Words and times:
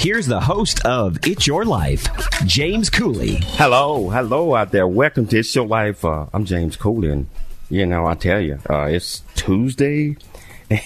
here's 0.00 0.26
the 0.26 0.40
host 0.40 0.82
of 0.86 1.18
It's 1.26 1.46
Your 1.46 1.66
Life, 1.66 2.06
James 2.46 2.88
Cooley. 2.88 3.34
Hello, 3.58 4.08
hello 4.08 4.54
out 4.54 4.72
there. 4.72 4.88
Welcome 4.88 5.26
to 5.26 5.40
It's 5.40 5.54
Your 5.54 5.66
Life. 5.66 6.06
Uh, 6.06 6.24
I'm 6.32 6.46
James 6.46 6.74
Cooley, 6.74 7.10
and 7.10 7.28
you 7.68 7.84
know, 7.84 8.06
I 8.06 8.14
tell 8.14 8.40
you, 8.40 8.58
uh, 8.70 8.84
it's 8.84 9.20
Tuesday, 9.34 10.16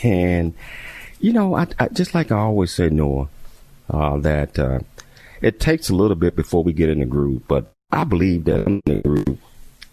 and 0.03 0.53
you 1.21 1.33
know, 1.33 1.55
I, 1.55 1.69
I 1.79 1.89
just 1.89 2.13
like 2.13 2.33
I 2.33 2.39
always 2.39 2.73
say, 2.73 2.89
Noah, 2.89 3.29
uh, 3.89 4.17
that 4.19 4.59
uh, 4.59 4.81
it 5.41 5.61
takes 5.61 5.89
a 5.91 5.95
little 5.95 6.17
bit 6.17 6.35
before 6.35 6.65
we 6.65 6.73
get 6.73 6.91
in 6.91 6.99
the 6.99 7.07
groove, 7.07 7.47
but 7.47 7.73
I 7.93 8.03
believe 8.03 8.47
that 8.47 8.67
I'm 8.67 8.81
in 8.85 8.95
the 8.97 9.01
groove 9.01 9.39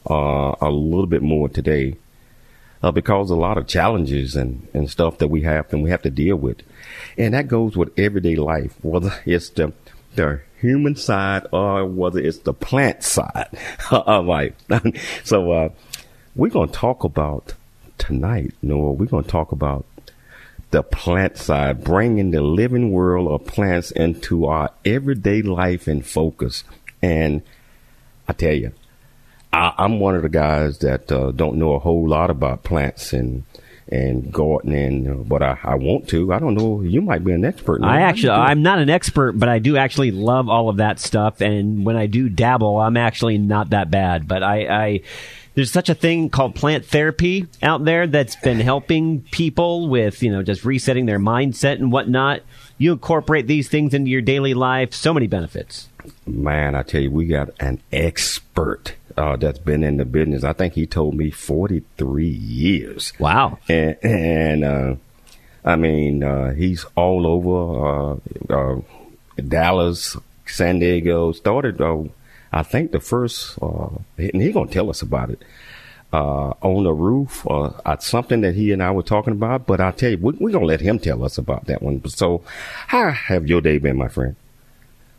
uh, 0.10 0.56
a 0.60 0.72
little 0.72 1.06
bit 1.06 1.22
more 1.22 1.48
today. 1.48 1.96
Uh, 2.84 2.92
because 2.92 3.30
a 3.30 3.36
lot 3.36 3.60
of 3.60 3.68
challenges 3.68 4.36
and, 4.36 4.68
and 4.74 4.90
stuff 4.90 5.20
that 5.20 5.28
we 5.28 5.44
have 5.44 5.72
and 5.72 5.84
we 5.84 5.92
have 5.92 6.02
to 6.02 6.10
deal 6.10 6.36
with. 6.36 6.64
And 7.18 7.34
that 7.34 7.48
goes 7.48 7.78
with 7.78 7.98
everyday 7.98 8.36
life, 8.36 8.76
whether 8.82 9.14
it's 9.26 9.50
the, 9.50 9.74
the 10.16 10.42
human 10.60 10.96
side 10.96 11.48
or 11.52 11.86
whether 11.86 12.20
it's 12.20 12.40
the 12.40 12.54
plant 12.54 13.04
side 13.04 13.50
of 13.92 14.26
life. 14.26 14.54
so, 15.24 15.52
uh, 15.52 15.70
we're 16.36 16.50
going 16.50 16.70
to 16.70 16.74
talk 16.74 17.04
about 17.04 17.56
tonight, 17.98 18.54
Noah, 18.62 18.94
we're 18.94 19.06
going 19.06 19.24
to 19.24 19.30
talk 19.30 19.52
about 19.52 19.86
the 20.72 20.82
plant 20.82 21.38
side, 21.38 21.84
bringing 21.84 22.32
the 22.32 22.42
living 22.42 22.92
world 22.92 23.28
of 23.28 23.46
plants 23.46 23.92
into 23.92 24.46
our 24.46 24.72
everyday 24.86 25.42
life 25.42 25.88
and 25.88 26.06
focus. 26.06 26.64
And 27.02 27.42
I 28.28 28.34
tell 28.34 28.54
you, 28.54 28.72
I, 29.52 29.74
am 29.78 30.00
one 30.00 30.16
of 30.16 30.22
the 30.22 30.30
guys 30.30 30.80
that 30.80 31.12
uh, 31.12 31.32
don't 31.32 31.58
know 31.58 31.74
a 31.74 31.80
whole 31.80 32.08
lot 32.08 32.30
about 32.30 32.64
plants 32.64 33.12
and 33.12 33.44
and 33.88 34.32
gardening, 34.32 35.10
uh, 35.10 35.14
but 35.16 35.42
I, 35.42 35.58
I 35.64 35.76
want 35.76 36.08
to. 36.10 36.32
I 36.34 36.40
don't 36.40 36.56
know. 36.56 36.82
You 36.82 37.02
might 37.02 37.24
be 37.24 37.34
an 37.34 37.44
expert. 37.44 37.84
I 37.84 38.02
actually, 38.02 38.32
I'm 38.32 38.62
not 38.62 38.80
an 38.80 38.90
expert, 38.90 39.34
but 39.34 39.50
I 39.50 39.60
do 39.60 39.78
actually 39.78 40.12
love 40.12 40.50
all 40.50 40.70
of 40.70 40.78
that 40.78 41.00
stuff. 41.00 41.42
And 41.42 41.86
when 41.86 41.98
I 41.98 42.06
do 42.06 42.30
dabble, 42.30 42.78
I'm 42.78 42.98
actually 42.98 43.38
not 43.38 43.72
that 43.72 43.92
bad. 43.92 44.28
But 44.28 44.44
I, 44.44 44.66
I 44.66 45.02
there's 45.56 45.72
such 45.72 45.90
a 45.90 45.96
thing 45.96 46.30
called 46.30 46.56
plant 46.56 46.86
therapy 46.86 47.48
out 47.62 47.84
there 47.84 48.08
that's 48.08 48.38
been 48.38 48.60
helping 48.60 49.22
people 49.22 49.90
with, 49.90 50.24
you 50.24 50.32
know, 50.32 50.44
just 50.44 50.64
resetting 50.64 51.06
their 51.06 51.20
mindset 51.20 51.74
and 51.74 51.92
whatnot. 51.92 52.42
You 52.78 52.94
incorporate 52.94 53.48
these 53.48 53.68
things 53.68 53.94
into 53.94 54.10
your 54.10 54.22
daily 54.22 54.54
life, 54.54 54.94
so 54.94 55.14
many 55.14 55.28
benefits. 55.28 55.90
Man, 56.26 56.74
I 56.74 56.84
tell 56.84 57.02
you, 57.02 57.12
we 57.12 57.28
got 57.28 57.50
an 57.60 57.82
expert 57.92 58.96
uh, 59.18 59.36
that's 59.36 59.60
been 59.60 59.84
in 59.84 59.98
the 59.98 60.06
business. 60.06 60.44
I 60.44 60.54
think 60.54 60.74
he 60.74 60.86
told 60.86 61.16
me 61.16 61.32
43 61.32 62.28
years. 62.28 63.14
Wow. 63.20 63.60
And, 63.70 63.98
and 64.04 64.64
uh, 64.64 64.96
I 65.64 65.76
mean, 65.76 66.24
uh, 66.24 66.54
he's 66.54 66.86
all 66.96 67.28
over 67.28 68.18
uh, 68.50 68.54
uh, 68.54 68.82
Dallas, 69.48 70.18
San 70.46 70.80
Diego. 70.80 71.32
Started, 71.32 71.82
uh, 71.82 72.04
I 72.52 72.64
think, 72.64 72.92
the 72.92 73.00
first, 73.00 73.58
and 73.62 74.04
he's 74.18 74.54
going 74.54 74.68
to 74.68 74.74
tell 74.74 74.90
us 74.90 75.02
about 75.02 75.30
it. 75.30 75.42
on 76.12 76.84
the 76.84 76.94
roof, 76.94 77.46
at 77.86 78.04
something 78.04 78.42
that 78.42 78.56
he 78.56 78.72
and 78.72 78.84
I 78.84 78.92
were 78.92 79.04
talking 79.04 79.34
about, 79.34 79.68
but 79.68 79.80
I'll 79.80 79.94
tell 79.94 80.12
you, 80.12 80.18
we, 80.18 80.34
we're 80.34 80.52
going 80.52 80.64
to 80.64 80.68
let 80.68 80.82
him 80.82 81.00
tell 81.00 81.24
us 81.24 81.38
about 81.38 81.66
that 81.66 81.82
one. 81.82 82.06
So, 82.10 82.44
how 82.88 83.12
have 83.12 83.48
your 83.48 83.62
day 83.62 83.78
been, 83.78 83.98
my 83.98 84.08
friend? 84.10 84.36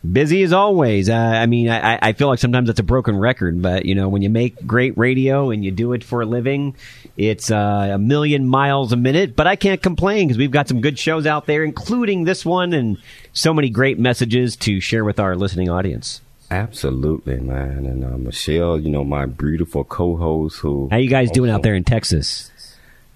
Busy 0.09 0.43
as 0.43 0.51
always. 0.51 1.09
Uh, 1.09 1.13
I 1.15 1.45
mean, 1.45 1.69
I, 1.69 1.97
I 2.01 2.13
feel 2.13 2.27
like 2.27 2.39
sometimes 2.39 2.69
it's 2.69 2.79
a 2.79 2.83
broken 2.83 3.17
record, 3.17 3.61
but 3.61 3.85
you 3.85 3.95
know, 3.95 4.09
when 4.09 4.21
you 4.21 4.29
make 4.29 4.67
great 4.67 4.97
radio 4.97 5.49
and 5.49 5.63
you 5.63 5.71
do 5.71 5.93
it 5.93 6.03
for 6.03 6.21
a 6.21 6.25
living, 6.25 6.75
it's 7.15 7.49
uh, 7.49 7.91
a 7.93 7.97
million 7.97 8.45
miles 8.45 8.91
a 8.91 8.97
minute. 8.97 9.33
But 9.33 9.47
I 9.47 9.55
can't 9.55 9.81
complain 9.81 10.27
because 10.27 10.37
we've 10.37 10.51
got 10.51 10.67
some 10.67 10.81
good 10.81 10.99
shows 10.99 11.25
out 11.25 11.45
there, 11.45 11.63
including 11.63 12.25
this 12.25 12.45
one, 12.45 12.73
and 12.73 12.97
so 13.31 13.53
many 13.53 13.69
great 13.69 13.97
messages 13.97 14.57
to 14.57 14.81
share 14.81 15.05
with 15.05 15.21
our 15.21 15.37
listening 15.37 15.69
audience. 15.69 16.19
Absolutely, 16.51 17.39
man. 17.39 17.85
And 17.85 18.03
uh, 18.03 18.17
Michelle, 18.17 18.77
you 18.77 18.89
know, 18.89 19.05
my 19.05 19.25
beautiful 19.25 19.85
co-host, 19.85 20.59
who 20.59 20.89
how 20.91 20.97
you 20.97 21.09
guys 21.09 21.29
also, 21.29 21.35
doing 21.35 21.49
out 21.49 21.63
there 21.63 21.75
in 21.75 21.85
Texas? 21.85 22.51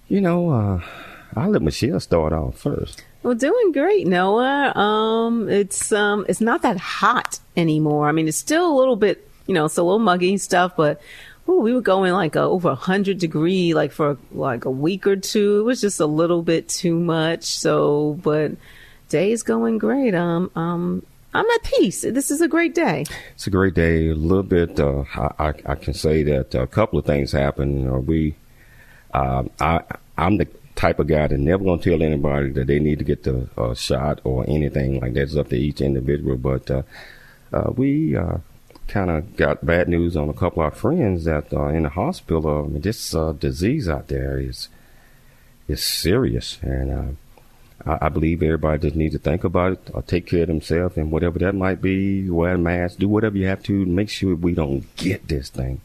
You 0.07 0.21
know, 0.21 0.51
uh, 0.51 0.81
I'll 1.35 1.49
let 1.49 1.61
Michelle 1.61 1.99
start 1.99 2.31
off 2.31 2.57
first. 2.57 3.03
Well, 3.23 3.35
doing 3.35 3.72
great, 3.72 4.07
Noah. 4.07 4.72
Um, 4.75 5.50
it's 5.50 5.91
um, 5.91 6.25
it's 6.29 6.41
not 6.41 6.61
that 6.61 6.78
hot 6.78 7.39
anymore. 7.55 8.07
I 8.07 8.11
mean, 8.11 8.28
it's 8.28 8.38
still 8.38 8.72
a 8.72 8.75
little 8.78 8.95
bit, 8.95 9.28
you 9.47 9.53
know, 9.53 9.66
it's 9.66 9.78
a 9.78 9.83
little 9.83 10.00
muggy 10.00 10.29
and 10.29 10.41
stuff, 10.41 10.73
but 10.78 11.01
ooh, 11.50 11.59
we 11.59 11.73
were 11.73 11.81
going 11.81 12.13
like 12.13 12.35
a, 12.35 12.41
over 12.41 12.75
hundred 12.75 13.19
degree, 13.19 13.73
like 13.73 13.91
for 13.91 14.17
like 14.31 14.66
a 14.66 14.72
week 14.72 15.07
or 15.07 15.16
two. 15.16 15.59
It 15.59 15.63
was 15.63 15.81
just 15.81 16.00
a 16.00 16.05
little 16.05 16.41
bit 16.41 16.69
too 16.69 16.97
much. 16.97 17.44
So, 17.44 18.19
but 18.23 18.51
day's 19.09 19.44
going 19.44 19.78
great. 19.78 20.13
Um, 20.13 20.51
um, 20.55 21.03
I'm 21.34 21.45
at 21.49 21.63
peace. 21.63 22.01
This 22.01 22.31
is 22.31 22.41
a 22.41 22.47
great 22.47 22.73
day. 22.73 23.05
It's 23.35 23.47
a 23.47 23.51
great 23.51 23.73
day. 23.73 24.09
A 24.09 24.16
little 24.16 24.44
bit. 24.44 24.79
Uh, 24.79 25.03
I, 25.16 25.53
I, 25.66 25.75
can 25.75 25.94
say 25.94 26.23
that 26.23 26.55
a 26.55 26.67
couple 26.67 26.97
of 26.97 27.05
things 27.05 27.31
happened. 27.31 27.89
Uh, 27.89 27.99
we, 27.99 28.35
uh, 29.13 29.44
I, 29.59 29.81
I'm 30.17 30.38
the 30.38 30.47
type 30.77 30.99
of 30.99 31.07
guy 31.07 31.27
that 31.27 31.38
never 31.38 31.63
gonna 31.63 31.81
tell 31.81 32.01
anybody 32.01 32.51
that 32.51 32.67
they 32.67 32.79
need 32.79 32.99
to 32.99 33.05
get 33.05 33.23
the 33.23 33.49
uh, 33.57 33.73
shot 33.73 34.21
or 34.23 34.45
anything 34.47 35.01
like 35.01 35.13
that. 35.13 35.23
It's 35.23 35.35
up 35.35 35.49
to 35.49 35.57
each 35.57 35.81
individual. 35.81 36.38
But 36.38 36.71
uh, 36.71 36.83
uh, 37.51 37.71
we 37.75 38.15
uh, 38.15 38.38
kind 38.87 39.09
of 39.09 39.35
got 39.35 39.66
bad 39.66 39.89
news 39.89 40.16
on 40.16 40.29
a 40.29 40.33
couple 40.33 40.61
of 40.61 40.71
our 40.71 40.79
friends 40.79 41.25
that 41.25 41.51
are 41.53 41.73
in 41.73 41.83
the 41.83 41.89
hospital. 41.89 42.66
I 42.66 42.67
mean, 42.67 42.81
this 42.81 43.13
uh, 43.13 43.33
disease 43.33 43.89
out 43.89 44.07
there 44.07 44.39
is 44.39 44.69
is 45.67 45.83
serious, 45.83 46.59
and 46.61 46.91
uh, 47.85 47.91
I, 47.91 48.05
I, 48.05 48.09
believe 48.09 48.41
everybody 48.41 48.83
just 48.83 48.95
needs 48.95 49.16
to 49.16 49.19
think 49.19 49.43
about 49.43 49.73
it, 49.73 49.89
or 49.93 50.01
take 50.01 50.27
care 50.27 50.43
of 50.43 50.47
themselves, 50.47 50.95
and 50.95 51.11
whatever 51.11 51.39
that 51.39 51.55
might 51.55 51.81
be, 51.81 52.29
wear 52.29 52.53
a 52.53 52.57
mask, 52.57 52.99
do 52.99 53.09
whatever 53.09 53.37
you 53.37 53.47
have 53.47 53.63
to, 53.63 53.85
make 53.85 54.09
sure 54.09 54.33
we 54.35 54.53
don't 54.53 54.95
get 54.95 55.27
this 55.27 55.49
thing. 55.49 55.81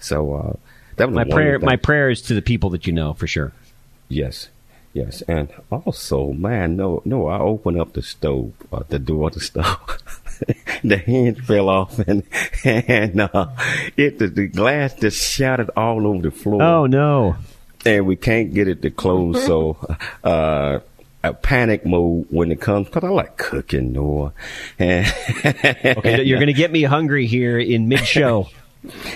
So. 0.00 0.58
that 0.96 1.08
was 1.08 1.14
my 1.14 1.24
prayer. 1.24 1.58
My 1.58 1.76
prayer 1.76 2.10
is 2.10 2.20
to 2.22 2.34
the 2.34 2.42
people 2.42 2.68
that 2.70 2.86
you 2.86 2.92
know 2.92 3.14
for 3.14 3.26
sure. 3.26 3.52
Yes, 4.08 4.48
yes, 4.92 5.22
and 5.22 5.52
also, 5.70 6.32
man, 6.32 6.76
no, 6.76 7.02
no, 7.04 7.26
I 7.28 7.38
opened 7.38 7.80
up 7.80 7.92
the 7.92 8.02
stove, 8.02 8.52
uh, 8.72 8.82
the 8.88 8.98
door 8.98 9.28
of 9.28 9.34
the 9.34 9.40
stove. 9.40 9.98
the 10.84 10.96
hinge 10.96 11.40
fell 11.40 11.68
off, 11.68 11.98
and 12.06 12.22
and 12.64 13.20
uh, 13.20 13.48
it 13.96 14.18
the, 14.18 14.28
the 14.28 14.48
glass 14.48 14.94
just 14.94 15.32
shattered 15.32 15.70
all 15.76 16.06
over 16.06 16.22
the 16.22 16.30
floor. 16.30 16.62
Oh 16.62 16.86
no! 16.86 17.36
And 17.84 18.06
we 18.06 18.16
can't 18.16 18.52
get 18.54 18.68
it 18.68 18.82
to 18.82 18.90
close, 18.90 19.44
so. 19.44 19.76
uh 20.24 20.80
a 21.24 21.34
panic 21.34 21.84
mode 21.84 22.26
when 22.30 22.52
it 22.52 22.60
comes 22.60 22.86
because 22.86 23.02
I 23.02 23.08
like 23.08 23.36
cooking, 23.36 23.92
Noah. 23.92 24.32
okay, 24.80 26.22
you're 26.22 26.38
going 26.38 26.46
to 26.46 26.52
get 26.52 26.70
me 26.70 26.84
hungry 26.84 27.26
here 27.26 27.58
in 27.58 27.88
mid 27.88 28.06
show. 28.06 28.48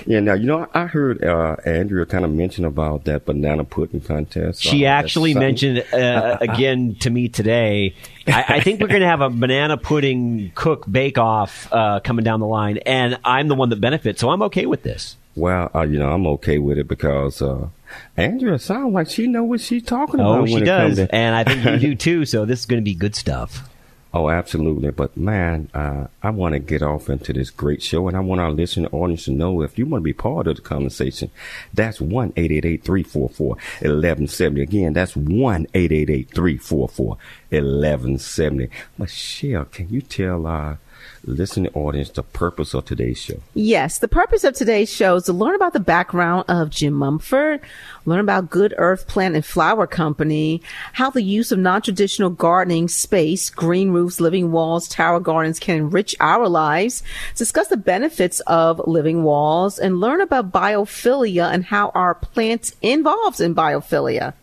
Yeah, 0.07 0.21
now 0.21 0.35
you 0.35 0.47
know 0.47 0.67
I 0.75 0.87
heard 0.87 1.25
uh, 1.25 1.57
Andrea 1.65 2.07
kind 2.07 2.25
of 2.25 2.33
mention 2.33 2.65
about 2.65 3.05
that 3.05 3.25
banana 3.25 3.65
pudding 3.65 4.01
contest. 4.01 4.63
She 4.63 4.87
uh, 4.87 4.91
actually 4.91 5.35
mentioned 5.35 5.85
uh, 5.93 6.39
again 6.41 6.97
to 7.01 7.11
me 7.11 7.29
today. 7.29 7.95
I, 8.27 8.45
I 8.49 8.61
think 8.61 8.81
we're 8.81 8.89
going 8.89 9.01
to 9.01 9.07
have 9.07 9.21
a 9.21 9.31
banana 9.31 9.77
pudding 9.77 10.53
cook 10.55 10.91
bake 10.91 11.19
off 11.19 11.69
uh, 11.73 12.01
coming 12.01 12.25
down 12.25 12.41
the 12.41 12.47
line, 12.47 12.79
and 12.79 13.19
I'm 13.25 13.49
the 13.49 13.55
one 13.55 13.71
that 13.71 13.81
benefits, 13.81 14.21
so 14.21 14.31
I'm 14.31 14.43
okay 14.43 14.67
with 14.67 14.83
this. 14.83 15.17
Well, 15.37 15.71
uh, 15.75 15.83
you 15.83 15.99
know 15.99 16.11
I'm 16.11 16.27
okay 16.27 16.59
with 16.59 16.79
it 16.79 16.89
because 16.89 17.41
uh, 17.41 17.69
Andrea 18.17 18.59
sounds 18.59 18.93
like 18.93 19.09
she 19.09 19.27
knows 19.27 19.49
what 19.49 19.61
she's 19.61 19.85
talking 19.85 20.21
about. 20.21 20.41
Oh, 20.41 20.47
she 20.47 20.61
does, 20.61 20.99
and 20.99 21.35
I 21.35 21.45
think 21.45 21.65
you 21.65 21.79
do 21.79 21.95
too. 21.97 22.25
So 22.25 22.45
this 22.45 22.61
is 22.61 22.67
going 22.67 22.81
to 22.81 22.85
be 22.85 22.95
good 22.95 23.15
stuff. 23.15 23.70
Oh, 24.13 24.29
absolutely. 24.29 24.91
But 24.91 25.17
man, 25.17 25.71
uh, 25.73 26.09
I 26.21 26.31
want 26.31 26.55
to 26.55 26.59
get 26.59 26.83
off 26.83 27.09
into 27.09 27.33
this 27.33 27.51
great 27.51 27.81
show 27.81 28.09
and 28.09 28.17
I 28.17 28.21
want 28.21 28.41
our 28.41 28.51
listening 28.51 28.91
audience 28.91 29.27
to 29.27 29.31
know 29.31 29.63
if 29.63 29.79
you 29.79 29.87
want 29.87 30.03
to 30.03 30.05
be 30.05 30.13
part 30.13 30.49
of 30.49 30.57
the 30.57 30.63
conversation, 30.63 31.31
that's 31.73 32.01
1 32.01 32.33
344 32.33 33.47
1170. 33.47 34.63
Again, 34.63 34.93
that's 34.95 35.15
1 35.15 35.67
344 35.67 37.07
1170. 37.51 38.69
Michelle, 38.99 39.65
can 39.67 39.89
you 39.89 40.01
tell 40.01 40.45
our 40.45 40.81
listening 41.25 41.73
audience 41.75 42.11
the 42.11 42.23
purpose 42.23 42.75
of 42.75 42.85
today's 42.85 43.19
show? 43.19 43.41
Yes, 43.55 43.99
the 43.99 44.09
purpose 44.09 44.45
of 44.45 44.55
today's 44.55 44.93
show 44.93 45.17
is 45.17 45.25
to 45.25 45.33
learn 45.33 45.55
about 45.55 45.73
the 45.73 45.81
background 45.81 46.45
of 46.49 46.71
Jim 46.71 46.95
Mumford, 46.95 47.61
learn 48.07 48.21
about 48.21 48.51
Good 48.51 48.75
Earth 48.79 49.07
Plant 49.07 49.35
and 49.35 49.45
Flower 49.45 49.87
Company, 49.87 50.63
how 50.93 51.11
the 51.11 51.23
use 51.23 51.53
of 51.53 51.59
non-traditional 51.59 52.31
gardening 52.31 52.89
space, 52.89 53.51
green 53.51 53.91
roofs, 53.91 54.21
living 54.21 54.53
walls, 54.53 54.89
tower 54.89 55.21
gardens 55.21 55.59
can 55.59 55.77
enrich 55.77 56.15
our 56.21 56.49
lives, 56.49 57.03
discuss 57.35 57.69
the 57.69 57.77
benefits 57.77 58.41
of 58.41 58.81
living 58.87 59.23
walls, 59.23 59.79
and 59.79 60.01
learn 60.01 60.21
about 60.21 60.53
biophilia 60.53 61.53
and 61.53 61.65
how 61.67 61.91
our 61.95 62.15
plant 62.15 62.75
involves 62.83 63.41
in 63.41 63.55
biophilia. 63.55 64.35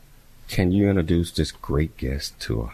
Can 0.48 0.72
you 0.72 0.90
introduce 0.90 1.32
this 1.32 1.52
great 1.52 1.98
guest 1.98 2.40
to 2.42 2.64
us? 2.64 2.74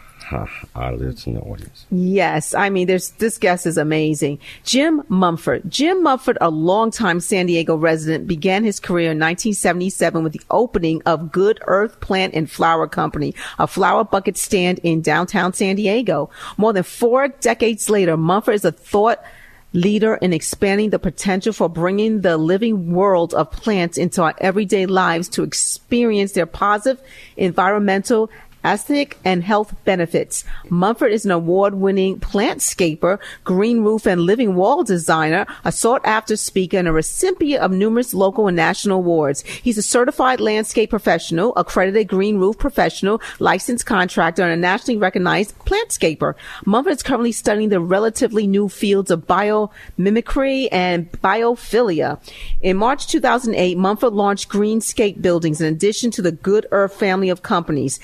Yes, 1.90 2.54
I 2.54 2.70
mean, 2.70 2.86
there's 2.86 3.10
this 3.10 3.38
guest 3.38 3.66
is 3.66 3.78
amazing. 3.78 4.38
Jim 4.64 5.02
Mumford. 5.08 5.62
Jim 5.70 6.02
Mumford, 6.02 6.38
a 6.40 6.50
longtime 6.50 7.20
San 7.20 7.46
Diego 7.46 7.76
resident, 7.76 8.26
began 8.26 8.64
his 8.64 8.80
career 8.80 9.12
in 9.12 9.18
1977 9.18 10.22
with 10.24 10.32
the 10.32 10.40
opening 10.50 11.02
of 11.06 11.32
Good 11.32 11.60
Earth 11.66 12.00
Plant 12.00 12.34
and 12.34 12.50
Flower 12.50 12.86
Company, 12.86 13.34
a 13.58 13.66
flower 13.66 14.04
bucket 14.04 14.36
stand 14.36 14.80
in 14.82 15.02
downtown 15.02 15.52
San 15.52 15.76
Diego. 15.76 16.30
More 16.56 16.72
than 16.72 16.82
four 16.82 17.28
decades 17.28 17.90
later, 17.90 18.16
Mumford 18.16 18.54
is 18.54 18.64
a 18.64 18.72
thought 18.72 19.22
leader 19.74 20.14
in 20.14 20.32
expanding 20.32 20.90
the 20.90 20.98
potential 20.98 21.52
for 21.52 21.68
bringing 21.68 22.20
the 22.20 22.36
living 22.38 22.92
world 22.92 23.34
of 23.34 23.50
plants 23.50 23.98
into 23.98 24.22
our 24.22 24.34
everyday 24.38 24.86
lives 24.86 25.28
to 25.28 25.42
experience 25.42 26.32
their 26.32 26.46
positive 26.46 27.04
environmental 27.36 28.30
aesthetic 28.64 29.18
and 29.24 29.44
health 29.44 29.74
benefits. 29.84 30.44
Mumford 30.68 31.12
is 31.12 31.24
an 31.24 31.30
award-winning 31.30 32.18
plantscaper, 32.20 33.18
green 33.44 33.82
roof 33.82 34.06
and 34.06 34.22
living 34.22 34.54
wall 34.54 34.82
designer, 34.82 35.46
a 35.64 35.72
sought-after 35.72 36.36
speaker, 36.36 36.78
and 36.78 36.88
a 36.88 36.92
recipient 36.92 37.62
of 37.62 37.70
numerous 37.70 38.14
local 38.14 38.48
and 38.48 38.56
national 38.56 38.98
awards. 38.98 39.42
He's 39.42 39.78
a 39.78 39.82
certified 39.82 40.40
landscape 40.40 40.90
professional, 40.90 41.52
accredited 41.56 42.08
green 42.08 42.38
roof 42.38 42.58
professional, 42.58 43.20
licensed 43.38 43.86
contractor, 43.86 44.42
and 44.42 44.52
a 44.52 44.56
nationally 44.56 44.98
recognized 44.98 45.58
plantscaper. 45.60 46.34
Mumford 46.64 46.94
is 46.94 47.02
currently 47.02 47.32
studying 47.32 47.68
the 47.68 47.80
relatively 47.80 48.46
new 48.46 48.68
fields 48.68 49.10
of 49.10 49.26
biomimicry 49.26 50.68
and 50.72 51.10
biophilia. 51.12 52.20
In 52.62 52.76
March 52.76 53.06
2008, 53.08 53.76
Mumford 53.76 54.12
launched 54.12 54.48
Greenscape 54.48 55.20
Buildings 55.20 55.60
in 55.60 55.72
addition 55.72 56.10
to 56.12 56.22
the 56.22 56.32
Good 56.32 56.66
Earth 56.70 56.94
family 56.94 57.28
of 57.28 57.42
companies 57.42 58.00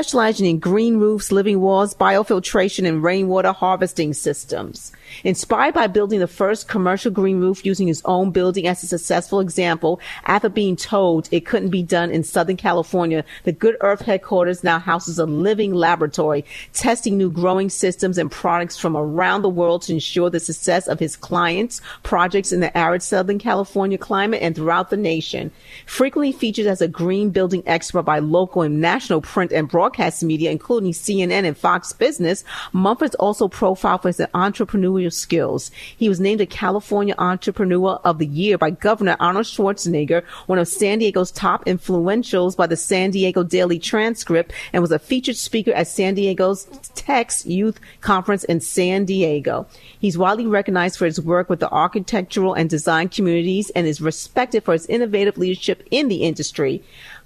specializing 0.00 0.46
in 0.46 0.58
green 0.58 0.96
roofs, 0.96 1.30
living 1.30 1.60
walls, 1.60 1.94
biofiltration, 1.94 2.88
and 2.88 3.02
rainwater 3.02 3.52
harvesting 3.52 4.14
systems. 4.14 4.92
Inspired 5.24 5.74
by 5.74 5.86
building 5.86 6.20
the 6.20 6.26
first 6.26 6.68
commercial 6.68 7.10
green 7.10 7.40
roof 7.40 7.64
using 7.64 7.86
his 7.86 8.02
own 8.04 8.30
building 8.30 8.66
as 8.66 8.82
a 8.82 8.86
successful 8.86 9.40
example, 9.40 10.00
after 10.24 10.48
being 10.48 10.76
told 10.76 11.28
it 11.30 11.46
couldn't 11.46 11.70
be 11.70 11.82
done 11.82 12.10
in 12.10 12.24
Southern 12.24 12.56
California, 12.56 13.24
the 13.44 13.52
Good 13.52 13.76
Earth 13.80 14.02
headquarters 14.02 14.64
now 14.64 14.78
houses 14.78 15.18
a 15.18 15.26
living 15.26 15.74
laboratory, 15.74 16.44
testing 16.72 17.16
new 17.16 17.30
growing 17.30 17.68
systems 17.68 18.18
and 18.18 18.30
products 18.30 18.78
from 18.78 18.96
around 18.96 19.42
the 19.42 19.48
world 19.48 19.82
to 19.82 19.92
ensure 19.92 20.30
the 20.30 20.40
success 20.40 20.86
of 20.86 20.98
his 20.98 21.16
clients' 21.16 21.80
projects 22.02 22.52
in 22.52 22.60
the 22.60 22.76
arid 22.76 23.02
Southern 23.02 23.38
California 23.38 23.98
climate 23.98 24.42
and 24.42 24.54
throughout 24.54 24.90
the 24.90 24.96
nation. 24.96 25.50
Frequently 25.86 26.32
featured 26.32 26.66
as 26.66 26.80
a 26.80 26.88
green 26.88 27.30
building 27.30 27.62
expert 27.66 28.02
by 28.02 28.18
local 28.18 28.62
and 28.62 28.80
national 28.80 29.20
print 29.20 29.52
and 29.52 29.68
broadcast 29.68 30.22
media, 30.22 30.50
including 30.50 30.92
CNN 30.92 31.44
and 31.44 31.56
Fox 31.56 31.92
Business, 31.92 32.44
Mumford's 32.72 33.14
also 33.16 33.48
profiled 33.48 34.02
for 34.02 34.08
his 34.08 34.20
entrepreneurial 35.00 35.12
skills. 35.12 35.70
He 35.96 36.08
was 36.08 36.20
named 36.20 36.40
a 36.40 36.46
California 36.46 37.14
Entrepreneur 37.18 38.00
of 38.04 38.18
the 38.18 38.26
Year 38.26 38.58
by 38.58 38.70
Governor 38.70 39.16
Arnold 39.20 39.46
Schwarzenegger, 39.46 40.24
one 40.46 40.58
of 40.58 40.68
San 40.68 40.98
Diego's 40.98 41.30
top 41.30 41.64
influentials 41.64 42.56
by 42.56 42.66
the 42.66 42.76
San 42.76 43.10
Diego 43.10 43.42
Daily 43.42 43.78
Transcript, 43.78 44.52
and 44.72 44.82
was 44.82 44.92
a 44.92 44.98
featured 44.98 45.36
speaker 45.36 45.72
at 45.72 45.88
San 45.88 46.14
Diego's 46.14 46.66
TEDx 46.94 47.46
Youth 47.46 47.80
Conference 48.00 48.44
in 48.44 48.60
San 48.60 49.04
Diego. 49.04 49.66
He's 49.98 50.18
widely 50.18 50.46
recognized 50.46 50.98
for 50.98 51.06
his 51.06 51.20
work 51.20 51.48
with 51.48 51.60
the 51.60 51.70
architectural 51.70 52.54
and 52.54 52.68
design 52.68 53.08
communities 53.08 53.70
and 53.70 53.86
is 53.86 54.00
respected 54.00 54.64
for 54.64 54.72
his 54.72 54.86
innovative 54.86 55.38
leadership 55.38 55.86
in 55.90 56.08
the 56.08 56.22
industry. 56.22 56.82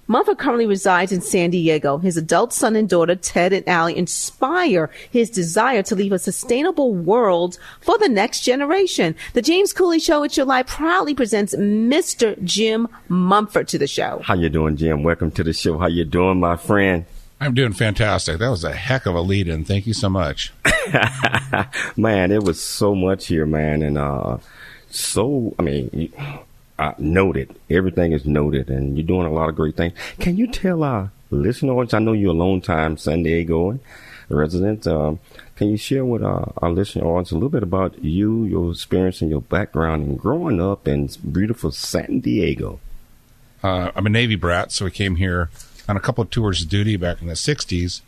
Mumford 0.07 0.37
currently 0.37 0.67
resides 0.67 1.11
in 1.11 1.21
San 1.21 1.49
Diego. 1.49 1.97
His 1.97 2.15
adult 2.15 2.53
son 2.53 2.75
and 2.75 2.87
daughter, 2.87 3.15
Ted 3.15 3.53
and 3.53 3.67
Allie, 3.67 3.97
inspire 3.97 4.91
his 5.09 5.31
desire 5.31 5.81
to 5.83 5.95
leave 5.95 6.11
a 6.11 6.19
sustainable 6.19 6.93
world 6.93 7.57
for 7.81 7.97
the 7.97 8.07
next 8.07 8.41
generation. 8.41 9.15
The 9.33 9.41
James 9.41 9.73
Cooley 9.73 9.99
Show 9.99 10.23
at 10.23 10.31
July 10.31 10.61
proudly 10.61 11.15
presents 11.15 11.55
Mr. 11.55 12.41
Jim 12.43 12.87
Mumford 13.09 13.67
to 13.69 13.79
the 13.79 13.87
show. 13.87 14.21
How 14.23 14.35
you 14.35 14.49
doing, 14.49 14.77
Jim? 14.77 15.01
Welcome 15.01 15.31
to 15.31 15.43
the 15.43 15.53
show. 15.53 15.79
How 15.79 15.87
you 15.87 16.05
doing, 16.05 16.39
my 16.39 16.55
friend? 16.55 17.05
I'm 17.41 17.55
doing 17.55 17.73
fantastic. 17.73 18.37
That 18.37 18.49
was 18.49 18.63
a 18.63 18.73
heck 18.73 19.07
of 19.07 19.15
a 19.15 19.21
lead 19.21 19.47
in. 19.47 19.65
Thank 19.65 19.87
you 19.87 19.93
so 19.93 20.09
much. 20.09 20.53
man, 21.97 22.31
it 22.31 22.43
was 22.43 22.61
so 22.61 22.93
much 22.93 23.25
here, 23.27 23.47
man. 23.47 23.81
And, 23.81 23.97
uh, 23.97 24.37
so, 24.89 25.55
I 25.59 25.63
mean, 25.63 26.13
uh, 26.77 26.93
noted. 26.97 27.55
Everything 27.69 28.11
is 28.11 28.25
noted, 28.25 28.69
and 28.69 28.97
you're 28.97 29.07
doing 29.07 29.27
a 29.27 29.31
lot 29.33 29.49
of 29.49 29.55
great 29.55 29.75
things. 29.75 29.93
Can 30.19 30.37
you 30.37 30.47
tell 30.47 30.83
our 30.83 31.11
listeners? 31.31 31.93
I 31.93 31.99
know 31.99 32.13
you're 32.13 32.31
a 32.31 32.33
long 32.33 32.61
time 32.61 32.97
San 32.97 33.23
Diego 33.23 33.79
resident. 34.29 34.87
Um, 34.87 35.19
can 35.55 35.69
you 35.69 35.77
share 35.77 36.03
with 36.03 36.23
our, 36.23 36.51
our 36.57 36.71
listeners 36.71 37.31
a 37.31 37.35
little 37.35 37.49
bit 37.49 37.63
about 37.63 38.03
you, 38.03 38.43
your 38.43 38.71
experience, 38.71 39.21
and 39.21 39.29
your 39.29 39.41
background 39.41 40.03
in 40.03 40.15
growing 40.15 40.61
up 40.61 40.87
in 40.87 41.09
beautiful 41.31 41.71
San 41.71 42.19
Diego? 42.19 42.79
Uh, 43.63 43.91
I'm 43.95 44.05
a 44.05 44.09
Navy 44.09 44.35
brat, 44.35 44.71
so 44.71 44.85
I 44.85 44.89
came 44.89 45.15
here 45.15 45.49
on 45.87 45.97
a 45.97 45.99
couple 45.99 46.23
of 46.23 46.29
tours 46.29 46.61
of 46.63 46.69
duty 46.69 46.97
back 46.97 47.21
in 47.21 47.27
the 47.27 47.33
'60s. 47.33 48.01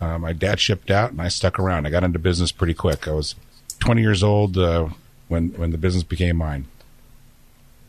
Uh, 0.00 0.18
my 0.18 0.32
dad 0.32 0.60
shipped 0.60 0.90
out, 0.90 1.10
and 1.10 1.20
I 1.20 1.28
stuck 1.28 1.58
around. 1.58 1.86
I 1.86 1.90
got 1.90 2.04
into 2.04 2.18
business 2.18 2.52
pretty 2.52 2.74
quick. 2.74 3.08
I 3.08 3.12
was 3.12 3.34
20 3.80 4.00
years 4.02 4.22
old 4.22 4.58
uh, 4.58 4.88
when 5.28 5.50
when 5.50 5.70
the 5.70 5.78
business 5.78 6.02
became 6.02 6.36
mine. 6.36 6.66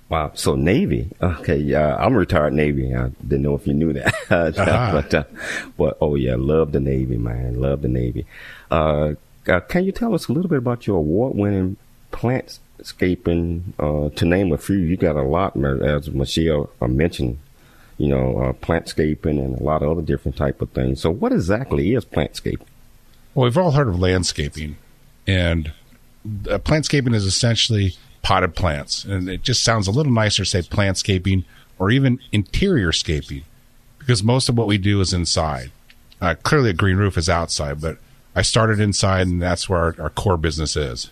Wow. 0.09 0.31
So 0.35 0.55
Navy. 0.55 1.09
Okay. 1.21 1.57
Yeah. 1.57 1.95
I'm 1.95 2.15
retired 2.15 2.53
Navy. 2.53 2.95
I 2.95 3.09
didn't 3.09 3.41
know 3.41 3.55
if 3.55 3.67
you 3.67 3.73
knew 3.73 3.93
that. 3.93 4.07
uh-huh. 4.29 4.91
but, 4.93 5.13
uh, 5.13 5.23
but, 5.77 5.97
oh 5.99 6.15
yeah, 6.15 6.35
love 6.37 6.71
the 6.71 6.79
Navy, 6.79 7.17
man. 7.17 7.59
Love 7.59 7.81
the 7.81 7.87
Navy. 7.87 8.25
Uh, 8.71 9.13
uh, 9.47 9.59
can 9.61 9.85
you 9.85 9.91
tell 9.91 10.13
us 10.13 10.27
a 10.27 10.33
little 10.33 10.49
bit 10.49 10.59
about 10.59 10.87
your 10.87 10.97
award 10.97 11.35
winning 11.35 11.77
plantscaping, 12.11 13.61
uh, 13.79 14.09
to 14.15 14.25
name 14.25 14.51
a 14.51 14.57
few? 14.57 14.77
You 14.77 14.97
got 14.97 15.15
a 15.15 15.23
lot, 15.23 15.55
as 15.57 16.09
Michelle 16.09 16.69
uh, 16.81 16.87
mentioned, 16.87 17.39
you 17.97 18.09
know, 18.09 18.39
uh, 18.39 18.53
plantscaping 18.53 19.39
and 19.39 19.59
a 19.59 19.63
lot 19.63 19.83
of 19.83 19.89
other 19.89 20.01
different 20.01 20.37
type 20.37 20.61
of 20.61 20.69
things. 20.71 21.01
So 21.01 21.09
what 21.11 21.31
exactly 21.31 21.93
is 21.93 22.05
plantscaping? 22.05 22.65
Well, 23.33 23.45
we've 23.45 23.57
all 23.57 23.71
heard 23.71 23.87
of 23.87 23.99
landscaping 23.99 24.77
and 25.27 25.71
uh, 26.49 26.57
plantscaping 26.57 27.13
is 27.13 27.25
essentially 27.25 27.95
potted 28.27 28.53
plants. 28.55 29.05
And 29.05 29.29
it 29.29 29.41
just 29.41 29.63
sounds 29.63 29.87
a 29.87 29.91
little 29.91 30.11
nicer 30.11 30.43
to 30.43 30.49
say 30.49 30.59
plantscaping 30.59 31.45
or 31.79 31.89
even 31.89 32.19
interior 32.33 32.91
scaping 32.91 33.43
because 33.99 34.21
most 34.21 34.49
of 34.49 34.57
what 34.57 34.67
we 34.67 34.77
do 34.77 34.99
is 34.99 35.13
inside. 35.13 35.71
Uh, 36.19 36.35
clearly, 36.43 36.71
a 36.71 36.73
green 36.73 36.97
roof 36.97 37.17
is 37.17 37.29
outside, 37.29 37.79
but 37.79 37.99
I 38.35 38.41
started 38.41 38.81
inside, 38.81 39.27
and 39.27 39.41
that's 39.41 39.69
where 39.69 39.79
our, 39.79 39.95
our 39.97 40.09
core 40.09 40.35
business 40.35 40.75
is. 40.75 41.09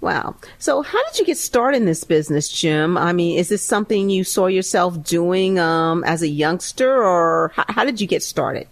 Wow. 0.00 0.36
So, 0.60 0.82
how 0.82 1.04
did 1.08 1.18
you 1.18 1.24
get 1.24 1.38
started 1.38 1.78
in 1.78 1.86
this 1.86 2.04
business, 2.04 2.48
Jim? 2.48 2.96
I 2.96 3.12
mean, 3.12 3.40
is 3.40 3.48
this 3.48 3.62
something 3.62 4.08
you 4.08 4.22
saw 4.22 4.46
yourself 4.46 5.02
doing 5.02 5.58
um, 5.58 6.04
as 6.04 6.22
a 6.22 6.28
youngster, 6.28 7.02
or 7.02 7.50
how, 7.56 7.64
how 7.70 7.84
did 7.84 8.00
you 8.00 8.06
get 8.06 8.22
started? 8.22 8.68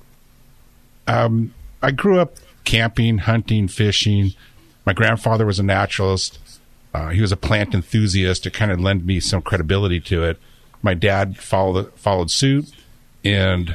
Um, 1.09 1.53
I 1.83 1.91
grew 1.91 2.21
up 2.21 2.37
camping, 2.63 3.19
hunting, 3.19 3.67
fishing, 3.67 4.33
my 4.85 4.93
grandfather 4.93 5.47
was 5.47 5.59
a 5.59 5.63
naturalist. 5.63 6.39
Uh, 6.93 7.09
he 7.09 7.21
was 7.21 7.33
a 7.33 7.37
plant 7.37 7.75
enthusiast. 7.75 8.47
It 8.47 8.53
kind 8.53 8.71
of 8.71 8.81
lent 8.81 9.05
me 9.05 9.21
some 9.21 9.43
credibility 9.43 10.01
to 10.01 10.25
it. 10.25 10.39
My 10.83 10.95
dad 10.95 11.39
followed 11.39 11.93
followed 11.95 12.31
suit, 12.31 12.71
and 13.25 13.75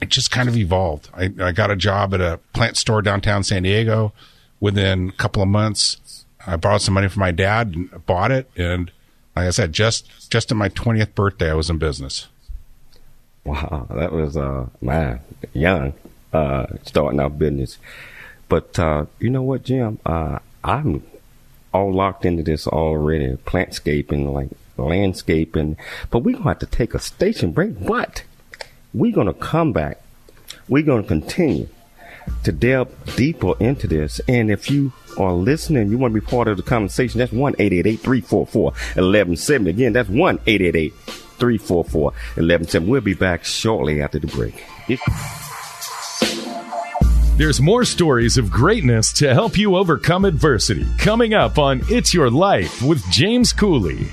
it 0.00 0.08
just 0.08 0.30
kind 0.30 0.48
of 0.48 0.56
evolved. 0.56 1.08
I, 1.14 1.30
I 1.40 1.52
got 1.52 1.70
a 1.70 1.76
job 1.76 2.12
at 2.14 2.20
a 2.20 2.38
plant 2.52 2.76
store 2.76 3.02
downtown 3.02 3.44
San 3.44 3.62
Diego. 3.62 4.12
Within 4.58 5.08
a 5.08 5.12
couple 5.12 5.42
of 5.42 5.48
months, 5.48 6.26
I 6.46 6.56
borrowed 6.56 6.82
some 6.82 6.92
money 6.92 7.08
from 7.08 7.20
my 7.20 7.30
dad 7.30 7.74
and 7.74 8.06
bought 8.06 8.30
it. 8.30 8.50
And 8.56 8.90
like 9.34 9.46
I 9.46 9.50
said, 9.50 9.72
just 9.72 10.30
just 10.30 10.50
at 10.50 10.56
my 10.56 10.68
twentieth 10.68 11.14
birthday, 11.14 11.50
I 11.50 11.54
was 11.54 11.70
in 11.70 11.78
business. 11.78 12.28
Wow, 13.44 13.86
that 13.90 14.12
was 14.12 14.36
uh 14.36 14.66
man 14.82 15.20
young 15.54 15.94
uh 16.32 16.66
starting 16.84 17.20
out 17.20 17.38
business. 17.38 17.78
But 18.50 18.78
uh, 18.78 19.06
you 19.20 19.30
know 19.30 19.42
what, 19.42 19.62
Jim? 19.62 20.00
Uh, 20.04 20.40
I'm 20.62 21.04
all 21.72 21.92
locked 21.92 22.26
into 22.26 22.42
this 22.42 22.66
already. 22.66 23.36
Plantscaping, 23.46 24.30
like 24.30 24.50
landscaping. 24.76 25.76
But 26.10 26.18
we're 26.18 26.36
gonna 26.36 26.50
have 26.50 26.58
to 26.58 26.66
take 26.66 26.92
a 26.92 26.98
station 26.98 27.52
break. 27.52 27.86
But 27.86 28.24
we're 28.92 29.14
gonna 29.14 29.32
come 29.32 29.72
back. 29.72 30.02
We're 30.68 30.82
gonna 30.82 31.04
continue 31.04 31.68
to 32.42 32.50
delve 32.52 32.88
deeper 33.16 33.54
into 33.60 33.86
this. 33.86 34.20
And 34.26 34.50
if 34.50 34.68
you 34.68 34.92
are 35.16 35.32
listening, 35.32 35.88
you 35.90 35.98
want 35.98 36.12
to 36.12 36.20
be 36.20 36.26
part 36.26 36.48
of 36.48 36.56
the 36.56 36.62
conversation, 36.64 37.18
that's 37.18 37.32
1 37.32 37.54
344 37.54 38.62
1170. 38.64 39.70
Again, 39.70 39.92
that's 39.92 40.08
1 40.08 40.38
344 40.38 42.02
1170. 42.02 42.90
We'll 42.90 43.00
be 43.00 43.14
back 43.14 43.44
shortly 43.44 44.02
after 44.02 44.18
the 44.18 44.26
break. 44.26 44.64
There's 47.40 47.58
more 47.58 47.86
stories 47.86 48.36
of 48.36 48.50
greatness 48.50 49.14
to 49.14 49.32
help 49.32 49.56
you 49.56 49.74
overcome 49.76 50.26
adversity 50.26 50.86
coming 50.98 51.32
up 51.32 51.56
on 51.56 51.80
It's 51.88 52.12
Your 52.12 52.28
Life 52.30 52.82
with 52.82 53.02
James 53.10 53.50
Cooley. 53.54 54.08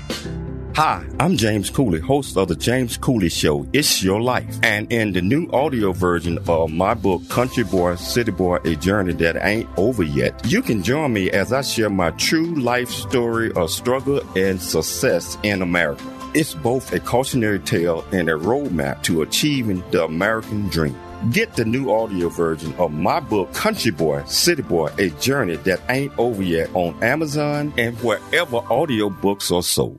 Hi, 0.74 1.04
I'm 1.20 1.36
James 1.36 1.68
Cooley, 1.68 2.00
host 2.00 2.38
of 2.38 2.48
the 2.48 2.56
James 2.56 2.96
Cooley 2.96 3.28
Show, 3.28 3.68
It's 3.74 4.02
Your 4.02 4.22
Life. 4.22 4.58
And 4.62 4.90
in 4.90 5.12
the 5.12 5.20
new 5.20 5.46
audio 5.50 5.92
version 5.92 6.38
of 6.48 6.72
my 6.72 6.94
book, 6.94 7.28
Country 7.28 7.64
Boy, 7.64 7.96
City 7.96 8.30
Boy, 8.30 8.60
A 8.64 8.74
Journey 8.76 9.12
That 9.12 9.44
Ain't 9.44 9.68
Over 9.76 10.04
Yet, 10.04 10.50
you 10.50 10.62
can 10.62 10.82
join 10.82 11.12
me 11.12 11.30
as 11.30 11.52
I 11.52 11.60
share 11.60 11.90
my 11.90 12.12
true 12.12 12.54
life 12.54 12.88
story 12.88 13.52
of 13.52 13.70
struggle 13.70 14.22
and 14.38 14.58
success 14.58 15.36
in 15.42 15.60
America. 15.60 16.02
It's 16.32 16.54
both 16.54 16.94
a 16.94 17.00
cautionary 17.00 17.58
tale 17.58 18.06
and 18.10 18.30
a 18.30 18.38
roadmap 18.38 19.02
to 19.02 19.20
achieving 19.20 19.84
the 19.90 20.06
American 20.06 20.70
dream. 20.70 20.96
Get 21.32 21.54
the 21.54 21.64
new 21.64 21.90
audio 21.90 22.28
version 22.28 22.72
of 22.74 22.92
my 22.92 23.18
book, 23.18 23.52
Country 23.52 23.90
Boy, 23.90 24.22
City 24.26 24.62
Boy, 24.62 24.92
A 24.98 25.10
Journey 25.10 25.56
That 25.56 25.80
Ain't 25.88 26.16
Over 26.16 26.44
Yet 26.44 26.70
on 26.74 26.94
Amazon 27.02 27.74
and 27.76 27.96
wherever 27.98 28.60
audiobooks 28.60 29.50
are 29.54 29.64
sold. 29.64 29.98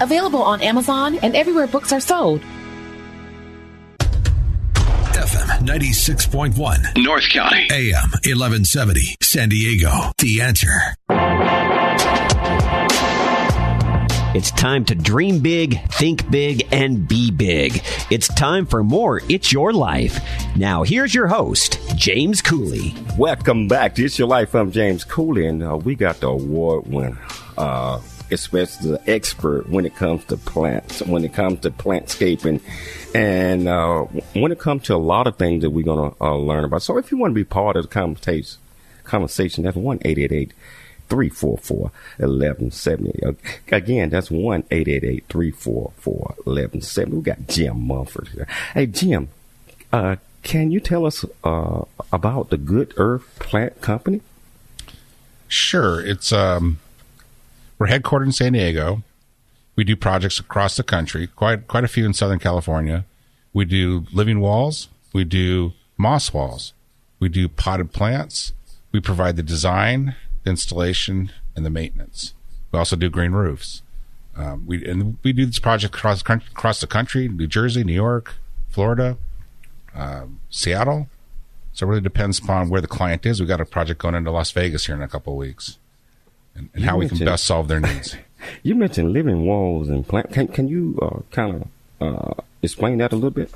available 0.00 0.42
on 0.42 0.60
Amazon 0.62 1.16
and 1.22 1.34
everywhere 1.36 1.66
books 1.66 1.92
are 1.92 2.00
sold. 2.00 2.40
FM 5.16 5.66
96.1 5.66 7.02
North 7.02 7.28
County. 7.30 7.66
AM 7.72 8.10
1170 8.24 9.16
San 9.22 9.48
Diego. 9.48 10.12
The 10.18 10.40
answer. 10.42 10.96
It's 14.36 14.50
time 14.50 14.84
to 14.84 14.94
dream 14.94 15.38
big, 15.38 15.80
think 15.92 16.30
big, 16.30 16.68
and 16.70 17.08
be 17.08 17.30
big. 17.30 17.82
It's 18.10 18.28
time 18.28 18.66
for 18.66 18.84
more 18.84 19.22
It's 19.30 19.50
Your 19.50 19.72
Life. 19.72 20.20
Now, 20.54 20.82
here's 20.82 21.14
your 21.14 21.26
host, 21.26 21.80
James 21.96 22.42
Cooley. 22.42 22.94
Welcome 23.16 23.66
back 23.66 23.94
to 23.94 24.04
It's 24.04 24.18
Your 24.18 24.28
Life. 24.28 24.54
I'm 24.54 24.70
James 24.72 25.04
Cooley, 25.04 25.46
and 25.46 25.62
uh, 25.62 25.78
we 25.78 25.94
got 25.94 26.20
the 26.20 26.28
award 26.28 26.86
winner. 26.86 27.18
Uh, 27.56 27.98
especially 28.30 28.90
the 28.90 29.10
expert 29.10 29.68
when 29.68 29.86
it 29.86 29.94
comes 29.94 30.24
to 30.26 30.36
plants, 30.36 31.02
when 31.02 31.24
it 31.24 31.32
comes 31.32 31.60
to 31.60 31.70
plantscaping, 31.70 32.60
and 33.14 33.68
uh, 33.68 34.02
when 34.34 34.52
it 34.52 34.58
comes 34.58 34.84
to 34.84 34.94
a 34.94 34.98
lot 34.98 35.26
of 35.26 35.36
things 35.36 35.62
that 35.62 35.70
we're 35.70 35.84
going 35.84 36.10
to 36.10 36.16
uh, 36.22 36.34
learn 36.36 36.64
about. 36.64 36.82
So 36.82 36.98
if 36.98 37.10
you 37.10 37.18
want 37.18 37.32
to 37.32 37.34
be 37.34 37.44
part 37.44 37.76
of 37.76 37.84
the 37.84 37.88
conversation, 37.88 38.58
conversation 39.04 39.64
that's 39.64 39.76
one 39.76 40.00
eight 40.04 40.18
eight 40.18 40.32
eight. 40.32 40.52
344 41.08 41.92
1170. 42.18 43.36
Again, 43.70 44.10
that's 44.10 44.28
1 44.28 44.62
344 44.64 46.14
1170. 46.44 47.16
We 47.16 47.22
got 47.22 47.46
Jim 47.46 47.86
Mumford 47.86 48.28
here. 48.34 48.48
Hey, 48.74 48.86
Jim, 48.86 49.28
uh, 49.92 50.16
can 50.42 50.70
you 50.70 50.80
tell 50.80 51.06
us 51.06 51.24
uh, 51.44 51.82
about 52.12 52.50
the 52.50 52.56
Good 52.56 52.94
Earth 52.96 53.24
Plant 53.38 53.80
Company? 53.80 54.20
Sure. 55.48 56.04
It's 56.04 56.32
um, 56.32 56.78
we're 57.78 57.88
headquartered 57.88 58.26
in 58.26 58.32
San 58.32 58.52
Diego. 58.52 59.02
We 59.74 59.84
do 59.84 59.96
projects 59.96 60.38
across 60.38 60.76
the 60.76 60.82
country, 60.82 61.26
quite 61.26 61.68
quite 61.68 61.84
a 61.84 61.88
few 61.88 62.06
in 62.06 62.14
Southern 62.14 62.38
California. 62.38 63.04
We 63.52 63.64
do 63.64 64.06
living 64.12 64.40
walls. 64.40 64.88
We 65.12 65.24
do 65.24 65.72
moss 65.96 66.32
walls. 66.32 66.72
We 67.20 67.28
do 67.28 67.48
potted 67.48 67.92
plants. 67.92 68.52
We 68.92 69.00
provide 69.00 69.36
the 69.36 69.42
design, 69.42 70.16
the 70.44 70.50
installation, 70.50 71.32
and 71.54 71.64
the 71.64 71.70
maintenance. 71.70 72.34
We 72.72 72.78
also 72.78 72.96
do 72.96 73.10
green 73.10 73.32
roofs. 73.32 73.82
Um, 74.34 74.66
we 74.66 74.86
and 74.86 75.18
we 75.22 75.32
do 75.32 75.46
this 75.46 75.58
project 75.58 75.94
across 75.94 76.22
across 76.22 76.80
the 76.80 76.86
country: 76.86 77.28
New 77.28 77.46
Jersey, 77.46 77.84
New 77.84 77.92
York, 77.92 78.36
Florida, 78.70 79.18
um, 79.94 80.40
Seattle. 80.48 81.08
So 81.74 81.86
it 81.86 81.90
really 81.90 82.00
depends 82.00 82.38
upon 82.38 82.70
where 82.70 82.80
the 82.80 82.88
client 82.88 83.26
is. 83.26 83.38
We 83.38 83.46
got 83.46 83.60
a 83.60 83.66
project 83.66 84.00
going 84.00 84.14
into 84.14 84.30
Las 84.30 84.50
Vegas 84.52 84.86
here 84.86 84.94
in 84.94 85.02
a 85.02 85.08
couple 85.08 85.34
of 85.34 85.38
weeks 85.38 85.76
and, 86.56 86.70
and 86.74 86.84
how 86.84 86.98
we 86.98 87.08
can 87.08 87.18
best 87.18 87.44
solve 87.44 87.68
their 87.68 87.80
needs. 87.80 88.16
you 88.62 88.74
mentioned 88.74 89.12
living 89.12 89.46
walls 89.46 89.88
and 89.88 90.06
plant. 90.06 90.32
Can, 90.32 90.48
can 90.48 90.68
you 90.68 90.98
uh, 91.02 91.20
kind 91.30 91.68
of 92.00 92.38
uh, 92.38 92.42
explain 92.62 92.98
that 92.98 93.12
a 93.12 93.16
little 93.16 93.30
bit? 93.30 93.52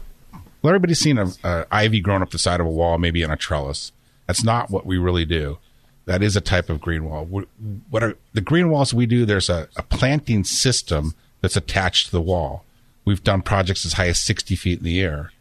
Well, 0.63 0.71
everybody's 0.71 0.99
seen 0.99 1.19
a, 1.19 1.33
a, 1.43 1.67
ivy 1.71 2.01
growing 2.01 2.23
up 2.23 2.31
the 2.31 2.39
side 2.39 2.61
of 2.61 2.67
a 2.67 2.71
wall, 2.71 2.99
maybe 2.99 3.23
in 3.23 3.31
a 3.31 3.37
trellis. 3.37 3.93
That's 4.27 4.45
not 4.45 4.71
what 4.71 4.87
we 4.87 4.99
really 4.99 5.25
do. 5.25 5.59
That 6.05 6.23
is 6.23 6.37
a 6.37 6.41
type 6.41 6.69
of 6.69 6.81
green 6.81 7.05
wall. 7.05 7.25
What 7.25 8.03
are 8.03 8.17
the 8.33 8.41
green 8.41 8.71
walls 8.71 8.93
we 8.93 9.07
do? 9.07 9.25
There's 9.25 9.49
a, 9.49 9.69
a 9.77 9.83
planting 9.83 10.45
system 10.45 11.15
that's 11.41 11.57
attached 11.57 12.07
to 12.07 12.13
the 12.13 12.21
wall. 12.21 12.65
We've 13.05 13.23
done 13.23 13.43
projects 13.43 13.87
as 13.87 13.95
high 13.95 14.09
as 14.09 14.19
60 14.19 14.57
feet 14.57 14.79
in 14.79 14.85
the 14.85 15.01
air. 15.01 15.33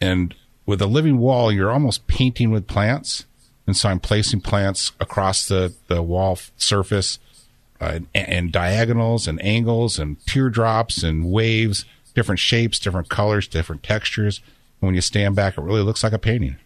And 0.00 0.34
with 0.64 0.82
a 0.82 0.86
living 0.86 1.18
wall, 1.18 1.50
you're 1.50 1.70
almost 1.70 2.06
painting 2.06 2.50
with 2.50 2.66
plants 2.66 3.24
and 3.66 3.76
so 3.76 3.88
I'm 3.88 4.00
placing 4.00 4.40
plants 4.42 4.92
across 5.00 5.48
the, 5.48 5.74
the 5.88 6.02
wall 6.02 6.38
surface 6.56 7.18
uh, 7.80 8.00
and, 8.14 8.28
and, 8.28 8.52
diagonals 8.52 9.26
and 9.28 9.42
angles 9.44 9.98
and 9.98 10.24
teardrops 10.24 11.02
and 11.02 11.30
waves, 11.30 11.84
different 12.14 12.38
shapes, 12.38 12.78
different 12.78 13.08
colors, 13.10 13.46
different 13.46 13.82
textures. 13.82 14.40
And 14.80 14.88
when 14.88 14.94
you 14.94 15.02
stand 15.02 15.36
back, 15.36 15.58
it 15.58 15.60
really 15.60 15.82
looks 15.82 16.02
like 16.02 16.12
a 16.12 16.18
painting. 16.18 16.56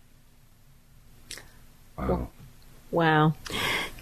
Wow. 1.98 2.28
Wow. 2.92 3.34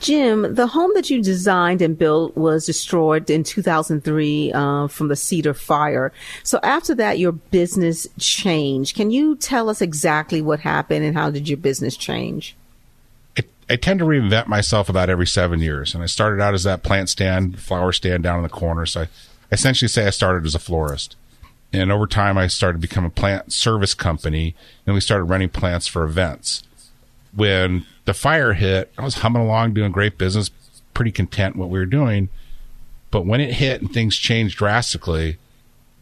Jim, 0.00 0.54
the 0.54 0.66
home 0.66 0.92
that 0.94 1.10
you 1.10 1.22
designed 1.22 1.82
and 1.82 1.98
built 1.98 2.36
was 2.36 2.66
destroyed 2.66 3.28
in 3.30 3.42
2003 3.42 4.52
uh, 4.52 4.86
from 4.88 5.08
the 5.08 5.16
Cedar 5.16 5.54
Fire. 5.54 6.12
So 6.42 6.60
after 6.62 6.94
that, 6.96 7.18
your 7.18 7.32
business 7.32 8.06
changed. 8.18 8.96
Can 8.96 9.10
you 9.10 9.34
tell 9.36 9.68
us 9.68 9.80
exactly 9.82 10.40
what 10.40 10.60
happened 10.60 11.04
and 11.04 11.16
how 11.16 11.30
did 11.30 11.48
your 11.48 11.58
business 11.58 11.96
change? 11.96 12.56
I 13.70 13.76
tend 13.76 13.98
to 13.98 14.04
reinvent 14.06 14.46
myself 14.46 14.88
about 14.88 15.10
every 15.10 15.26
seven 15.26 15.60
years. 15.60 15.94
And 15.94 16.02
I 16.02 16.06
started 16.06 16.42
out 16.42 16.54
as 16.54 16.64
that 16.64 16.82
plant 16.82 17.08
stand, 17.10 17.58
flower 17.60 17.92
stand 17.92 18.22
down 18.22 18.38
in 18.38 18.42
the 18.42 18.48
corner. 18.48 18.86
So 18.86 19.02
I 19.02 19.08
essentially 19.52 19.88
say 19.88 20.06
I 20.06 20.10
started 20.10 20.46
as 20.46 20.54
a 20.54 20.58
florist. 20.58 21.16
And 21.72 21.92
over 21.92 22.06
time, 22.06 22.38
I 22.38 22.46
started 22.46 22.80
to 22.80 22.88
become 22.88 23.04
a 23.04 23.10
plant 23.10 23.52
service 23.52 23.92
company 23.92 24.54
and 24.86 24.94
we 24.94 25.00
started 25.00 25.24
renting 25.24 25.50
plants 25.50 25.86
for 25.86 26.04
events. 26.04 26.62
when 27.34 27.84
the 28.04 28.14
fire 28.14 28.54
hit, 28.54 28.90
I 28.96 29.04
was 29.04 29.16
humming 29.16 29.42
along, 29.42 29.74
doing 29.74 29.92
great 29.92 30.16
business, 30.16 30.50
pretty 30.94 31.12
content 31.12 31.56
what 31.56 31.68
we 31.68 31.78
were 31.78 31.86
doing. 31.86 32.30
But 33.10 33.26
when 33.26 33.40
it 33.40 33.54
hit 33.54 33.80
and 33.82 33.92
things 33.92 34.16
changed 34.16 34.56
drastically, 34.58 35.36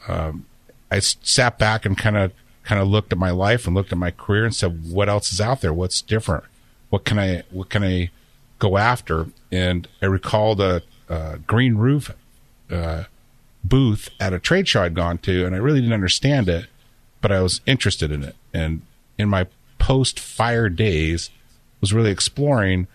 um, 0.08 0.46
I 0.90 1.00
sat 1.00 1.58
back 1.58 1.85
and 1.85 1.99
kind 1.99 2.16
of 2.16 2.32
kind 2.62 2.80
of 2.80 2.88
looked 2.88 3.12
at 3.12 3.18
my 3.18 3.30
life 3.30 3.66
and 3.66 3.75
looked 3.75 3.92
at 3.92 3.99
my 3.99 4.11
career 4.11 4.44
and 4.44 4.54
said, 4.54 4.88
"What 4.88 5.08
else 5.08 5.32
is 5.32 5.40
out 5.40 5.61
there? 5.61 5.73
What's 5.73 6.00
different? 6.00 6.44
What 6.90 7.05
can 7.05 7.19
I 7.19 7.43
what 7.50 7.69
can 7.71 7.85
I 7.85 8.11
go 8.59 8.76
after?" 8.76 9.28
And 9.50 9.88
I 10.02 10.07
recalled 10.07 10.61
a, 10.61 10.83
a 11.09 11.38
green 11.47 11.76
roof 11.76 12.12
uh, 12.71 13.05
booth 13.64 14.11
at 14.21 14.33
a 14.33 14.38
trade 14.38 14.69
show 14.69 14.83
I'd 14.83 14.95
gone 14.95 15.19
to, 15.19 15.47
and 15.47 15.55
I 15.55 15.59
really 15.59 15.81
didn't 15.81 15.95
understand 15.95 16.49
it, 16.49 16.66
but 17.21 17.33
I 17.33 17.40
was 17.40 17.61
interested 17.66 18.11
in 18.11 18.23
it. 18.23 18.37
And 18.52 18.83
in 19.19 19.28
my 19.28 19.47
post 19.78 20.19
fire 20.19 20.69
days, 20.69 21.31
was 21.81 21.93
really 21.93 22.11
exploring 22.11 22.88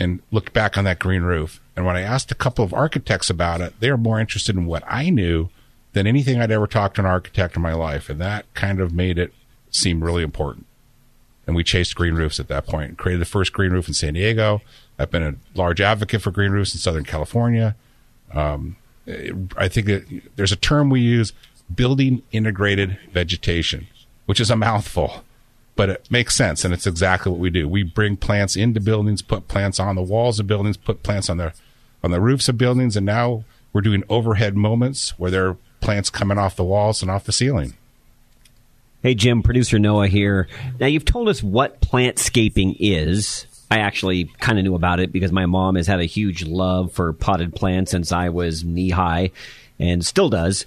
and 0.00 0.20
looked 0.30 0.52
back 0.52 0.76
on 0.76 0.84
that 0.84 0.98
green 0.98 1.22
roof. 1.22 1.60
And 1.76 1.86
when 1.86 1.96
I 1.96 2.00
asked 2.00 2.32
a 2.32 2.36
couple 2.36 2.64
of 2.64 2.74
architects 2.74 3.30
about 3.30 3.60
it, 3.60 3.78
they 3.80 3.90
were 3.90 3.96
more 3.96 4.18
interested 4.18 4.56
in 4.56 4.66
what 4.66 4.82
I 4.86 5.10
knew 5.10 5.48
than 5.92 6.06
anything 6.06 6.40
I'd 6.40 6.50
ever 6.50 6.66
talked 6.66 6.96
to 6.96 7.02
an 7.02 7.06
architect 7.06 7.56
in 7.56 7.62
my 7.62 7.74
life. 7.74 8.10
And 8.10 8.20
that 8.20 8.52
kind 8.54 8.80
of 8.80 8.92
made 8.92 9.18
it 9.18 9.32
seem 9.70 10.02
really 10.02 10.22
important. 10.22 10.66
And 11.46 11.56
we 11.56 11.64
chased 11.64 11.96
green 11.96 12.14
roofs 12.14 12.38
at 12.38 12.48
that 12.48 12.66
point 12.66 12.98
created 12.98 13.20
the 13.20 13.26
first 13.26 13.52
green 13.52 13.72
roof 13.72 13.88
in 13.88 13.94
San 13.94 14.14
Diego. 14.14 14.62
I've 14.98 15.10
been 15.10 15.22
a 15.22 15.34
large 15.54 15.80
advocate 15.80 16.22
for 16.22 16.30
green 16.30 16.52
roofs 16.52 16.72
in 16.72 16.78
Southern 16.78 17.04
California. 17.04 17.74
Um, 18.32 18.76
I 19.56 19.68
think 19.68 19.86
that 19.86 20.22
there's 20.36 20.52
a 20.52 20.56
term 20.56 20.88
we 20.88 21.00
use 21.00 21.32
building 21.74 22.22
integrated 22.30 22.98
vegetation, 23.12 23.88
which 24.26 24.40
is 24.40 24.50
a 24.50 24.56
mouthful, 24.56 25.24
but 25.74 25.88
it 25.88 26.08
makes 26.10 26.36
sense. 26.36 26.64
And 26.64 26.72
it's 26.72 26.86
exactly 26.86 27.32
what 27.32 27.40
we 27.40 27.50
do. 27.50 27.68
We 27.68 27.82
bring 27.82 28.16
plants 28.16 28.54
into 28.54 28.80
buildings, 28.80 29.22
put 29.22 29.48
plants 29.48 29.80
on 29.80 29.96
the 29.96 30.02
walls 30.02 30.38
of 30.38 30.46
buildings, 30.46 30.76
put 30.76 31.02
plants 31.02 31.28
on 31.28 31.38
the, 31.38 31.52
on 32.04 32.12
the 32.12 32.20
roofs 32.20 32.48
of 32.48 32.56
buildings. 32.56 32.96
And 32.96 33.06
now 33.06 33.44
we're 33.72 33.80
doing 33.80 34.04
overhead 34.08 34.56
moments 34.56 35.18
where 35.18 35.30
there 35.30 35.48
are 35.48 35.56
plants 35.80 36.10
coming 36.10 36.38
off 36.38 36.54
the 36.54 36.64
walls 36.64 37.02
and 37.02 37.10
off 37.10 37.24
the 37.24 37.32
ceiling. 37.32 37.74
Hey, 39.02 39.16
Jim, 39.16 39.42
producer 39.42 39.80
Noah 39.80 40.06
here. 40.06 40.46
Now, 40.78 40.86
you've 40.86 41.04
told 41.04 41.28
us 41.28 41.42
what 41.42 41.80
plantscaping 41.80 42.76
is. 42.78 43.46
I 43.68 43.78
actually 43.78 44.26
kind 44.38 44.60
of 44.60 44.64
knew 44.64 44.76
about 44.76 45.00
it 45.00 45.10
because 45.10 45.32
my 45.32 45.46
mom 45.46 45.74
has 45.74 45.88
had 45.88 45.98
a 45.98 46.04
huge 46.04 46.44
love 46.44 46.92
for 46.92 47.12
potted 47.12 47.52
plants 47.52 47.90
since 47.90 48.12
I 48.12 48.28
was 48.28 48.62
knee 48.62 48.90
high 48.90 49.32
and 49.80 50.06
still 50.06 50.28
does. 50.28 50.66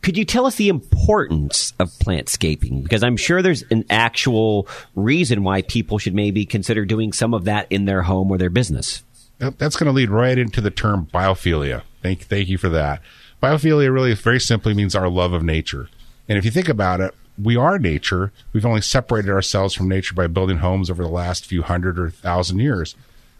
Could 0.00 0.16
you 0.16 0.24
tell 0.24 0.46
us 0.46 0.54
the 0.54 0.68
importance 0.68 1.72
of 1.80 1.88
plantscaping? 1.90 2.84
Because 2.84 3.02
I'm 3.02 3.16
sure 3.16 3.42
there's 3.42 3.64
an 3.70 3.84
actual 3.90 4.68
reason 4.94 5.42
why 5.42 5.62
people 5.62 5.98
should 5.98 6.14
maybe 6.14 6.46
consider 6.46 6.84
doing 6.84 7.12
some 7.12 7.34
of 7.34 7.46
that 7.46 7.66
in 7.68 7.84
their 7.84 8.02
home 8.02 8.30
or 8.30 8.38
their 8.38 8.48
business. 8.48 9.02
That's 9.40 9.74
going 9.74 9.86
to 9.86 9.92
lead 9.92 10.10
right 10.10 10.38
into 10.38 10.60
the 10.60 10.70
term 10.70 11.08
biophilia. 11.12 11.82
Thank, 12.00 12.20
thank 12.26 12.48
you 12.48 12.58
for 12.58 12.68
that. 12.68 13.02
Biophilia 13.42 13.92
really 13.92 14.14
very 14.14 14.38
simply 14.38 14.72
means 14.72 14.94
our 14.94 15.08
love 15.08 15.32
of 15.32 15.42
nature. 15.42 15.88
And 16.28 16.38
if 16.38 16.44
you 16.44 16.52
think 16.52 16.68
about 16.68 17.00
it, 17.00 17.12
we 17.42 17.56
are 17.56 17.78
nature. 17.78 18.32
We've 18.52 18.66
only 18.66 18.80
separated 18.80 19.30
ourselves 19.30 19.74
from 19.74 19.88
nature 19.88 20.14
by 20.14 20.26
building 20.28 20.58
homes 20.58 20.90
over 20.90 21.02
the 21.02 21.08
last 21.08 21.46
few 21.46 21.62
hundred 21.62 21.98
or 21.98 22.10
thousand 22.10 22.60
years. 22.60 22.94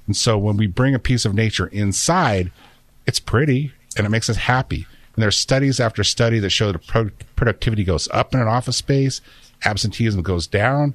And 0.06 0.16
so 0.16 0.36
when 0.36 0.56
we 0.56 0.66
bring 0.66 0.94
a 0.94 0.98
piece 0.98 1.24
of 1.24 1.34
nature 1.34 1.66
inside, 1.68 2.50
it's 3.06 3.20
pretty 3.20 3.72
and 3.96 4.06
it 4.06 4.10
makes 4.10 4.28
us 4.28 4.36
happy. 4.36 4.86
And 5.14 5.22
there's 5.22 5.36
studies 5.36 5.78
after 5.78 6.02
study 6.02 6.40
that 6.40 6.50
show 6.50 6.72
that 6.72 6.86
pro- 6.86 7.10
productivity 7.36 7.84
goes 7.84 8.08
up 8.12 8.34
in 8.34 8.40
an 8.40 8.48
office 8.48 8.76
space, 8.76 9.20
absenteeism 9.64 10.22
goes 10.22 10.46
down. 10.46 10.94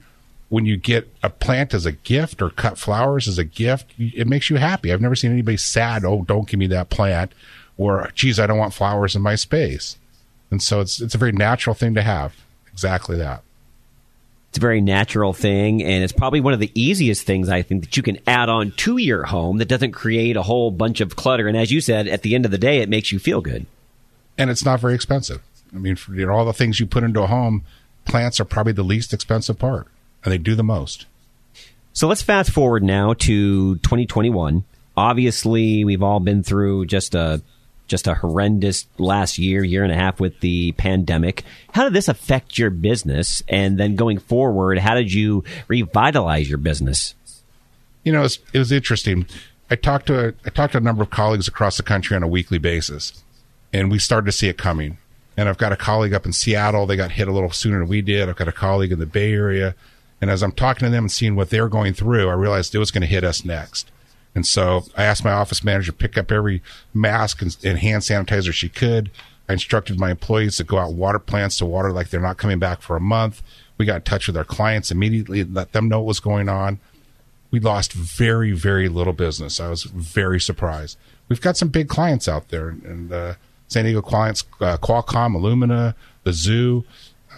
When 0.50 0.66
you 0.66 0.78
get 0.78 1.08
a 1.22 1.30
plant 1.30 1.74
as 1.74 1.86
a 1.86 1.92
gift 1.92 2.42
or 2.42 2.50
cut 2.50 2.78
flowers 2.78 3.28
as 3.28 3.38
a 3.38 3.44
gift, 3.44 3.94
it 3.98 4.28
makes 4.28 4.50
you 4.50 4.58
happy. 4.58 4.92
I've 4.92 5.02
never 5.02 5.16
seen 5.16 5.32
anybody 5.32 5.58
sad, 5.58 6.04
oh, 6.04 6.24
don't 6.24 6.50
give 6.50 6.60
me 6.60 6.68
that 6.68 6.90
plant, 6.90 7.34
or 7.78 8.10
geez, 8.16 8.40
I 8.40 8.48
don't 8.48 8.58
want 8.58 8.74
flowers 8.74 9.16
in 9.16 9.22
my 9.22 9.36
space. 9.36 9.98
And 10.50 10.62
so 10.62 10.82
it's 10.82 11.00
it's 11.00 11.14
a 11.14 11.20
very 11.20 11.32
natural 11.32 11.76
thing 11.76 11.94
to 11.94 12.02
have 12.02 12.36
exactly 12.80 13.18
that. 13.18 13.44
It's 14.50 14.58
a 14.58 14.62
very 14.62 14.80
natural 14.80 15.34
thing, 15.34 15.84
and 15.84 16.02
it's 16.02 16.14
probably 16.14 16.40
one 16.40 16.54
of 16.54 16.62
the 16.62 16.72
easiest 16.74 17.24
things 17.24 17.50
I 17.50 17.62
think 17.62 17.84
that 17.84 17.98
you 17.98 18.02
can 18.02 18.18
add 18.26 18.48
on 18.48 18.72
to 18.78 18.98
your 18.98 19.26
home 19.26 19.58
that 19.58 19.68
doesn't 19.68 19.92
create 19.92 20.38
a 20.38 20.42
whole 20.42 20.72
bunch 20.72 21.02
of 21.02 21.18
clutter. 21.18 21.48
And 21.48 21.58
as 21.58 21.72
you 21.72 21.82
said, 21.82 22.08
at 22.08 22.22
the 22.22 22.36
end 22.36 22.46
of 22.46 22.52
the 22.52 22.58
day, 22.58 22.78
it 22.78 22.88
makes 22.88 23.12
you 23.12 23.20
feel 23.20 23.42
good. 23.42 23.66
And 24.38 24.50
it's 24.50 24.64
not 24.64 24.80
very 24.80 24.96
expensive. 24.96 25.42
I 25.76 25.78
mean, 25.78 25.98
for 25.98 26.16
you 26.16 26.26
know, 26.26 26.34
all 26.34 26.46
the 26.46 26.54
things 26.54 26.80
you 26.80 26.88
put 26.88 27.04
into 27.04 27.22
a 27.22 27.28
home, 27.28 27.64
plants 28.06 28.40
are 28.40 28.46
probably 28.46 28.74
the 28.74 28.82
least 28.82 29.14
expensive 29.14 29.60
part, 29.60 29.88
and 30.24 30.32
they 30.32 30.38
do 30.38 30.56
the 30.56 30.64
most. 30.64 31.06
So 31.92 32.08
let's 32.08 32.22
fast 32.22 32.50
forward 32.50 32.82
now 32.82 33.14
to 33.14 33.76
2021. 33.76 34.64
Obviously, 34.96 35.84
we've 35.84 36.02
all 36.02 36.22
been 36.22 36.44
through 36.44 36.86
just 36.86 37.14
a 37.14 37.42
just 37.90 38.08
a 38.08 38.14
horrendous 38.14 38.86
last 38.98 39.38
year, 39.38 39.64
year 39.64 39.84
and 39.84 39.92
a 39.92 39.96
half 39.96 40.20
with 40.20 40.40
the 40.40 40.72
pandemic. 40.74 41.44
How 41.74 41.84
did 41.84 41.94
this 41.94 42.08
affect 42.08 42.58
your 42.58 42.70
business? 42.70 43.44
And 43.50 43.78
then 43.78 43.96
going 43.96 44.20
forward, 44.20 44.78
how 44.78 44.96
did 44.96 45.12
you 45.12 45.44
revitalize 45.68 46.48
your 46.48 46.60
business? 46.60 47.16
You 48.04 48.14
know, 48.14 48.20
it 48.20 48.24
was, 48.24 48.40
it 48.54 48.60
was 48.60 48.72
interesting. 48.72 49.26
I 49.70 49.76
talked 49.76 50.08
to 50.08 50.30
a, 50.30 50.34
I 50.46 50.50
talked 50.50 50.74
to 50.74 50.78
a 50.78 50.82
number 50.82 51.04
of 51.04 51.10
colleagues 51.10 51.48
across 51.48 51.78
the 51.78 51.84
country 51.84 52.16
on 52.16 52.24
a 52.24 52.28
weekly 52.28 52.58
basis, 52.58 53.24
and 53.74 53.92
we 53.92 54.00
started 54.00 54.26
to 54.28 54.32
see 54.32 54.48
it 54.48 54.58
coming. 54.58 54.98
And 55.38 55.48
I've 55.48 55.58
got 55.58 55.72
a 55.72 55.78
colleague 55.78 56.14
up 56.14 56.26
in 56.26 56.34
Seattle; 56.34 56.86
they 56.86 56.96
got 56.96 57.12
hit 57.12 57.28
a 57.28 57.32
little 57.32 57.52
sooner 57.52 57.80
than 57.80 57.88
we 57.88 58.02
did. 58.02 58.30
I've 58.30 58.36
got 58.36 58.48
a 58.48 58.54
colleague 58.54 58.92
in 58.92 59.00
the 59.00 59.06
Bay 59.06 59.32
Area, 59.34 59.76
and 60.22 60.30
as 60.30 60.42
I'm 60.42 60.52
talking 60.52 60.88
to 60.88 60.90
them 60.90 61.06
and 61.06 61.12
seeing 61.12 61.36
what 61.36 61.50
they're 61.50 61.70
going 61.70 61.94
through, 61.94 62.30
I 62.30 62.34
realized 62.34 62.74
it 62.74 62.80
was 62.80 62.92
going 62.92 63.02
to 63.02 63.08
hit 63.08 63.24
us 63.24 63.46
next. 63.46 63.92
And 64.36 64.46
so 64.46 64.84
I 64.96 65.04
asked 65.04 65.24
my 65.24 65.32
office 65.32 65.64
manager 65.64 65.92
to 65.92 65.98
pick 65.98 66.18
up 66.18 66.32
every 66.32 66.62
mask 66.94 67.42
and, 67.42 67.56
and, 67.64 67.80
hand 67.80 68.04
sanitizer 68.04 68.54
she 68.54 68.70
could. 68.70 69.12
I 69.48 69.54
instructed 69.54 70.00
my 70.00 70.12
employees 70.12 70.58
to 70.58 70.64
go 70.64 70.78
out 70.78 70.94
water 70.94 71.20
plants 71.20 71.58
to 71.58 71.66
water 71.66 71.92
like 71.92 72.10
they're 72.10 72.22
not 72.22 72.38
coming 72.38 72.60
back 72.60 72.82
for 72.82 72.96
a 72.96 73.02
month. 73.02 73.42
We 73.78 73.86
got 73.86 73.96
in 73.98 74.02
touch 74.04 74.28
with 74.28 74.38
our 74.38 74.44
clients 74.44 74.92
immediately, 74.92 75.40
and 75.42 75.56
let 75.56 75.72
them 75.72 75.90
know 75.90 76.00
what 76.00 76.08
was 76.08 76.20
going 76.20 76.50
on. 76.50 76.80
We 77.50 77.60
lost 77.60 77.94
very, 77.94 78.52
very 78.52 78.90
little 78.90 79.14
business. 79.14 79.60
I 79.60 79.70
was 79.70 79.84
very 79.84 80.40
surprised. 80.40 80.98
We've 81.30 81.42
got 81.42 81.58
some 81.58 81.70
big 81.70 81.90
clients 81.90 82.28
out 82.28 82.50
there, 82.50 82.70
and 82.70 83.12
uh, 83.12 83.34
San 83.68 83.86
Diego 83.86 84.02
clients, 84.02 84.44
uh, 84.62 84.78
Qualcomm, 84.78 85.36
Illumina, 85.36 85.96
the 86.24 86.34
zoo. 86.34 86.84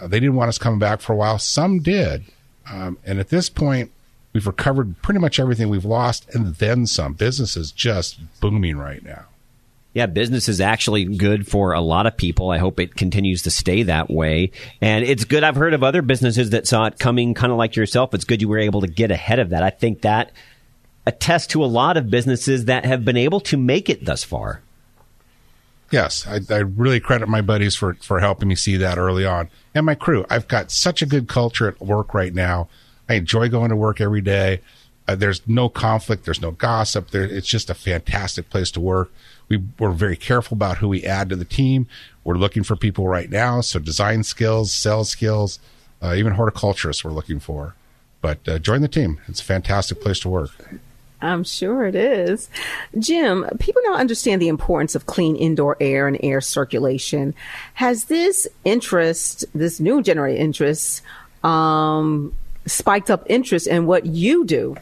Uh, 0.00 0.06
they 0.08 0.20
didn't 0.20 0.34
want 0.34 0.48
us 0.48 0.58
coming 0.58 0.78
back 0.78 1.00
for 1.00 1.12
a 1.12 1.16
while. 1.16 1.38
Some 1.38 1.78
did. 1.78 2.24
Um, 2.70 2.98
and 3.04 3.18
at 3.18 3.28
this 3.28 3.48
point, 3.48 3.92
We've 4.32 4.46
recovered 4.46 5.00
pretty 5.02 5.20
much 5.20 5.38
everything 5.38 5.68
we've 5.68 5.84
lost 5.84 6.28
and 6.34 6.54
then 6.56 6.86
some. 6.86 7.12
Business 7.12 7.56
is 7.56 7.70
just 7.70 8.18
booming 8.40 8.78
right 8.78 9.04
now. 9.04 9.26
Yeah, 9.94 10.06
business 10.06 10.48
is 10.48 10.60
actually 10.60 11.04
good 11.04 11.46
for 11.46 11.74
a 11.74 11.80
lot 11.82 12.06
of 12.06 12.16
people. 12.16 12.50
I 12.50 12.56
hope 12.56 12.80
it 12.80 12.96
continues 12.96 13.42
to 13.42 13.50
stay 13.50 13.82
that 13.82 14.08
way. 14.08 14.52
And 14.80 15.04
it's 15.04 15.24
good. 15.24 15.44
I've 15.44 15.56
heard 15.56 15.74
of 15.74 15.82
other 15.82 16.00
businesses 16.00 16.50
that 16.50 16.66
saw 16.66 16.86
it 16.86 16.98
coming 16.98 17.34
kind 17.34 17.52
of 17.52 17.58
like 17.58 17.76
yourself. 17.76 18.14
It's 18.14 18.24
good 18.24 18.40
you 18.40 18.48
were 18.48 18.58
able 18.58 18.80
to 18.80 18.86
get 18.86 19.10
ahead 19.10 19.38
of 19.38 19.50
that. 19.50 19.62
I 19.62 19.68
think 19.68 20.00
that 20.00 20.32
attests 21.04 21.48
to 21.48 21.62
a 21.62 21.66
lot 21.66 21.98
of 21.98 22.08
businesses 22.08 22.64
that 22.66 22.86
have 22.86 23.04
been 23.04 23.18
able 23.18 23.40
to 23.40 23.58
make 23.58 23.90
it 23.90 24.04
thus 24.04 24.24
far. 24.24 24.62
Yes, 25.90 26.26
I, 26.26 26.40
I 26.48 26.60
really 26.60 27.00
credit 27.00 27.28
my 27.28 27.42
buddies 27.42 27.76
for, 27.76 27.94
for 27.94 28.20
helping 28.20 28.48
me 28.48 28.54
see 28.54 28.78
that 28.78 28.96
early 28.96 29.26
on 29.26 29.50
and 29.74 29.84
my 29.84 29.94
crew. 29.94 30.24
I've 30.30 30.48
got 30.48 30.70
such 30.70 31.02
a 31.02 31.06
good 31.06 31.28
culture 31.28 31.68
at 31.68 31.82
work 31.82 32.14
right 32.14 32.32
now 32.32 32.70
I 33.08 33.14
enjoy 33.14 33.48
going 33.48 33.70
to 33.70 33.76
work 33.76 34.00
every 34.00 34.20
day. 34.20 34.60
Uh, 35.08 35.16
there's 35.16 35.46
no 35.48 35.68
conflict. 35.68 36.24
There's 36.24 36.40
no 36.40 36.52
gossip. 36.52 37.10
There, 37.10 37.24
it's 37.24 37.48
just 37.48 37.70
a 37.70 37.74
fantastic 37.74 38.50
place 38.50 38.70
to 38.72 38.80
work. 38.80 39.12
We, 39.48 39.62
we're 39.78 39.90
very 39.90 40.16
careful 40.16 40.54
about 40.54 40.78
who 40.78 40.88
we 40.88 41.04
add 41.04 41.28
to 41.30 41.36
the 41.36 41.44
team. 41.44 41.86
We're 42.24 42.36
looking 42.36 42.62
for 42.62 42.76
people 42.76 43.08
right 43.08 43.28
now. 43.28 43.60
So 43.60 43.78
design 43.78 44.22
skills, 44.22 44.72
sales 44.72 45.10
skills, 45.10 45.58
uh, 46.00 46.14
even 46.16 46.34
horticulturists 46.34 47.04
we're 47.04 47.10
looking 47.10 47.40
for. 47.40 47.74
But 48.20 48.48
uh, 48.48 48.58
join 48.60 48.80
the 48.80 48.88
team. 48.88 49.20
It's 49.26 49.40
a 49.40 49.44
fantastic 49.44 50.00
place 50.00 50.20
to 50.20 50.28
work. 50.28 50.50
I'm 51.20 51.44
sure 51.44 51.86
it 51.86 51.94
is. 51.94 52.48
Jim, 52.98 53.46
people 53.60 53.82
now 53.86 53.94
understand 53.94 54.42
the 54.42 54.48
importance 54.48 54.94
of 54.94 55.06
clean 55.06 55.36
indoor 55.36 55.76
air 55.80 56.08
and 56.08 56.18
air 56.22 56.40
circulation. 56.40 57.34
Has 57.74 58.04
this 58.04 58.48
interest, 58.64 59.44
this 59.54 59.78
new 59.78 60.02
generated 60.02 60.40
interest, 60.40 61.02
um, 61.44 62.34
spiked 62.66 63.10
up 63.10 63.24
interest 63.28 63.66
in 63.66 63.86
what 63.86 64.06
you 64.06 64.44
do. 64.44 64.76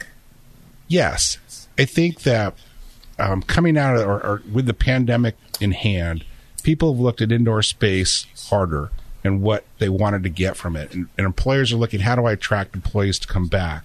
Yes. 0.88 1.38
I 1.78 1.84
think 1.84 2.22
that 2.22 2.54
um, 3.18 3.42
coming 3.42 3.76
out 3.76 3.96
of, 3.96 4.06
or, 4.06 4.20
or 4.20 4.42
with 4.50 4.66
the 4.66 4.74
pandemic 4.74 5.36
in 5.60 5.72
hand, 5.72 6.24
people 6.62 6.92
have 6.92 7.00
looked 7.00 7.20
at 7.20 7.32
indoor 7.32 7.62
space 7.62 8.26
harder 8.48 8.90
and 9.22 9.42
what 9.42 9.64
they 9.78 9.88
wanted 9.88 10.22
to 10.22 10.28
get 10.28 10.56
from 10.56 10.76
it. 10.76 10.94
And, 10.94 11.08
and, 11.16 11.26
employers 11.26 11.72
are 11.72 11.76
looking, 11.76 12.00
how 12.00 12.16
do 12.16 12.24
I 12.24 12.32
attract 12.32 12.74
employees 12.74 13.18
to 13.20 13.28
come 13.28 13.46
back? 13.46 13.84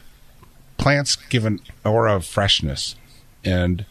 Plants 0.77 1.15
give 1.15 1.45
an 1.45 1.59
aura 1.83 2.15
of 2.15 2.25
freshness 2.25 2.95
and 3.43 3.85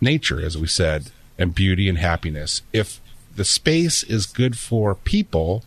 nature, 0.00 0.40
as 0.40 0.56
we 0.56 0.66
said, 0.66 1.10
and 1.38 1.54
beauty 1.54 1.88
and 1.88 1.98
happiness. 1.98 2.62
If 2.72 3.00
the 3.34 3.44
space 3.44 4.02
is 4.02 4.26
good 4.26 4.58
for 4.58 4.94
people, 4.94 5.64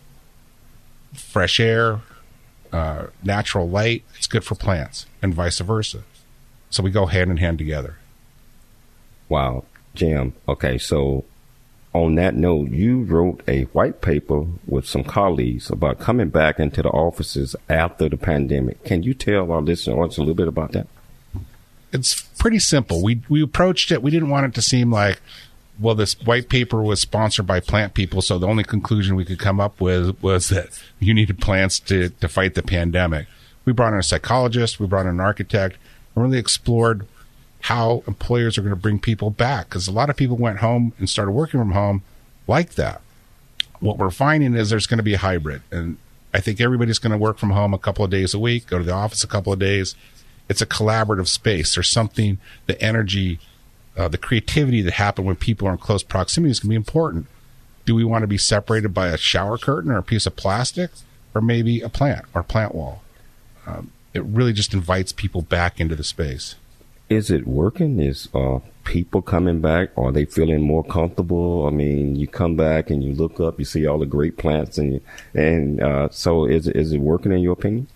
fresh 1.12 1.58
air, 1.58 2.00
uh, 2.72 3.06
natural 3.22 3.68
light, 3.68 4.04
it's 4.16 4.26
good 4.26 4.44
for 4.44 4.54
plants, 4.54 5.06
and 5.22 5.34
vice 5.34 5.58
versa. 5.60 6.02
So 6.70 6.82
we 6.82 6.90
go 6.90 7.06
hand 7.06 7.30
in 7.30 7.36
hand 7.38 7.58
together. 7.58 7.98
Wow, 9.28 9.64
Jim. 9.94 10.34
Okay, 10.48 10.78
so 10.78 11.24
on 11.92 12.16
that 12.16 12.34
note, 12.34 12.70
you 12.70 13.02
wrote 13.04 13.42
a 13.48 13.62
white 13.64 14.00
paper 14.02 14.44
with 14.66 14.86
some 14.86 15.02
colleagues 15.02 15.70
about 15.70 15.98
coming 15.98 16.28
back 16.28 16.60
into 16.60 16.82
the 16.82 16.90
offices 16.90 17.56
after 17.68 18.08
the 18.08 18.16
pandemic. 18.16 18.84
Can 18.84 19.02
you 19.02 19.14
tell 19.14 19.50
our 19.50 19.62
listeners 19.62 20.18
a 20.18 20.20
little 20.20 20.34
bit 20.34 20.48
about 20.48 20.72
that? 20.72 20.86
It's 21.92 22.20
pretty 22.20 22.58
simple. 22.58 23.02
We 23.02 23.22
we 23.28 23.42
approached 23.42 23.90
it. 23.90 24.02
We 24.02 24.10
didn't 24.10 24.28
want 24.28 24.46
it 24.46 24.54
to 24.54 24.62
seem 24.62 24.90
like, 24.90 25.20
well, 25.78 25.94
this 25.94 26.14
white 26.20 26.48
paper 26.48 26.82
was 26.82 27.00
sponsored 27.00 27.46
by 27.46 27.60
plant 27.60 27.94
people, 27.94 28.22
so 28.22 28.38
the 28.38 28.46
only 28.46 28.64
conclusion 28.64 29.16
we 29.16 29.24
could 29.24 29.38
come 29.38 29.60
up 29.60 29.80
with 29.80 30.22
was 30.22 30.48
that 30.48 30.68
you 30.98 31.12
needed 31.12 31.38
plants 31.40 31.78
to 31.80 32.08
to 32.08 32.28
fight 32.28 32.54
the 32.54 32.62
pandemic. 32.62 33.26
We 33.64 33.72
brought 33.72 33.92
in 33.92 33.98
a 33.98 34.02
psychologist. 34.02 34.80
We 34.80 34.86
brought 34.86 35.06
in 35.06 35.12
an 35.12 35.20
architect. 35.20 35.76
And 36.14 36.24
really 36.24 36.38
explored 36.38 37.06
how 37.62 38.02
employers 38.06 38.56
are 38.56 38.62
going 38.62 38.74
to 38.74 38.80
bring 38.80 38.98
people 38.98 39.30
back 39.30 39.68
because 39.68 39.86
a 39.86 39.92
lot 39.92 40.08
of 40.08 40.16
people 40.16 40.36
went 40.36 40.58
home 40.58 40.92
and 40.98 41.10
started 41.10 41.32
working 41.32 41.60
from 41.60 41.72
home 41.72 42.02
like 42.46 42.74
that. 42.74 43.02
What 43.80 43.98
we're 43.98 44.10
finding 44.10 44.54
is 44.54 44.70
there's 44.70 44.86
going 44.86 44.98
to 44.98 45.04
be 45.04 45.14
a 45.14 45.18
hybrid, 45.18 45.62
and 45.70 45.98
I 46.32 46.40
think 46.40 46.60
everybody's 46.60 46.98
going 46.98 47.12
to 47.12 47.18
work 47.18 47.38
from 47.38 47.50
home 47.50 47.74
a 47.74 47.78
couple 47.78 48.04
of 48.04 48.10
days 48.10 48.32
a 48.32 48.38
week, 48.38 48.66
go 48.66 48.78
to 48.78 48.84
the 48.84 48.92
office 48.92 49.22
a 49.22 49.26
couple 49.26 49.52
of 49.52 49.58
days. 49.58 49.94
It's 50.48 50.62
a 50.62 50.66
collaborative 50.66 51.28
space. 51.28 51.74
There's 51.74 51.88
something, 51.88 52.38
the 52.66 52.80
energy, 52.80 53.40
uh, 53.96 54.08
the 54.08 54.18
creativity 54.18 54.82
that 54.82 54.94
happen 54.94 55.24
when 55.24 55.36
people 55.36 55.66
are 55.68 55.72
in 55.72 55.78
close 55.78 56.02
proximity 56.02 56.50
is 56.50 56.60
going 56.60 56.68
to 56.68 56.70
be 56.70 56.76
important. 56.76 57.26
Do 57.84 57.94
we 57.94 58.04
want 58.04 58.22
to 58.22 58.28
be 58.28 58.38
separated 58.38 58.92
by 58.92 59.08
a 59.08 59.16
shower 59.16 59.58
curtain 59.58 59.90
or 59.90 59.98
a 59.98 60.02
piece 60.02 60.26
of 60.26 60.36
plastic, 60.36 60.90
or 61.34 61.40
maybe 61.40 61.80
a 61.80 61.88
plant 61.88 62.24
or 62.34 62.42
plant 62.42 62.74
wall? 62.74 63.02
Um, 63.66 63.92
it 64.12 64.24
really 64.24 64.52
just 64.52 64.74
invites 64.74 65.12
people 65.12 65.42
back 65.42 65.80
into 65.80 65.94
the 65.94 66.04
space. 66.04 66.56
Is 67.08 67.30
it 67.30 67.46
working? 67.46 68.00
Is 68.00 68.28
uh, 68.34 68.58
people 68.82 69.22
coming 69.22 69.60
back? 69.60 69.90
Are 69.96 70.10
they 70.10 70.24
feeling 70.24 70.62
more 70.62 70.82
comfortable? 70.82 71.66
I 71.66 71.70
mean, 71.70 72.16
you 72.16 72.26
come 72.26 72.56
back 72.56 72.90
and 72.90 73.04
you 73.04 73.14
look 73.14 73.38
up, 73.38 73.58
you 73.58 73.64
see 73.64 73.86
all 73.86 73.98
the 73.98 74.06
great 74.06 74.36
plants, 74.36 74.78
and 74.78 74.94
you, 74.94 75.00
and 75.34 75.80
uh, 75.80 76.08
so 76.10 76.46
is 76.46 76.66
is 76.66 76.92
it 76.92 76.98
working 76.98 77.30
in 77.30 77.38
your 77.38 77.52
opinion? 77.52 77.86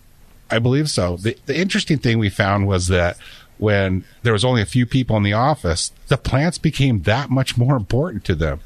I 0.49 0.59
believe 0.59 0.89
so. 0.89 1.15
The, 1.15 1.37
the 1.45 1.57
interesting 1.57 1.97
thing 1.97 2.19
we 2.19 2.29
found 2.29 2.67
was 2.67 2.87
that 2.87 3.17
when 3.61 4.03
there 4.23 4.33
was 4.33 4.43
only 4.43 4.59
a 4.59 4.65
few 4.65 4.87
people 4.87 5.15
in 5.15 5.21
the 5.21 5.33
office, 5.33 5.91
the 6.07 6.17
plants 6.17 6.57
became 6.57 7.03
that 7.03 7.29
much 7.29 7.59
more 7.59 7.75
important 7.75 8.25
to 8.25 8.33
them. 8.33 8.59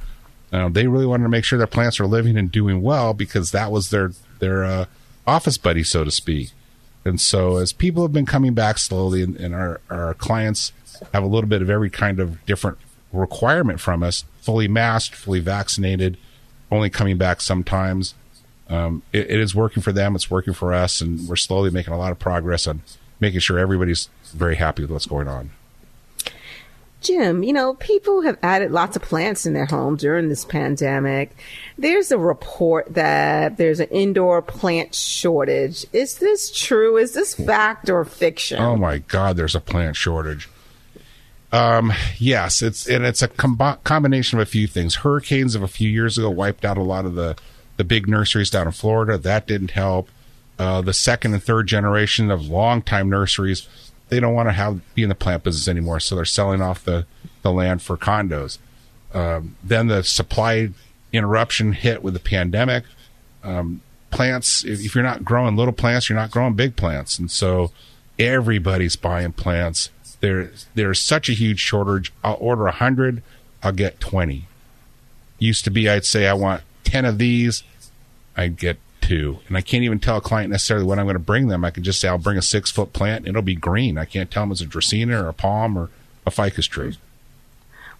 Uh, 0.53 0.69
they 0.69 0.87
really 0.87 1.05
wanted 1.05 1.23
to 1.23 1.29
make 1.29 1.43
sure 1.43 1.57
their 1.57 1.67
plants 1.67 1.99
were 1.99 2.07
living 2.07 2.37
and 2.37 2.49
doing 2.49 2.81
well 2.81 3.13
because 3.13 3.51
that 3.51 3.73
was 3.73 3.89
their 3.89 4.13
their 4.39 4.63
uh, 4.63 4.85
office 5.27 5.57
buddy, 5.57 5.83
so 5.83 6.05
to 6.05 6.11
speak. 6.11 6.51
And 7.03 7.19
so, 7.19 7.57
as 7.57 7.73
people 7.73 8.03
have 8.03 8.13
been 8.13 8.25
coming 8.25 8.53
back 8.53 8.77
slowly, 8.77 9.21
and, 9.21 9.35
and 9.35 9.53
our, 9.53 9.81
our 9.89 10.13
clients 10.13 10.71
have 11.13 11.23
a 11.23 11.27
little 11.27 11.49
bit 11.49 11.61
of 11.61 11.69
every 11.69 11.89
kind 11.89 12.21
of 12.21 12.43
different 12.45 12.77
requirement 13.11 13.81
from 13.81 14.01
us 14.01 14.23
fully 14.39 14.69
masked, 14.69 15.13
fully 15.13 15.41
vaccinated, 15.41 16.15
only 16.71 16.89
coming 16.89 17.17
back 17.17 17.41
sometimes. 17.41 18.15
Um, 18.69 19.03
it, 19.11 19.29
it 19.29 19.39
is 19.41 19.53
working 19.53 19.83
for 19.83 19.91
them, 19.91 20.15
it's 20.15 20.31
working 20.31 20.53
for 20.53 20.73
us, 20.73 21.01
and 21.01 21.27
we're 21.27 21.35
slowly 21.35 21.69
making 21.69 21.93
a 21.93 21.97
lot 21.97 22.13
of 22.13 22.17
progress 22.17 22.65
on 22.65 22.81
making 23.19 23.39
sure 23.39 23.59
everybody's 23.59 24.09
very 24.33 24.55
happy 24.55 24.81
with 24.81 24.91
what's 24.91 25.05
going 25.05 25.27
on. 25.27 25.51
Jim, 27.01 27.43
you 27.43 27.53
know, 27.53 27.75
people 27.75 28.21
have 28.21 28.37
added 28.41 28.71
lots 28.71 28.95
of 28.95 29.01
plants 29.03 29.45
in 29.45 29.53
their 29.53 29.67
home 29.67 29.95
during 29.95 30.27
this 30.27 30.43
pandemic. 30.43 31.35
There's 31.77 32.11
a 32.11 32.17
report 32.17 32.95
that 32.95 33.57
there's 33.57 33.79
an 33.79 33.89
indoor 33.89 34.41
plant 34.41 34.95
shortage. 34.95 35.85
Is 35.93 36.17
this 36.17 36.51
true? 36.51 36.97
Is 36.97 37.13
this 37.13 37.35
fact 37.35 37.91
or 37.91 38.05
fiction? 38.05 38.59
Oh 38.59 38.75
my 38.75 38.97
God, 38.97 39.37
there's 39.37 39.53
a 39.53 39.61
plant 39.61 39.95
shortage. 39.95 40.49
Um, 41.51 41.93
yes, 42.17 42.63
it's 42.63 42.87
and 42.87 43.05
it's 43.05 43.21
a 43.21 43.27
com- 43.27 43.77
combination 43.83 44.39
of 44.39 44.43
a 44.47 44.49
few 44.49 44.65
things. 44.65 44.95
Hurricanes 44.95 45.53
of 45.53 45.61
a 45.61 45.67
few 45.67 45.89
years 45.89 46.17
ago 46.17 46.31
wiped 46.31 46.65
out 46.65 46.77
a 46.77 46.83
lot 46.83 47.05
of 47.05 47.13
the 47.13 47.35
the 47.77 47.83
big 47.83 48.07
nurseries 48.07 48.49
down 48.49 48.65
in 48.65 48.73
Florida. 48.73 49.17
That 49.17 49.45
didn't 49.45 49.71
help. 49.71 50.09
Uh, 50.57 50.81
the 50.81 50.93
second 50.93 51.33
and 51.33 51.43
third 51.43 51.67
generation 51.67 52.31
of 52.31 52.47
longtime 52.47 53.09
nurseries 53.09 53.67
they 54.09 54.19
don't 54.19 54.33
want 54.33 54.49
to 54.49 54.53
have 54.53 54.81
be 54.93 55.03
in 55.03 55.09
the 55.09 55.15
plant 55.15 55.43
business 55.43 55.67
anymore, 55.67 55.99
so 55.99 56.15
they're 56.15 56.25
selling 56.25 56.61
off 56.61 56.83
the 56.83 57.05
the 57.41 57.51
land 57.51 57.81
for 57.81 57.97
condos. 57.97 58.57
Um, 59.13 59.55
then 59.63 59.87
the 59.87 60.03
supply 60.03 60.69
interruption 61.13 61.73
hit 61.73 62.03
with 62.03 62.13
the 62.13 62.19
pandemic. 62.19 62.83
Um, 63.43 63.81
plants, 64.11 64.63
if, 64.65 64.83
if, 64.83 64.95
you're 64.95 65.03
not 65.03 65.23
growing 65.23 65.55
little 65.55 65.73
plants, 65.73 66.09
you're 66.09 66.17
not 66.17 66.31
growing 66.31 66.53
big 66.53 66.75
plants, 66.75 67.17
and 67.19 67.29
so 67.29 67.71
everybody's 68.17 68.95
buying 68.95 69.31
plants. 69.31 69.89
There, 70.19 70.51
there's 70.73 70.99
such 70.99 71.29
a 71.29 71.33
huge 71.33 71.59
shortage. 71.59 72.11
I'll 72.23 72.37
order 72.39 72.67
a 72.67 72.71
hundred, 72.71 73.23
I'll 73.63 73.71
get 73.71 73.99
twenty. 73.99 74.47
Used 75.37 75.63
to 75.65 75.69
be, 75.69 75.89
I'd 75.89 76.05
say 76.05 76.27
I 76.27 76.33
want 76.33 76.63
ten 76.83 77.05
of 77.05 77.17
these, 77.17 77.63
I'd 78.35 78.57
get 78.57 78.77
to. 79.07 79.39
And 79.47 79.57
I 79.57 79.61
can't 79.61 79.83
even 79.83 79.99
tell 79.99 80.17
a 80.17 80.21
client 80.21 80.51
necessarily 80.51 80.85
what 80.85 80.99
I'm 80.99 81.05
going 81.05 81.15
to 81.15 81.19
bring 81.19 81.47
them. 81.47 81.63
I 81.63 81.71
can 81.71 81.83
just 81.83 81.99
say, 81.99 82.07
I'll 82.07 82.17
bring 82.17 82.37
a 82.37 82.41
six 82.41 82.71
foot 82.71 82.93
plant. 82.93 83.27
It'll 83.27 83.41
be 83.41 83.55
green. 83.55 83.97
I 83.97 84.05
can't 84.05 84.29
tell 84.29 84.43
them 84.43 84.51
it's 84.51 84.61
a 84.61 84.65
Dracaena 84.65 85.23
or 85.23 85.27
a 85.27 85.33
palm 85.33 85.77
or 85.77 85.89
a 86.25 86.31
ficus 86.31 86.65
tree. 86.65 86.97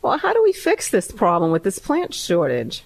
Well, 0.01 0.17
how 0.17 0.33
do 0.33 0.43
we 0.43 0.53
fix 0.53 0.89
this 0.89 1.11
problem 1.11 1.51
with 1.51 1.63
this 1.63 1.79
plant 1.79 2.13
shortage? 2.13 2.83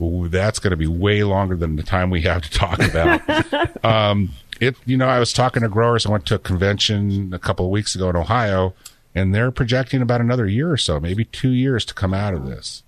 Ooh, 0.00 0.28
that's 0.28 0.58
going 0.58 0.72
to 0.72 0.76
be 0.76 0.86
way 0.86 1.22
longer 1.22 1.56
than 1.56 1.76
the 1.76 1.82
time 1.82 2.10
we 2.10 2.22
have 2.22 2.42
to 2.42 2.50
talk 2.50 2.80
about. 2.80 3.84
um, 3.84 4.30
it, 4.60 4.76
you 4.84 4.96
know, 4.96 5.08
I 5.08 5.18
was 5.18 5.32
talking 5.32 5.62
to 5.62 5.68
growers. 5.68 6.04
I 6.04 6.10
went 6.10 6.26
to 6.26 6.34
a 6.34 6.38
convention 6.38 7.32
a 7.32 7.38
couple 7.38 7.66
of 7.66 7.70
weeks 7.70 7.94
ago 7.94 8.10
in 8.10 8.16
Ohio, 8.16 8.74
and 9.14 9.34
they're 9.34 9.50
projecting 9.50 10.02
about 10.02 10.20
another 10.20 10.46
year 10.46 10.70
or 10.70 10.76
so, 10.76 11.00
maybe 11.00 11.24
two 11.24 11.50
years 11.50 11.84
to 11.86 11.94
come 11.94 12.12
out 12.12 12.34
of 12.34 12.46
this 12.46 12.82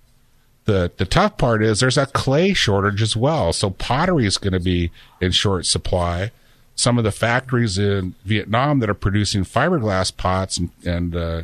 the 0.69 0.91
the 0.97 1.05
tough 1.05 1.35
part 1.37 1.63
is 1.63 1.79
there's 1.79 1.97
a 1.97 2.05
clay 2.05 2.53
shortage 2.53 3.01
as 3.01 3.17
well. 3.17 3.51
So 3.53 3.71
pottery 3.71 4.27
is 4.27 4.37
going 4.37 4.53
to 4.53 4.59
be 4.59 4.91
in 5.19 5.31
short 5.31 5.65
supply. 5.65 6.31
Some 6.75 6.99
of 6.99 7.03
the 7.03 7.11
factories 7.11 7.77
in 7.79 8.13
Vietnam 8.23 8.79
that 8.79 8.89
are 8.89 8.93
producing 8.93 9.43
fiberglass 9.43 10.15
pots 10.15 10.57
and, 10.57 10.69
and 10.85 11.15
uh, 11.15 11.41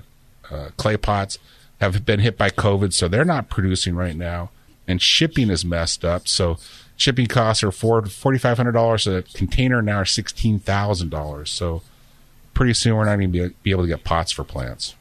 uh, 0.52 0.70
clay 0.78 0.96
pots 0.96 1.40
have 1.82 2.06
been 2.06 2.20
hit 2.20 2.38
by 2.38 2.50
COVID, 2.52 2.94
so 2.94 3.08
they're 3.08 3.26
not 3.26 3.50
producing 3.50 3.96
right 3.96 4.16
now. 4.16 4.52
And 4.88 5.02
shipping 5.02 5.50
is 5.50 5.66
messed 5.66 6.06
up. 6.06 6.28
So 6.28 6.60
shipping 6.96 7.26
costs 7.26 7.64
are 7.64 7.72
four 7.72 8.06
forty 8.06 8.38
five 8.38 8.58
hundred 8.58 8.74
dollars 8.74 9.08
a 9.08 9.24
container 9.34 9.82
now 9.82 9.98
are 9.98 10.06
sixteen 10.06 10.60
thousand 10.60 11.10
dollars. 11.10 11.50
So 11.50 11.82
pretty 12.54 12.76
soon 12.76 12.96
we're 12.96 13.06
not 13.06 13.16
going 13.16 13.34
to 13.34 13.50
be 13.64 13.72
able 13.72 13.84
to 13.84 13.90
get 13.90 14.04
pots 14.04 14.32
for 14.32 14.44
plants. 14.44 14.94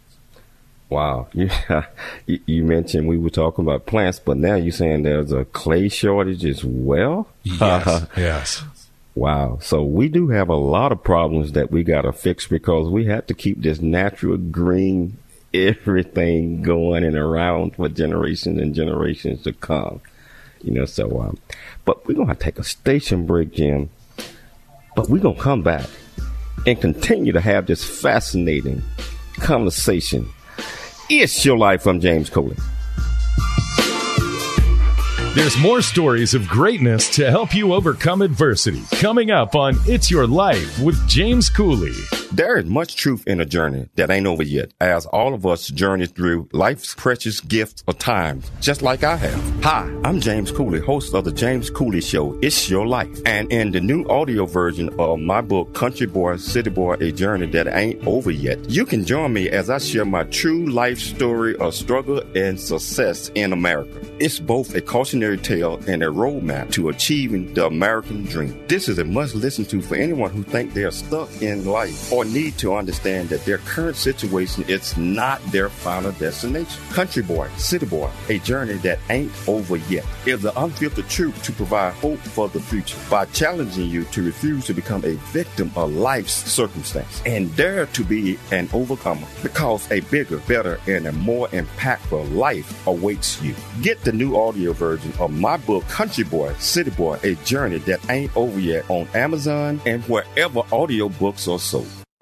Wow. 0.88 1.29
Yeah. 1.35 1.87
You 2.27 2.64
mentioned 2.64 3.09
we 3.09 3.18
were 3.18 3.31
talking 3.31 3.64
about 3.64 3.87
plants, 3.87 4.18
but 4.18 4.37
now 4.37 4.55
you're 4.55 4.73
saying 4.73 5.03
there's 5.03 5.33
a 5.33 5.44
clay 5.47 5.88
shortage 5.88 6.44
as 6.44 6.64
well? 6.64 7.29
Yes. 7.42 8.07
yes. 8.16 8.64
Wow. 9.14 9.59
So 9.61 9.83
we 9.83 10.09
do 10.09 10.29
have 10.29 10.49
a 10.49 10.57
lot 10.57 10.92
of 10.92 11.03
problems 11.03 11.53
that 11.53 11.70
we 11.70 11.85
got 11.85 12.03
to 12.03 12.12
fix 12.12 12.47
because 12.47 12.88
we 12.88 13.07
have 13.07 13.27
to 13.27 13.35
keep 13.35 13.62
this 13.62 13.81
natural 13.81 14.37
green 14.37 15.18
everything 15.55 16.62
going 16.62 17.05
and 17.05 17.16
around 17.16 17.77
for 17.77 17.88
generations 17.88 18.61
and 18.61 18.75
generations 18.75 19.42
to 19.42 19.53
come. 19.53 20.01
You 20.62 20.73
know, 20.73 20.85
so, 20.85 21.20
um, 21.20 21.38
but 21.85 22.07
we're 22.07 22.14
going 22.14 22.29
to 22.29 22.35
take 22.35 22.59
a 22.59 22.64
station 22.64 23.27
break, 23.27 23.53
Jim. 23.53 23.90
But 24.97 25.09
we're 25.09 25.20
going 25.20 25.37
to 25.37 25.42
come 25.42 25.62
back 25.62 25.87
and 26.66 26.81
continue 26.81 27.33
to 27.33 27.40
have 27.40 27.66
this 27.66 27.85
fascinating 27.85 28.83
conversation 29.40 30.29
it's 31.09 31.45
Your 31.45 31.57
Life. 31.59 31.87
I'm 31.87 32.01
James 32.01 32.31
Cooley. 32.31 32.57
There's 35.35 35.59
more 35.59 35.83
stories 35.83 36.33
of 36.35 36.47
greatness 36.47 37.11
to 37.16 37.29
help 37.29 37.57
you 37.57 37.75
overcome 37.75 38.23
adversity 38.23 38.85
coming 39.01 39.33
up 39.33 39.57
on 39.57 39.75
It's 39.85 40.09
Your 40.09 40.29
Life 40.29 40.79
with 40.79 41.09
James 41.09 41.51
Cooley. 41.51 41.90
There 42.31 42.57
is 42.57 42.66
much 42.66 42.94
truth 42.97 43.27
in 43.27 43.40
a 43.40 43.44
journey 43.44 43.88
that 43.94 44.11
ain't 44.11 44.27
over 44.27 44.44
yet, 44.44 44.73
as 44.81 45.07
all 45.07 45.35
of 45.35 45.44
us 45.47 45.68
journey 45.68 46.07
through 46.07 46.49
life's 46.53 46.94
precious 46.94 47.40
gifts 47.40 47.83
of 47.87 47.99
time, 47.99 48.42
just 48.61 48.83
like 48.83 49.03
I 49.03 49.16
have. 49.16 49.62
Hi, 49.64 49.92
I'm 50.05 50.20
James 50.20 50.51
Cooley, 50.51 50.81
host 50.81 51.14
of 51.14 51.25
the 51.25 51.33
James 51.33 51.68
Cooley 51.70 52.01
Show, 52.01 52.38
It's 52.40 52.68
Your 52.70 52.87
Life. 52.87 53.20
And 53.27 53.53
in 53.53 53.73
the 53.73 53.81
new 53.81 54.05
audio 54.09 54.47
version 54.47 54.88
of 55.01 55.20
my 55.20 55.40
book, 55.40 55.75
Country 55.75 56.07
Boy, 56.07 56.37
City 56.37 56.70
Boy, 56.70 56.94
A 56.94 57.12
Journey 57.12 57.47
That 57.47 57.68
Ain't 57.68 58.05
Over 58.07 58.31
Yet, 58.33 58.68
you 58.70 58.85
can 58.85 59.05
join 59.05 59.33
me 59.33 59.49
as 59.51 59.70
I 59.70 59.79
share 59.79 60.05
my 60.05 60.25
true 60.25 60.66
life 60.66 60.99
story 60.99 61.57
of 61.57 61.75
struggle 61.75 62.20
and 62.37 62.59
success 62.59 63.31
in 63.35 63.53
America. 63.53 64.01
It's 64.18 64.40
both 64.40 64.75
a 64.75 64.81
cautionary 64.81 65.24
tale 65.37 65.81
and 65.87 66.03
a 66.03 66.07
roadmap 66.07 66.73
to 66.73 66.89
achieving 66.89 67.55
the 67.55 67.67
American 67.67 68.25
dream. 68.25 68.61
This 68.67 68.89
is 68.89 68.99
a 68.99 69.05
must 69.05 69.35
listen 69.35 69.65
to 69.67 69.81
for 69.81 69.95
anyone 69.95 70.31
who 70.31 70.43
think 70.43 70.73
they're 70.73 70.91
stuck 70.91 71.31
in 71.41 71.65
life 71.65 72.13
or 72.13 72.25
or 72.25 72.31
need 72.31 72.57
to 72.59 72.75
understand 72.75 73.29
that 73.29 73.45
their 73.45 73.59
current 73.59 73.97
situation 73.97 74.65
is 74.69 74.97
not 74.97 75.43
their 75.47 75.69
final 75.69 76.13
destination. 76.13 76.83
Country 76.91 77.23
Boy, 77.23 77.49
City 77.57 77.87
Boy, 77.87 78.11
a 78.29 78.39
journey 78.41 78.75
that 78.75 78.99
ain't 79.11 79.33
over 79.47 79.77
yet, 79.77 80.05
is 80.27 80.43
the 80.43 80.59
unfiltered 80.61 81.09
truth 81.09 81.43
to 81.43 81.53
provide 81.53 81.93
hope 81.95 82.19
for 82.19 82.49
the 82.49 82.61
future 82.61 82.99
by 83.11 83.25
challenging 83.27 83.89
you 83.89 84.05
to 84.05 84.25
refuse 84.25 84.65
to 84.67 84.75
become 84.75 85.05
a 85.05 85.15
victim 85.33 85.71
of 85.77 85.93
life's 85.93 86.33
circumstance 86.33 87.23
and 87.27 87.55
dare 87.57 87.87
to 87.87 88.05
be 88.05 88.39
an 88.51 88.69
overcomer 88.73 89.27
because 89.43 89.91
a 89.91 90.01
bigger, 90.01 90.39
better, 90.49 90.81
and 90.87 91.07
a 91.07 91.13
more 91.13 91.49
impactful 91.49 92.35
life 92.35 92.87
awaits 92.87 93.41
you. 93.43 93.55
Get 93.83 94.01
the 94.03 94.13
new 94.13 94.37
audio 94.37 94.73
version 94.73 95.13
of 95.20 95.33
my 95.33 95.57
book, 95.57 95.85
Country 95.88 96.24
Boy, 96.24 96.55
City 96.59 96.90
Boy, 96.90 97.18
a 97.22 97.35
journey 97.44 97.79
that 97.79 98.00
ain't 98.11 98.37
over 98.37 98.59
yet 98.59 98.88
on 98.88 99.09
Amazon 99.14 99.81
and 99.87 100.03
wherever 100.05 100.61
audiobooks 100.62 101.53
are 101.53 101.59
sold. 101.59 102.04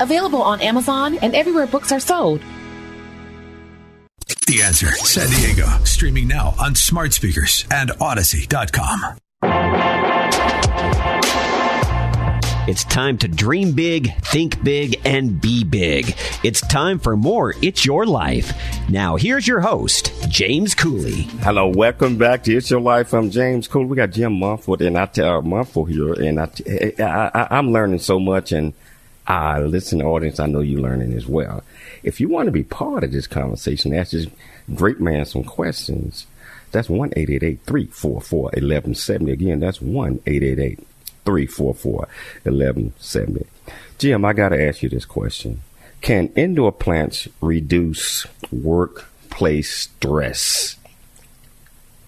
available 0.00 0.42
on 0.42 0.60
Amazon 0.60 1.18
and 1.22 1.34
everywhere 1.34 1.66
books 1.66 1.92
are 1.92 2.00
sold. 2.00 2.40
The 4.46 4.62
Answer 4.62 4.92
San 4.92 5.28
Diego, 5.28 5.66
streaming 5.84 6.28
now 6.28 6.54
on 6.58 6.74
smart 6.74 7.12
speakers 7.12 7.66
and 7.70 7.92
Odyssey.com. 8.00 9.18
It's 12.68 12.82
time 12.82 13.16
to 13.18 13.28
dream 13.28 13.72
big, 13.72 14.12
think 14.22 14.64
big, 14.64 15.00
and 15.04 15.40
be 15.40 15.62
big. 15.62 16.16
It's 16.42 16.60
time 16.62 16.98
for 16.98 17.16
more 17.16 17.54
It's 17.62 17.86
Your 17.86 18.04
Life. 18.06 18.52
Now, 18.88 19.14
here's 19.14 19.46
your 19.46 19.60
host, 19.60 20.12
James 20.28 20.74
Cooley. 20.74 21.22
Hello, 21.42 21.68
welcome 21.68 22.16
back 22.16 22.42
to 22.44 22.56
It's 22.56 22.68
Your 22.68 22.80
Life. 22.80 23.14
I'm 23.14 23.30
James 23.30 23.68
Cooley. 23.68 23.86
We 23.86 23.96
got 23.96 24.10
Jim 24.10 24.40
Mumford 24.40 24.80
and 24.82 24.98
I 24.98 25.06
tell 25.06 25.42
Mumford 25.42 25.90
here, 25.90 26.12
and 26.14 26.40
I, 26.40 26.50
I, 26.98 27.30
I, 27.34 27.56
I'm 27.56 27.70
learning 27.72 28.00
so 28.00 28.18
much 28.18 28.50
and 28.50 28.72
uh, 29.28 29.60
listen, 29.60 30.02
audience, 30.02 30.38
I 30.38 30.46
know 30.46 30.60
you're 30.60 30.80
learning 30.80 31.14
as 31.14 31.26
well. 31.26 31.64
If 32.02 32.20
you 32.20 32.28
want 32.28 32.46
to 32.46 32.52
be 32.52 32.62
part 32.62 33.02
of 33.02 33.12
this 33.12 33.26
conversation, 33.26 33.92
ask 33.92 34.12
this 34.12 34.28
great 34.74 35.00
man 35.00 35.24
some 35.24 35.44
questions. 35.44 36.26
That's 36.70 36.88
1 36.88 37.10
344 37.10 38.42
1170. 38.42 39.32
Again, 39.32 39.60
that's 39.60 39.80
1 39.80 40.18
344 40.18 41.92
1170. 41.92 43.46
Jim, 43.98 44.24
I 44.24 44.32
got 44.32 44.50
to 44.50 44.62
ask 44.62 44.82
you 44.82 44.88
this 44.88 45.04
question 45.04 45.62
Can 46.00 46.28
indoor 46.36 46.72
plants 46.72 47.28
reduce 47.40 48.26
workplace 48.52 49.88
stress? 49.90 50.76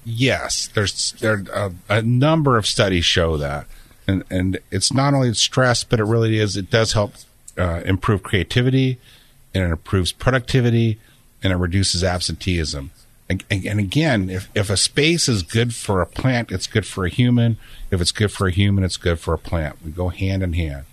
Yes, 0.05 0.69
there's 0.69 1.13
there 1.21 1.45
a, 1.53 1.73
a 1.89 2.03
number 2.03 2.57
of 2.57 2.67
studies 2.67 3.05
show 3.05 3.37
that 3.39 3.67
and 4.09 4.25
and 4.31 4.59
it's 4.71 4.93
not 4.93 5.15
only 5.15 5.33
stress, 5.35 5.85
but 5.85 6.01
it 6.01 6.05
really 6.05 6.39
is. 6.39 6.57
It 6.57 6.71
does 6.71 6.95
help 6.95 7.13
uh, 7.57 7.83
improve 7.85 8.23
creativity, 8.23 8.99
and 9.55 9.65
it 9.65 9.71
improves 9.71 10.11
productivity, 10.11 10.99
and 11.43 11.53
it 11.53 11.57
reduces 11.57 12.03
absenteeism. 12.03 12.91
And, 13.31 13.45
and, 13.51 13.79
again, 13.79 14.31
if 14.31 14.49
if 14.55 14.71
a 14.71 14.77
space 14.79 15.29
is 15.29 15.43
good 15.43 15.75
for 15.75 16.01
a 16.01 16.07
plant, 16.07 16.51
it's 16.51 16.67
good 16.67 16.87
for 16.87 17.05
a 17.05 17.11
human. 17.11 17.59
If 17.91 18.01
it's 18.01 18.11
good 18.11 18.33
for 18.33 18.47
a 18.47 18.51
human, 18.51 18.85
it's 18.85 18.97
good 18.97 19.21
for 19.21 19.35
a 19.35 19.39
plant. 19.39 19.77
We 19.85 19.91
go 19.91 20.09
hand 20.09 20.43
in 20.43 20.55
hand. 20.55 20.87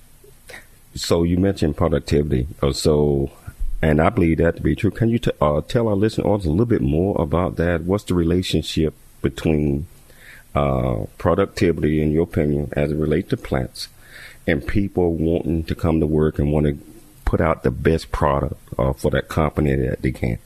So 0.95 1.23
you 1.23 1.37
mentioned 1.37 1.77
productivity. 1.77 2.47
Uh, 2.61 2.73
so, 2.73 3.31
and 3.81 4.01
I 4.01 4.09
believe 4.09 4.39
that 4.39 4.57
to 4.57 4.61
be 4.61 4.75
true. 4.75 4.91
Can 4.91 5.07
you 5.07 5.19
t- 5.19 5.31
uh, 5.39 5.61
tell 5.61 5.87
our 5.87 5.95
listeners 5.95 6.45
a 6.45 6.49
little 6.49 6.65
bit 6.65 6.81
more 6.81 7.15
about 7.21 7.55
that? 7.55 7.83
What's 7.83 8.03
the 8.03 8.15
relationship 8.15 8.93
between 9.21 9.87
uh, 10.55 11.05
productivity, 11.17 12.01
in 12.01 12.11
your 12.11 12.23
opinion, 12.23 12.71
as 12.73 12.91
it 12.91 12.95
relates 12.95 13.29
to 13.29 13.37
plants, 13.37 13.89
and 14.47 14.65
people 14.65 15.13
wanting 15.13 15.63
to 15.65 15.75
come 15.75 15.99
to 15.99 16.07
work 16.07 16.39
and 16.39 16.51
want 16.51 16.65
to 16.65 16.77
put 17.25 17.41
out 17.41 17.63
the 17.63 17.71
best 17.71 18.11
product 18.11 18.55
uh, 18.77 18.93
for 18.93 19.11
that 19.11 19.27
company 19.27 19.75
that 19.75 20.01
they 20.01 20.11
can? 20.11 20.37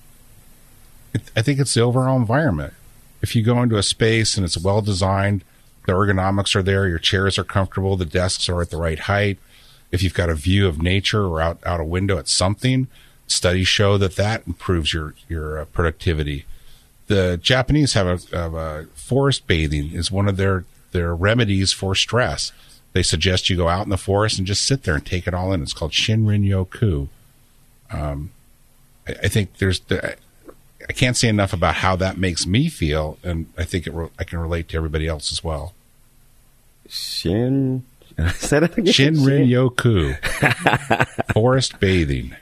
I 1.36 1.42
think 1.42 1.60
it's 1.60 1.74
the 1.74 1.82
overall 1.82 2.18
environment. 2.18 2.74
If 3.22 3.36
you 3.36 3.44
go 3.44 3.62
into 3.62 3.78
a 3.78 3.84
space 3.84 4.38
and 4.38 4.46
it's 4.46 4.58
well 4.58 4.82
designed, 4.82 5.44
the 5.86 5.94
ergonomics 5.94 6.56
are 6.56 6.64
there, 6.64 6.88
your 6.88 7.00
chairs 7.00 7.38
are 7.38 7.44
comfortable, 7.44 7.98
the 7.98 8.06
desks 8.06 8.48
are 8.48 8.62
at 8.62 8.70
the 8.70 8.78
right 8.78 9.00
height. 9.00 9.40
If 9.92 10.04
you've 10.04 10.14
got 10.14 10.30
a 10.30 10.36
view 10.36 10.68
of 10.68 10.82
nature 10.82 11.26
or 11.26 11.42
out, 11.42 11.60
out 11.66 11.80
a 11.80 11.86
window 11.86 12.18
at 12.18 12.28
something, 12.28 12.88
studies 13.28 13.68
show 13.68 13.98
that 13.98 14.16
that 14.16 14.46
improves 14.48 14.94
your 14.94 15.16
your 15.28 15.60
uh, 15.60 15.66
productivity 15.66 16.46
the 17.10 17.40
Japanese 17.42 17.94
have 17.94 18.08
a, 18.08 18.38
have 18.38 18.54
a, 18.54 18.86
forest 18.94 19.48
bathing 19.48 19.92
is 19.94 20.12
one 20.12 20.30
of 20.30 20.38
their 20.38 20.64
their 20.92 21.14
remedies 21.16 21.74
for 21.74 21.96
stress. 21.96 22.52
They 22.94 23.04
suggest 23.04 23.50
you 23.50 23.58
go 23.58 23.68
out 23.68 23.84
in 23.84 23.90
the 23.90 23.98
forest 23.98 24.38
and 24.38 24.48
just 24.48 24.66
sit 24.66 24.84
there 24.84 24.96
and 24.96 25.06
take 25.06 25.28
it 25.28 25.34
all 25.34 25.52
in. 25.52 25.62
It's 25.62 25.74
called 25.74 25.92
Shinrin 25.92 26.48
Yoku. 26.48 27.10
Um, 27.92 28.32
I, 29.08 29.16
I, 29.24 29.28
think 29.28 29.58
there's 29.58 29.80
the, 29.82 30.16
I 30.88 30.94
can't 30.94 31.18
say 31.18 31.28
enough 31.28 31.52
about 31.52 31.76
how 31.76 31.96
that 31.98 32.18
makes 32.18 32.46
me 32.46 32.70
feel, 32.70 33.18
and 33.24 33.48
I 33.58 33.64
think 33.64 33.88
it 33.88 33.94
re- 33.94 34.10
I 34.20 34.24
can 34.24 34.40
relate 34.40 34.70
to 34.70 34.78
everybody 34.78 35.08
else 35.08 35.32
as 35.32 35.44
well. 35.44 35.74
Shin, 36.88 37.84
I 38.18 38.32
said 38.32 38.64
it 38.64 38.78
again. 38.78 38.94
Shinrin 38.94 39.48
Yoku, 39.48 40.16
forest 41.34 41.80
bathing. 41.80 42.36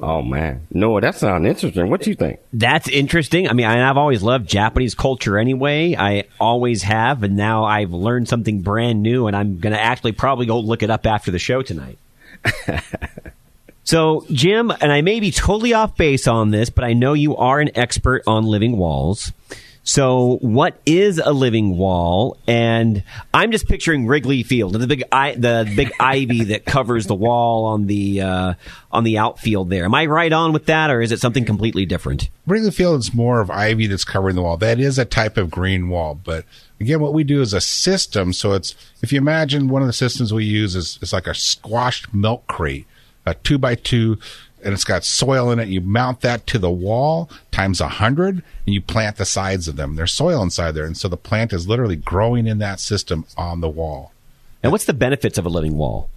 Oh 0.00 0.20
man, 0.20 0.66
no, 0.70 1.00
that 1.00 1.14
sounds 1.14 1.46
interesting. 1.46 1.88
What 1.88 2.02
do 2.02 2.10
you 2.10 2.16
think? 2.16 2.40
That's 2.52 2.88
interesting. 2.88 3.48
I 3.48 3.54
mean, 3.54 3.66
I, 3.66 3.88
I've 3.88 3.96
always 3.96 4.22
loved 4.22 4.48
Japanese 4.48 4.94
culture 4.94 5.38
anyway. 5.38 5.96
I 5.98 6.24
always 6.38 6.82
have, 6.82 7.22
and 7.22 7.36
now 7.36 7.64
I've 7.64 7.92
learned 7.92 8.28
something 8.28 8.60
brand 8.60 9.02
new, 9.02 9.26
and 9.26 9.34
I'm 9.34 9.58
going 9.58 9.72
to 9.72 9.80
actually 9.80 10.12
probably 10.12 10.46
go 10.46 10.60
look 10.60 10.82
it 10.82 10.90
up 10.90 11.06
after 11.06 11.30
the 11.30 11.38
show 11.38 11.62
tonight. 11.62 11.98
so, 13.84 14.26
Jim, 14.30 14.70
and 14.70 14.92
I 14.92 15.00
may 15.00 15.18
be 15.18 15.30
totally 15.30 15.72
off 15.72 15.96
base 15.96 16.28
on 16.28 16.50
this, 16.50 16.68
but 16.68 16.84
I 16.84 16.92
know 16.92 17.14
you 17.14 17.36
are 17.36 17.58
an 17.60 17.70
expert 17.74 18.22
on 18.26 18.44
living 18.44 18.76
walls. 18.76 19.32
So, 19.88 20.38
what 20.40 20.80
is 20.84 21.18
a 21.24 21.32
living 21.32 21.78
wall? 21.78 22.36
And 22.48 23.04
I'm 23.32 23.52
just 23.52 23.68
picturing 23.68 24.08
Wrigley 24.08 24.42
Field, 24.42 24.72
the 24.72 24.84
big 24.84 25.04
the 25.08 25.72
big 25.76 25.92
ivy 26.00 26.42
that 26.46 26.64
covers 26.64 27.06
the 27.06 27.14
wall 27.14 27.66
on 27.66 27.86
the 27.86 28.20
uh, 28.20 28.54
on 28.90 29.04
the 29.04 29.18
outfield. 29.18 29.70
There, 29.70 29.84
am 29.84 29.94
I 29.94 30.06
right 30.06 30.32
on 30.32 30.52
with 30.52 30.66
that, 30.66 30.90
or 30.90 31.00
is 31.00 31.12
it 31.12 31.20
something 31.20 31.44
completely 31.44 31.86
different? 31.86 32.30
Wrigley 32.48 32.72
Field 32.72 32.98
is 32.98 33.14
more 33.14 33.40
of 33.40 33.48
ivy 33.48 33.86
that's 33.86 34.02
covering 34.02 34.34
the 34.34 34.42
wall. 34.42 34.56
That 34.56 34.80
is 34.80 34.98
a 34.98 35.04
type 35.04 35.36
of 35.36 35.52
green 35.52 35.88
wall, 35.88 36.16
but 36.16 36.44
again, 36.80 36.98
what 36.98 37.14
we 37.14 37.22
do 37.22 37.40
is 37.40 37.54
a 37.54 37.60
system. 37.60 38.32
So 38.32 38.54
it's 38.54 38.74
if 39.02 39.12
you 39.12 39.18
imagine 39.18 39.68
one 39.68 39.82
of 39.82 39.88
the 39.88 39.92
systems 39.92 40.34
we 40.34 40.44
use 40.44 40.74
is 40.74 40.98
is 41.00 41.12
like 41.12 41.28
a 41.28 41.34
squashed 41.34 42.12
milk 42.12 42.48
crate, 42.48 42.86
a 43.24 43.34
two 43.34 43.56
by 43.56 43.76
two 43.76 44.18
and 44.64 44.72
it's 44.74 44.84
got 44.84 45.04
soil 45.04 45.50
in 45.50 45.58
it. 45.58 45.68
You 45.68 45.80
mount 45.80 46.22
that 46.22 46.46
to 46.48 46.58
the 46.58 46.70
wall 46.70 47.30
times 47.50 47.80
a 47.80 47.88
hundred 47.88 48.42
and 48.64 48.74
you 48.74 48.80
plant 48.80 49.16
the 49.16 49.24
sides 49.24 49.68
of 49.68 49.76
them. 49.76 49.96
There's 49.96 50.12
soil 50.12 50.42
inside 50.42 50.72
there. 50.72 50.86
And 50.86 50.96
so 50.96 51.08
the 51.08 51.16
plant 51.16 51.52
is 51.52 51.68
literally 51.68 51.96
growing 51.96 52.46
in 52.46 52.58
that 52.58 52.80
system 52.80 53.26
on 53.36 53.60
the 53.60 53.68
wall. 53.68 54.12
And 54.62 54.72
what's 54.72 54.84
the 54.84 54.92
benefits 54.92 55.38
of 55.38 55.46
a 55.46 55.50
living 55.50 55.76
wall? 55.76 56.10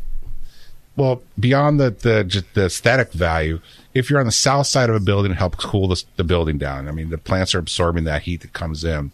Well, 0.95 1.21
beyond 1.39 1.79
the, 1.79 1.91
the, 1.91 2.43
the 2.53 2.65
aesthetic 2.65 3.13
value, 3.13 3.61
if 3.93 4.09
you're 4.09 4.19
on 4.19 4.25
the 4.25 4.31
south 4.31 4.67
side 4.67 4.89
of 4.89 4.95
a 4.95 4.99
building, 4.99 5.31
it 5.31 5.37
helps 5.37 5.63
cool 5.63 5.87
the, 5.87 6.03
the 6.17 6.23
building 6.23 6.57
down. 6.57 6.87
I 6.87 6.91
mean, 6.91 7.09
the 7.09 7.17
plants 7.17 7.55
are 7.55 7.59
absorbing 7.59 8.03
that 8.05 8.23
heat 8.23 8.41
that 8.41 8.53
comes 8.53 8.83
in. 8.83 9.11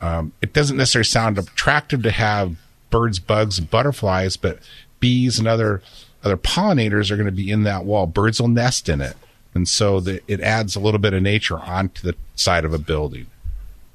Um, 0.00 0.32
it 0.42 0.52
doesn't 0.52 0.76
necessarily 0.76 1.04
sound 1.04 1.38
attractive 1.38 2.02
to 2.02 2.10
have 2.10 2.56
birds, 2.90 3.18
bugs, 3.18 3.58
and 3.58 3.70
butterflies, 3.70 4.36
but 4.36 4.58
bees 5.00 5.38
and 5.38 5.48
other 5.48 5.82
other 6.24 6.36
pollinators 6.36 7.10
are 7.10 7.16
going 7.16 7.26
to 7.26 7.32
be 7.32 7.50
in 7.50 7.64
that 7.64 7.84
wall. 7.84 8.06
Birds 8.06 8.40
will 8.40 8.48
nest 8.48 8.88
in 8.88 9.00
it. 9.00 9.16
And 9.54 9.68
so 9.68 10.00
the, 10.00 10.20
it 10.26 10.40
adds 10.40 10.76
a 10.76 10.80
little 10.80 11.00
bit 11.00 11.12
of 11.12 11.22
nature 11.22 11.58
onto 11.58 12.02
the 12.02 12.16
side 12.34 12.64
of 12.64 12.72
a 12.72 12.78
building. 12.78 13.26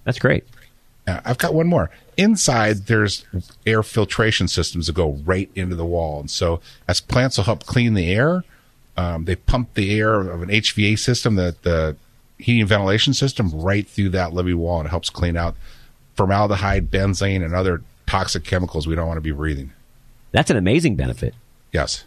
That's 0.03 0.19
great. 0.19 0.45
Uh, 1.07 1.21
I've 1.25 1.37
got 1.37 1.53
one 1.53 1.67
more. 1.67 1.89
Inside, 2.15 2.87
there's 2.87 3.25
air 3.65 3.83
filtration 3.83 4.47
systems 4.47 4.87
that 4.87 4.93
go 4.93 5.13
right 5.25 5.49
into 5.55 5.75
the 5.75 5.85
wall. 5.85 6.19
And 6.19 6.29
so 6.29 6.59
as 6.87 7.01
plants 7.01 7.37
will 7.37 7.45
help 7.45 7.65
clean 7.65 7.93
the 7.93 8.11
air, 8.11 8.43
um, 8.95 9.25
they 9.25 9.35
pump 9.35 9.73
the 9.75 9.97
air 9.99 10.21
of 10.21 10.41
an 10.41 10.49
HVA 10.49 10.97
system, 10.97 11.35
the, 11.35 11.55
the 11.61 11.95
heating 12.39 12.61
and 12.61 12.69
ventilation 12.69 13.13
system, 13.13 13.51
right 13.51 13.87
through 13.87 14.09
that 14.09 14.33
living 14.33 14.57
wall. 14.57 14.79
And 14.79 14.87
it 14.87 14.89
helps 14.89 15.09
clean 15.09 15.37
out 15.37 15.55
formaldehyde, 16.15 16.89
benzene, 16.91 17.43
and 17.45 17.53
other 17.53 17.83
toxic 18.07 18.43
chemicals 18.43 18.87
we 18.87 18.95
don't 18.95 19.07
want 19.07 19.17
to 19.17 19.21
be 19.21 19.31
breathing. 19.31 19.71
That's 20.31 20.49
an 20.49 20.57
amazing 20.57 20.95
benefit. 20.95 21.35
Yes. 21.71 22.05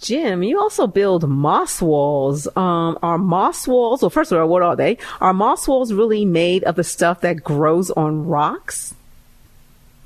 Jim, 0.00 0.42
you 0.42 0.60
also 0.60 0.86
build 0.86 1.28
moss 1.28 1.82
walls. 1.82 2.46
Um, 2.56 2.98
are 3.02 3.18
moss 3.18 3.66
walls, 3.66 4.02
well, 4.02 4.10
first 4.10 4.32
of 4.32 4.38
all, 4.38 4.48
what 4.48 4.62
are 4.62 4.76
they? 4.76 4.98
Are 5.20 5.34
moss 5.34 5.66
walls 5.66 5.92
really 5.92 6.24
made 6.24 6.64
of 6.64 6.76
the 6.76 6.84
stuff 6.84 7.20
that 7.22 7.42
grows 7.42 7.90
on 7.90 8.26
rocks? 8.26 8.94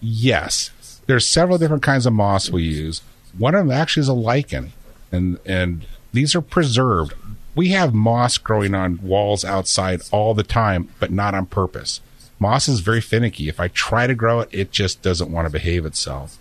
Yes. 0.01 0.71
There's 1.07 1.29
several 1.29 1.59
different 1.59 1.83
kinds 1.83 2.07
of 2.07 2.13
moss 2.13 2.51
we 2.51 2.63
use. 2.63 3.03
One 3.37 3.55
of 3.55 3.67
them 3.67 3.77
actually 3.77 4.03
is 4.03 4.09
a 4.09 4.15
lichen, 4.15 4.73
and 5.13 5.39
and 5.45 5.87
these 6.13 6.35
are 6.35 6.41
preserved. 6.41 7.15
We 7.55 7.69
have 7.71 7.95
moss 7.95 8.39
growing 8.39 8.75
on 8.75 9.03
walls 9.03 9.45
outside 9.45 10.03
all 10.13 10.35
the 10.35 10.43
time, 10.43 10.89
but 10.99 11.11
not 11.11 11.35
on 11.35 11.47
purpose. 11.47 12.01
Moss 12.39 12.69
is 12.69 12.81
very 12.81 13.01
finicky. 13.01 13.49
If 13.49 13.61
I 13.61 13.69
try 13.69 14.07
to 14.07 14.15
grow 14.15 14.41
it, 14.41 14.49
it 14.53 14.73
just 14.73 15.03
doesn't 15.03 15.31
want 15.31 15.47
to 15.47 15.53
behave 15.53 15.85
itself. 15.85 16.39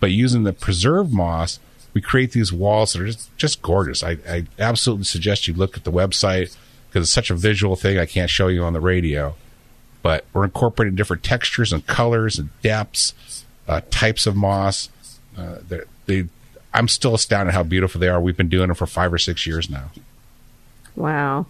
But 0.00 0.10
using 0.10 0.44
the 0.44 0.52
preserved 0.52 1.12
moss, 1.12 1.60
we 1.94 2.00
create 2.00 2.32
these 2.32 2.52
walls 2.52 2.92
that 2.92 3.02
are 3.02 3.06
just, 3.06 3.36
just 3.36 3.62
gorgeous. 3.62 4.02
I, 4.02 4.18
I 4.28 4.46
absolutely 4.58 5.04
suggest 5.04 5.46
you 5.46 5.54
look 5.54 5.76
at 5.76 5.84
the 5.84 5.92
website 5.92 6.56
because 6.88 7.06
it's 7.06 7.12
such 7.12 7.30
a 7.30 7.34
visual 7.34 7.76
thing 7.76 7.98
I 7.98 8.06
can't 8.06 8.30
show 8.30 8.48
you 8.48 8.64
on 8.64 8.72
the 8.72 8.80
radio. 8.80 9.34
But 10.02 10.24
we're 10.32 10.44
incorporating 10.44 10.96
different 10.96 11.22
textures 11.22 11.72
and 11.72 11.86
colors 11.86 12.38
and 12.38 12.50
depths, 12.62 13.44
uh, 13.68 13.82
types 13.90 14.26
of 14.26 14.34
moss. 14.34 14.88
Uh, 15.36 15.58
they, 16.06 16.26
I'm 16.74 16.88
still 16.88 17.14
astounded 17.14 17.54
how 17.54 17.62
beautiful 17.62 18.00
they 18.00 18.08
are. 18.08 18.20
We've 18.20 18.36
been 18.36 18.48
doing 18.48 18.68
them 18.68 18.76
for 18.76 18.86
five 18.86 19.12
or 19.12 19.18
six 19.18 19.46
years 19.46 19.70
now. 19.70 19.90
Wow. 20.96 21.46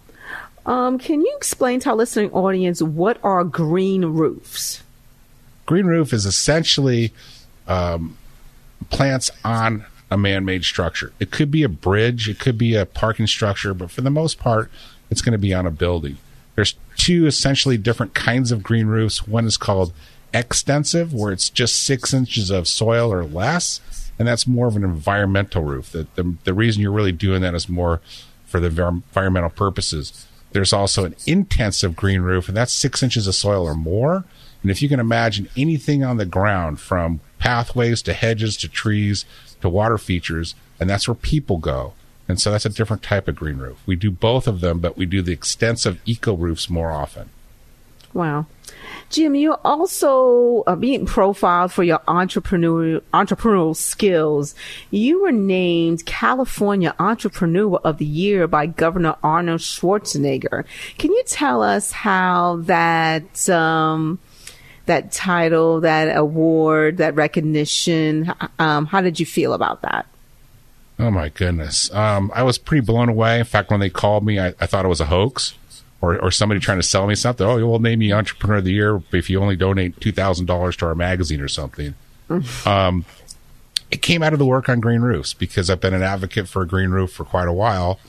Um, 0.65 0.97
can 0.97 1.21
you 1.21 1.33
explain 1.35 1.79
to 1.81 1.89
our 1.89 1.95
listening 1.95 2.31
audience 2.31 2.81
what 2.81 3.17
are 3.23 3.43
green 3.43 4.05
roofs? 4.05 4.83
Green 5.65 5.85
roof 5.85 6.13
is 6.13 6.25
essentially 6.25 7.11
um, 7.67 8.17
plants 8.89 9.31
on 9.43 9.85
a 10.11 10.17
man-made 10.17 10.63
structure. 10.63 11.13
It 11.19 11.31
could 11.31 11.49
be 11.49 11.63
a 11.63 11.69
bridge, 11.69 12.29
it 12.29 12.39
could 12.39 12.57
be 12.57 12.75
a 12.75 12.85
parking 12.85 13.27
structure, 13.27 13.73
but 13.73 13.91
for 13.91 14.01
the 14.01 14.09
most 14.09 14.39
part, 14.39 14.69
it's 15.09 15.21
going 15.21 15.33
to 15.33 15.37
be 15.37 15.53
on 15.53 15.65
a 15.65 15.71
building. 15.71 16.17
There's 16.55 16.75
two 16.97 17.25
essentially 17.25 17.77
different 17.77 18.13
kinds 18.13 18.51
of 18.51 18.63
green 18.63 18.87
roofs. 18.87 19.27
One 19.27 19.45
is 19.45 19.57
called 19.57 19.91
extensive, 20.33 21.13
where 21.13 21.31
it's 21.31 21.49
just 21.49 21.81
six 21.81 22.13
inches 22.13 22.49
of 22.49 22.67
soil 22.67 23.11
or 23.11 23.23
less, 23.23 23.81
and 24.19 24.27
that's 24.27 24.47
more 24.47 24.67
of 24.67 24.75
an 24.75 24.83
environmental 24.83 25.63
roof. 25.63 25.91
The, 25.91 26.07
the, 26.15 26.35
the 26.43 26.53
reason 26.53 26.81
you're 26.81 26.91
really 26.91 27.11
doing 27.11 27.41
that 27.41 27.55
is 27.55 27.67
more 27.67 28.01
for 28.45 28.59
the 28.59 28.67
environmental 28.67 29.49
purposes. 29.49 30.27
There's 30.51 30.73
also 30.73 31.05
an 31.05 31.15
intensive 31.25 31.95
green 31.95 32.21
roof, 32.21 32.47
and 32.47 32.55
that's 32.55 32.73
six 32.73 33.01
inches 33.01 33.25
of 33.25 33.33
soil 33.33 33.67
or 33.67 33.73
more. 33.73 34.23
And 34.61 34.69
if 34.69 34.81
you 34.81 34.89
can 34.89 34.99
imagine 34.99 35.49
anything 35.57 36.03
on 36.03 36.17
the 36.17 36.25
ground 36.25 36.79
from 36.79 37.19
pathways 37.39 38.01
to 38.03 38.13
hedges 38.13 38.55
to 38.57 38.69
trees 38.69 39.25
to 39.63 39.69
water 39.69 39.97
features, 39.97 40.55
and 40.79 40.89
that's 40.89 41.07
where 41.07 41.15
people 41.15 41.57
go. 41.57 41.93
And 42.27 42.39
so 42.39 42.51
that's 42.51 42.65
a 42.65 42.69
different 42.69 43.01
type 43.01 43.27
of 43.27 43.35
green 43.35 43.57
roof. 43.57 43.79
We 43.85 43.95
do 43.95 44.11
both 44.11 44.47
of 44.47 44.59
them, 44.59 44.79
but 44.79 44.97
we 44.97 45.05
do 45.05 45.21
the 45.21 45.33
extensive 45.33 45.99
eco 46.05 46.35
roofs 46.35 46.69
more 46.69 46.91
often. 46.91 47.29
Wow. 48.13 48.45
Jim, 49.09 49.35
you're 49.35 49.59
also 49.63 50.63
uh, 50.65 50.75
being 50.75 51.05
profiled 51.05 51.71
for 51.71 51.83
your 51.83 51.99
entrepreneurial 51.99 53.01
entrepreneurial 53.13 53.75
skills. 53.75 54.55
You 54.91 55.21
were 55.21 55.31
named 55.31 56.05
California 56.05 56.95
Entrepreneur 56.99 57.79
of 57.83 57.97
the 57.97 58.05
Year 58.05 58.47
by 58.47 58.65
Governor 58.65 59.15
Arnold 59.23 59.61
Schwarzenegger. 59.61 60.65
Can 60.97 61.11
you 61.11 61.23
tell 61.25 61.61
us 61.61 61.91
how 61.91 62.57
that 62.63 63.49
um, 63.49 64.19
that 64.85 65.11
title, 65.11 65.81
that 65.81 66.15
award, 66.15 66.97
that 66.97 67.15
recognition. 67.15 68.33
Um, 68.59 68.85
how 68.85 69.01
did 69.01 69.19
you 69.19 69.25
feel 69.25 69.53
about 69.53 69.81
that? 69.81 70.05
Oh 70.99 71.09
my 71.09 71.29
goodness. 71.29 71.91
Um, 71.93 72.31
I 72.35 72.43
was 72.43 72.57
pretty 72.57 72.85
blown 72.85 73.09
away. 73.09 73.39
In 73.39 73.45
fact, 73.45 73.71
when 73.71 73.79
they 73.79 73.89
called 73.89 74.25
me, 74.25 74.39
I, 74.39 74.47
I 74.59 74.65
thought 74.65 74.85
it 74.85 74.89
was 74.89 75.01
a 75.01 75.05
hoax 75.05 75.55
or, 76.01 76.19
or 76.21 76.31
somebody 76.31 76.59
trying 76.59 76.79
to 76.79 76.83
sell 76.83 77.07
me 77.07 77.15
something. 77.15 77.45
Oh, 77.45 77.55
we'll 77.65 77.79
name 77.79 78.01
you 78.01 78.13
Entrepreneur 78.13 78.57
of 78.57 78.65
the 78.65 78.73
Year 78.73 79.01
if 79.11 79.29
you 79.29 79.41
only 79.41 79.55
donate 79.55 79.99
$2,000 79.99 80.77
to 80.77 80.85
our 80.85 80.95
magazine 80.95 81.41
or 81.41 81.47
something. 81.47 81.95
um, 82.65 83.05
it 83.89 84.01
came 84.01 84.23
out 84.23 84.33
of 84.33 84.39
the 84.39 84.45
work 84.45 84.69
on 84.69 84.79
green 84.79 85.01
roofs 85.01 85.33
because 85.33 85.69
I've 85.69 85.79
been 85.79 85.93
an 85.93 86.03
advocate 86.03 86.47
for 86.47 86.61
a 86.61 86.67
green 86.67 86.89
roof 86.89 87.11
for 87.11 87.23
quite 87.23 87.47
a 87.47 87.53
while. 87.53 87.99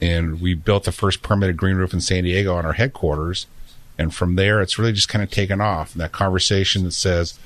And 0.00 0.40
we 0.40 0.54
built 0.54 0.84
the 0.84 0.92
first 0.92 1.22
permitted 1.22 1.56
green 1.56 1.76
roof 1.76 1.92
in 1.92 2.00
San 2.00 2.24
Diego 2.24 2.54
on 2.54 2.66
our 2.66 2.74
headquarters. 2.74 3.46
And 3.98 4.14
from 4.14 4.36
there, 4.36 4.60
it's 4.60 4.78
really 4.78 4.92
just 4.92 5.08
kind 5.08 5.22
of 5.22 5.30
taken 5.30 5.60
off. 5.60 5.92
And 5.92 6.00
that 6.00 6.12
conversation 6.12 6.84
that 6.84 6.92
says 6.92 7.38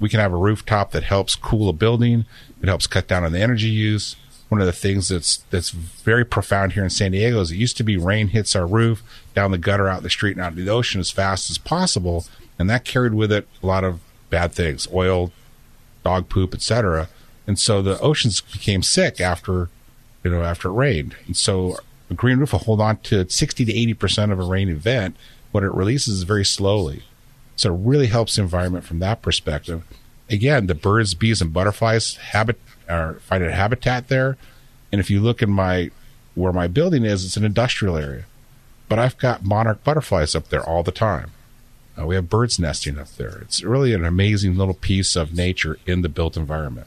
we 0.00 0.08
can 0.08 0.20
have 0.20 0.32
a 0.32 0.36
rooftop 0.36 0.92
that 0.92 1.04
helps 1.04 1.34
cool 1.34 1.68
a 1.68 1.72
building, 1.72 2.24
it 2.62 2.68
helps 2.68 2.86
cut 2.86 3.08
down 3.08 3.24
on 3.24 3.32
the 3.32 3.40
energy 3.40 3.68
use. 3.68 4.16
One 4.48 4.60
of 4.60 4.66
the 4.66 4.72
things 4.72 5.08
that's 5.08 5.38
that's 5.50 5.70
very 5.70 6.24
profound 6.24 6.72
here 6.72 6.82
in 6.82 6.88
San 6.88 7.12
Diego 7.12 7.40
is 7.40 7.50
it 7.50 7.56
used 7.56 7.76
to 7.76 7.82
be 7.82 7.98
rain 7.98 8.28
hits 8.28 8.56
our 8.56 8.66
roof 8.66 9.02
down 9.34 9.50
the 9.50 9.58
gutter, 9.58 9.88
out 9.88 10.02
the 10.02 10.08
street, 10.08 10.36
and 10.36 10.40
out 10.40 10.56
to 10.56 10.64
the 10.64 10.70
ocean 10.70 11.00
as 11.00 11.10
fast 11.10 11.50
as 11.50 11.58
possible, 11.58 12.24
and 12.58 12.70
that 12.70 12.84
carried 12.84 13.12
with 13.12 13.30
it 13.30 13.46
a 13.62 13.66
lot 13.66 13.84
of 13.84 14.00
bad 14.30 14.52
things, 14.52 14.88
oil, 14.92 15.32
dog 16.02 16.30
poop, 16.30 16.54
etc. 16.54 17.10
And 17.46 17.58
so 17.58 17.82
the 17.82 18.00
oceans 18.00 18.40
became 18.40 18.82
sick 18.82 19.20
after 19.20 19.68
you 20.24 20.30
know 20.30 20.42
after 20.42 20.68
it 20.68 20.72
rained, 20.72 21.14
and 21.26 21.36
so 21.36 21.76
a 22.10 22.14
green 22.14 22.38
roof 22.38 22.52
will 22.52 22.60
hold 22.60 22.80
on 22.80 22.96
to 22.98 23.28
60 23.28 23.66
to 23.66 23.72
80 23.72 23.94
percent 23.94 24.32
of 24.32 24.40
a 24.40 24.44
rain 24.44 24.70
event 24.70 25.14
what 25.52 25.64
it 25.64 25.72
releases 25.72 26.18
is 26.18 26.22
very 26.24 26.44
slowly. 26.44 27.02
So 27.56 27.74
it 27.74 27.80
really 27.80 28.06
helps 28.06 28.36
the 28.36 28.42
environment 28.42 28.84
from 28.84 29.00
that 29.00 29.22
perspective. 29.22 29.82
Again, 30.30 30.66
the 30.66 30.74
birds, 30.74 31.14
bees, 31.14 31.40
and 31.40 31.52
butterflies 31.52 32.16
habit 32.16 32.60
are 32.88 33.14
find 33.14 33.42
a 33.42 33.52
habitat 33.52 34.08
there. 34.08 34.36
And 34.92 35.00
if 35.00 35.10
you 35.10 35.20
look 35.20 35.42
in 35.42 35.50
my 35.50 35.90
where 36.34 36.52
my 36.52 36.68
building 36.68 37.04
is, 37.04 37.24
it's 37.24 37.36
an 37.36 37.44
industrial 37.44 37.96
area, 37.96 38.24
but 38.88 38.98
I've 38.98 39.18
got 39.18 39.44
monarch 39.44 39.82
butterflies 39.82 40.34
up 40.36 40.48
there 40.48 40.62
all 40.62 40.82
the 40.82 40.92
time. 40.92 41.32
Uh, 41.98 42.06
we 42.06 42.14
have 42.14 42.30
birds 42.30 42.60
nesting 42.60 42.98
up 42.98 43.08
there. 43.16 43.38
It's 43.42 43.62
really 43.62 43.92
an 43.92 44.04
amazing 44.04 44.56
little 44.56 44.74
piece 44.74 45.16
of 45.16 45.34
nature 45.34 45.78
in 45.84 46.02
the 46.02 46.08
built 46.08 46.36
environment. 46.36 46.86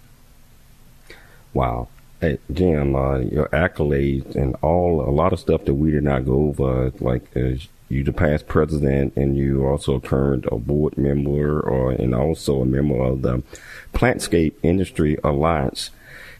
Wow. 1.54 1.90
Hey, 2.22 2.38
Jim, 2.54 2.96
uh, 2.96 3.18
your 3.18 3.48
accolades 3.48 4.36
and 4.36 4.56
all, 4.62 5.02
a 5.02 5.12
lot 5.12 5.34
of 5.34 5.40
stuff 5.40 5.66
that 5.66 5.74
we 5.74 5.92
did 5.92 6.04
not 6.04 6.26
go 6.26 6.48
over, 6.48 6.94
like 7.00 7.36
uh, 7.36 7.56
you 7.92 8.04
the 8.04 8.14
past 8.14 8.48
president 8.48 9.16
and 9.16 9.38
you 9.38 9.66
also 9.66 10.00
current 10.00 10.46
a 10.52 10.58
board 10.58 10.98
member 10.98 11.60
or 11.60 11.92
and 11.92 12.16
also 12.16 12.62
a 12.62 12.66
member 12.66 13.02
of 13.02 13.22
the 13.22 13.44
Plantscape 13.94 14.54
Industry 14.64 15.18
Alliance. 15.24 15.92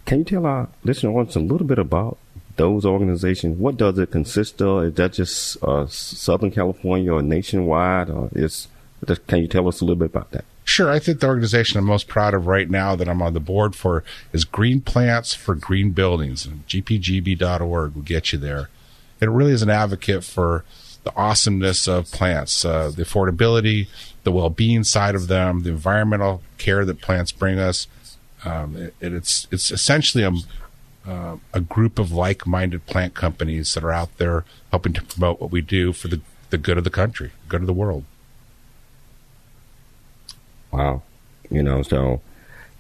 Can 0.06 0.20
you 0.20 0.26
tell 0.26 0.46
our 0.46 0.70
listeners 0.84 1.36
a 1.36 1.40
little 1.40 1.68
bit 1.68 1.80
about 1.80 2.18
those 2.56 2.86
organizations? 2.86 3.58
What 3.58 3.78
does 3.78 3.98
it 3.98 4.12
consist 4.12 4.62
of? 4.62 4.84
Is 4.86 4.94
that 4.96 5.14
just 5.14 5.62
uh, 5.64 5.88
Southern 5.88 6.52
California 6.52 7.14
or 7.14 7.22
nationwide? 7.22 8.10
Or 8.10 8.30
is 8.34 8.68
can 9.28 9.40
you 9.40 9.48
tell 9.48 9.68
us 9.68 9.82
a 9.82 9.86
little 9.86 10.00
bit 10.00 10.12
about 10.12 10.32
that? 10.32 10.46
Sure. 10.64 10.92
I 10.92 11.00
think 11.00 11.20
the 11.20 11.28
organization 11.28 11.80
I'm 11.80 11.86
most 11.86 12.08
proud 12.08 12.34
of 12.34 12.48
right 12.48 12.70
now 12.70 12.96
that 12.96 13.10
I'm 13.10 13.22
on 13.22 13.34
the 13.34 13.40
board 13.40 13.76
for 13.76 14.04
is 14.32 14.46
Green 14.46 14.80
Plants 14.80 15.34
for 15.34 15.56
Green 15.56 15.92
Buildings. 15.92 16.48
Gpgb.org 16.48 17.96
will 17.96 18.02
get 18.04 18.32
you 18.32 18.40
there. 18.40 18.70
It 19.20 19.30
really 19.30 19.52
is 19.52 19.62
an 19.62 19.70
advocate 19.70 20.24
for 20.24 20.64
the 21.04 21.16
awesomeness 21.16 21.88
of 21.88 22.12
plants, 22.12 22.64
uh, 22.64 22.92
the 22.96 23.04
affordability, 23.04 23.88
the 24.24 24.32
well-being 24.32 24.84
side 24.84 25.16
of 25.16 25.28
them, 25.28 25.64
the 25.64 25.70
environmental 25.70 26.42
care 26.58 26.86
that 26.86 27.02
plants 27.02 27.32
bring 27.32 27.58
us. 27.58 27.88
Um, 28.44 28.76
it, 28.76 28.94
it's 29.00 29.48
it's 29.52 29.72
essentially 29.72 30.24
a 30.24 30.32
uh, 31.10 31.38
a 31.54 31.62
group 31.62 31.98
of 31.98 32.12
like-minded 32.12 32.86
plant 32.86 33.14
companies 33.16 33.74
that 33.74 33.84
are 33.84 33.92
out 33.92 34.16
there 34.18 34.46
helping 34.70 34.94
to 34.94 35.02
promote 35.02 35.42
what 35.42 35.52
we 35.52 35.62
do 35.62 35.94
for 35.94 36.08
the 36.08 36.22
the 36.50 36.58
good 36.58 36.78
of 36.78 36.84
the 36.84 36.90
country, 36.90 37.32
good 37.48 37.62
of 37.62 37.68
the 37.68 37.74
world. 37.74 38.04
Wow, 40.72 41.02
you 41.50 41.64
know, 41.64 41.82
so 41.82 42.22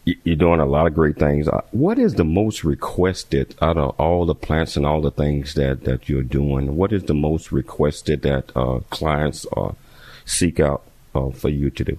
you're 0.05 0.35
doing 0.35 0.59
a 0.59 0.65
lot 0.65 0.87
of 0.87 0.95
great 0.95 1.17
things. 1.17 1.47
Uh, 1.47 1.61
what 1.71 1.99
is 1.99 2.15
the 2.15 2.23
most 2.23 2.63
requested 2.63 3.55
out 3.61 3.77
of 3.77 3.99
all 3.99 4.25
the 4.25 4.35
plants 4.35 4.75
and 4.75 4.85
all 4.85 5.01
the 5.01 5.11
things 5.11 5.53
that, 5.53 5.83
that 5.83 6.09
you're 6.09 6.23
doing? 6.23 6.75
What 6.75 6.91
is 6.91 7.03
the 7.03 7.13
most 7.13 7.51
requested 7.51 8.23
that 8.23 8.51
uh, 8.55 8.79
clients 8.89 9.45
uh, 9.55 9.73
seek 10.25 10.59
out 10.59 10.83
uh, 11.13 11.29
for 11.29 11.49
you 11.49 11.69
to 11.69 11.83
do? 11.83 11.97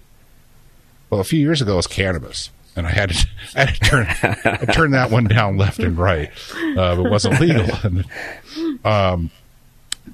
Well, 1.10 1.20
a 1.20 1.24
few 1.24 1.38
years 1.38 1.60
ago, 1.62 1.74
it 1.74 1.76
was 1.76 1.86
cannabis. 1.86 2.50
and 2.74 2.86
I 2.86 2.90
had 2.90 3.10
to, 3.10 3.28
I 3.56 3.64
had 3.66 3.74
to 3.74 3.80
turn, 3.80 4.06
I 4.08 4.72
turned 4.72 4.94
that 4.94 5.10
one 5.10 5.24
down 5.24 5.56
left 5.56 5.78
and 5.78 5.96
right. 5.96 6.30
Uh, 6.76 6.96
it 7.04 7.10
wasn't 7.10 7.40
legal. 7.40 8.02
um, 8.84 9.30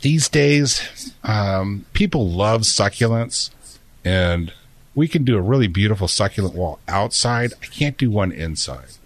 these 0.01 0.29
days, 0.29 1.15
um, 1.25 1.87
people 1.95 2.29
love 2.29 2.63
succulents, 2.63 3.51
and 4.05 4.53
we 4.99 5.07
can 5.07 5.23
do 5.23 5.39
a 5.39 5.41
really 5.41 5.69
beautiful 5.69 6.09
succulent 6.09 6.57
wall 6.57 6.81
outside. 6.89 7.53
I 7.63 7.67
can't 7.67 7.97
do 7.97 8.11
one 8.11 8.33
inside, 8.33 8.97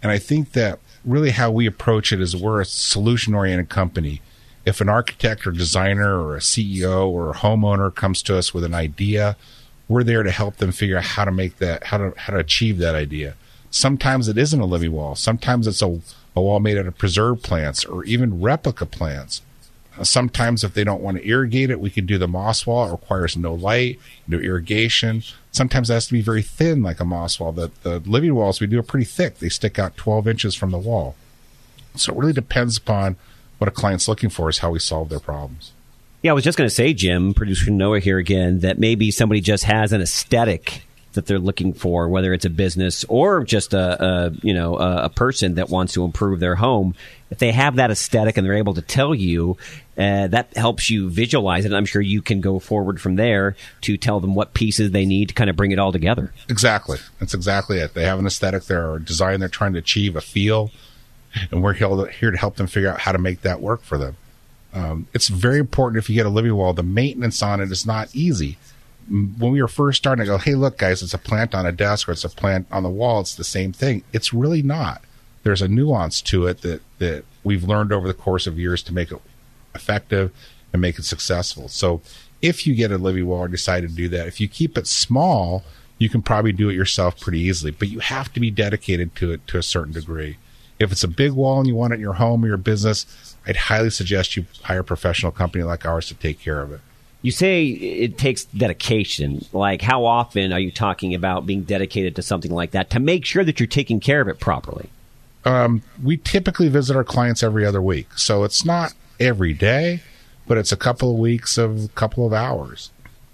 and 0.00 0.12
I 0.12 0.16
think 0.16 0.52
that 0.52 0.78
really 1.04 1.30
how 1.30 1.50
we 1.50 1.66
approach 1.66 2.12
it 2.12 2.20
is 2.20 2.36
we're 2.36 2.60
a 2.60 2.64
solution 2.64 3.34
oriented 3.34 3.68
company. 3.68 4.22
If 4.64 4.80
an 4.80 4.88
architect 4.88 5.48
or 5.48 5.50
designer 5.50 6.22
or 6.22 6.36
a 6.36 6.38
CEO 6.40 7.08
or 7.08 7.30
a 7.30 7.34
homeowner 7.34 7.92
comes 7.92 8.22
to 8.22 8.36
us 8.36 8.54
with 8.54 8.62
an 8.62 8.74
idea, 8.74 9.36
we're 9.88 10.04
there 10.04 10.22
to 10.22 10.30
help 10.30 10.58
them 10.58 10.70
figure 10.70 10.98
out 10.98 11.02
how 11.04 11.24
to 11.24 11.32
make 11.32 11.56
that, 11.56 11.82
how 11.82 11.98
to, 11.98 12.14
how 12.16 12.32
to 12.32 12.38
achieve 12.38 12.78
that 12.78 12.94
idea. 12.94 13.34
Sometimes 13.72 14.28
it 14.28 14.38
isn't 14.38 14.60
a 14.60 14.66
living 14.66 14.92
wall. 14.92 15.16
Sometimes 15.16 15.66
it's 15.66 15.82
a, 15.82 16.00
a 16.36 16.40
wall 16.40 16.60
made 16.60 16.78
out 16.78 16.86
of 16.86 16.96
preserved 16.96 17.42
plants 17.42 17.84
or 17.84 18.04
even 18.04 18.40
replica 18.40 18.86
plants. 18.86 19.42
Uh, 19.98 20.04
sometimes 20.04 20.64
if 20.64 20.74
they 20.74 20.84
don't 20.84 21.02
want 21.02 21.16
to 21.16 21.26
irrigate 21.26 21.70
it, 21.70 21.80
we 21.80 21.90
can 21.90 22.06
do 22.06 22.18
the 22.18 22.28
moss 22.28 22.66
wall. 22.66 22.88
It 22.88 22.92
requires 22.92 23.36
no 23.36 23.54
light, 23.54 23.98
no 24.26 24.38
irrigation. 24.38 25.22
Sometimes 25.52 25.90
it 25.90 25.94
has 25.94 26.06
to 26.06 26.12
be 26.12 26.22
very 26.22 26.42
thin, 26.42 26.82
like 26.82 27.00
a 27.00 27.04
moss 27.04 27.40
wall. 27.40 27.52
The, 27.52 27.70
the 27.82 27.98
living 28.00 28.34
walls 28.34 28.60
we 28.60 28.66
do 28.66 28.78
are 28.78 28.84
pretty 28.84 29.06
thick. 29.06 29.38
They 29.38 29.48
stick 29.48 29.78
out 29.78 29.96
12 29.96 30.28
inches 30.28 30.54
from 30.54 30.70
the 30.70 30.78
wall. 30.78 31.16
So 31.96 32.12
it 32.12 32.18
really 32.18 32.32
depends 32.32 32.76
upon 32.76 33.16
what 33.58 33.68
a 33.68 33.72
client's 33.72 34.08
looking 34.08 34.30
for 34.30 34.48
is 34.48 34.58
how 34.58 34.70
we 34.70 34.78
solve 34.78 35.08
their 35.08 35.20
problems. 35.20 35.72
Yeah, 36.22 36.32
I 36.32 36.34
was 36.34 36.44
just 36.44 36.58
going 36.58 36.68
to 36.68 36.74
say, 36.74 36.92
Jim, 36.92 37.34
producer 37.34 37.70
Noah 37.70 38.00
here 38.00 38.18
again, 38.18 38.60
that 38.60 38.78
maybe 38.78 39.10
somebody 39.10 39.40
just 39.40 39.64
has 39.64 39.92
an 39.92 40.02
aesthetic 40.02 40.82
that 41.12 41.26
they're 41.26 41.38
looking 41.38 41.72
for, 41.72 42.08
whether 42.08 42.32
it's 42.32 42.44
a 42.44 42.50
business 42.50 43.04
or 43.08 43.44
just 43.44 43.74
a, 43.74 44.04
a 44.04 44.30
you 44.42 44.54
know 44.54 44.76
a, 44.78 45.04
a, 45.04 45.08
person 45.08 45.54
that 45.54 45.68
wants 45.68 45.94
to 45.94 46.04
improve 46.04 46.40
their 46.40 46.54
home. 46.54 46.94
If 47.30 47.38
they 47.38 47.52
have 47.52 47.76
that 47.76 47.90
aesthetic 47.90 48.36
and 48.36 48.46
they're 48.46 48.56
able 48.56 48.74
to 48.74 48.82
tell 48.82 49.14
you, 49.14 49.56
uh, 49.96 50.28
that 50.28 50.56
helps 50.56 50.90
you 50.90 51.10
visualize 51.10 51.64
it. 51.64 51.68
And 51.68 51.76
I'm 51.76 51.86
sure 51.86 52.02
you 52.02 52.22
can 52.22 52.40
go 52.40 52.58
forward 52.58 53.00
from 53.00 53.16
there 53.16 53.56
to 53.82 53.96
tell 53.96 54.20
them 54.20 54.34
what 54.34 54.54
pieces 54.54 54.90
they 54.90 55.06
need 55.06 55.28
to 55.28 55.34
kind 55.34 55.50
of 55.50 55.56
bring 55.56 55.72
it 55.72 55.78
all 55.78 55.92
together. 55.92 56.32
Exactly, 56.48 56.98
that's 57.18 57.34
exactly 57.34 57.78
it. 57.78 57.94
They 57.94 58.04
have 58.04 58.18
an 58.18 58.26
aesthetic, 58.26 58.64
they're 58.64 58.96
a 58.96 59.02
design, 59.02 59.40
they're 59.40 59.48
trying 59.48 59.72
to 59.74 59.78
achieve 59.78 60.16
a 60.16 60.20
feel, 60.20 60.70
and 61.50 61.62
we're 61.62 61.74
here 61.74 62.30
to 62.30 62.38
help 62.38 62.56
them 62.56 62.66
figure 62.66 62.90
out 62.90 63.00
how 63.00 63.12
to 63.12 63.18
make 63.18 63.42
that 63.42 63.60
work 63.60 63.82
for 63.82 63.98
them. 63.98 64.16
Um, 64.72 65.08
it's 65.12 65.28
very 65.28 65.58
important 65.58 66.02
if 66.02 66.08
you 66.08 66.14
get 66.14 66.26
a 66.26 66.30
living 66.30 66.54
wall. 66.54 66.72
The 66.72 66.82
maintenance 66.82 67.42
on 67.42 67.60
it 67.60 67.72
is 67.72 67.84
not 67.84 68.14
easy. 68.14 68.56
When 69.10 69.52
we 69.52 69.60
were 69.60 69.68
first 69.68 69.98
starting 69.98 70.24
to 70.24 70.30
go, 70.30 70.38
hey, 70.38 70.54
look, 70.54 70.78
guys, 70.78 71.02
it's 71.02 71.14
a 71.14 71.18
plant 71.18 71.54
on 71.54 71.66
a 71.66 71.72
desk 71.72 72.08
or 72.08 72.12
it's 72.12 72.24
a 72.24 72.28
plant 72.28 72.68
on 72.70 72.84
the 72.84 72.88
wall. 72.88 73.20
It's 73.20 73.34
the 73.34 73.44
same 73.44 73.72
thing. 73.72 74.04
It's 74.12 74.32
really 74.32 74.62
not. 74.62 75.02
There's 75.42 75.62
a 75.62 75.68
nuance 75.68 76.20
to 76.22 76.46
it 76.46 76.60
that 76.62 76.82
that 76.98 77.24
we've 77.42 77.64
learned 77.64 77.92
over 77.92 78.06
the 78.06 78.14
course 78.14 78.46
of 78.46 78.58
years 78.58 78.82
to 78.84 78.94
make 78.94 79.10
it 79.10 79.20
effective 79.74 80.30
and 80.72 80.80
make 80.80 80.98
it 80.98 81.04
successful. 81.04 81.68
So, 81.68 82.02
if 82.42 82.66
you 82.66 82.74
get 82.74 82.92
a 82.92 82.98
living 82.98 83.26
wall 83.26 83.40
or 83.40 83.48
decide 83.48 83.80
to 83.80 83.88
do 83.88 84.08
that, 84.10 84.26
if 84.26 84.40
you 84.40 84.48
keep 84.48 84.78
it 84.78 84.86
small, 84.86 85.64
you 85.98 86.08
can 86.08 86.22
probably 86.22 86.52
do 86.52 86.68
it 86.70 86.74
yourself 86.74 87.20
pretty 87.20 87.40
easily. 87.40 87.70
But 87.70 87.88
you 87.88 87.98
have 88.00 88.32
to 88.32 88.40
be 88.40 88.50
dedicated 88.50 89.14
to 89.16 89.32
it 89.32 89.46
to 89.48 89.58
a 89.58 89.62
certain 89.62 89.92
degree. 89.92 90.38
If 90.78 90.92
it's 90.92 91.04
a 91.04 91.08
big 91.08 91.32
wall 91.32 91.58
and 91.58 91.68
you 91.68 91.74
want 91.74 91.92
it 91.92 91.96
in 91.96 92.00
your 92.00 92.14
home 92.14 92.42
or 92.44 92.48
your 92.48 92.56
business, 92.56 93.36
I'd 93.46 93.56
highly 93.56 93.90
suggest 93.90 94.36
you 94.36 94.46
hire 94.62 94.80
a 94.80 94.84
professional 94.84 95.32
company 95.32 95.62
like 95.62 95.84
ours 95.84 96.08
to 96.08 96.14
take 96.14 96.40
care 96.40 96.62
of 96.62 96.72
it. 96.72 96.80
You 97.22 97.30
say 97.30 97.66
it 97.66 98.16
takes 98.16 98.44
dedication. 98.44 99.44
Like, 99.52 99.82
how 99.82 100.04
often 100.06 100.52
are 100.52 100.60
you 100.60 100.70
talking 100.70 101.14
about 101.14 101.46
being 101.46 101.62
dedicated 101.62 102.16
to 102.16 102.22
something 102.22 102.50
like 102.50 102.70
that 102.70 102.90
to 102.90 103.00
make 103.00 103.26
sure 103.26 103.44
that 103.44 103.60
you're 103.60 103.66
taking 103.66 104.00
care 104.00 104.20
of 104.20 104.28
it 104.28 104.40
properly? 104.40 104.88
Um, 105.44 105.82
we 106.02 106.16
typically 106.16 106.68
visit 106.68 106.96
our 106.96 107.04
clients 107.04 107.42
every 107.42 107.64
other 107.64 107.82
week. 107.82 108.08
So 108.16 108.44
it's 108.44 108.64
not 108.64 108.94
every 109.18 109.52
day, 109.52 110.02
but 110.46 110.58
it's 110.58 110.72
a 110.72 110.76
couple 110.76 111.12
of 111.12 111.18
weeks 111.18 111.58
of 111.58 111.84
a 111.84 111.88
couple 111.88 112.26
of 112.26 112.32
hours. 112.32 112.90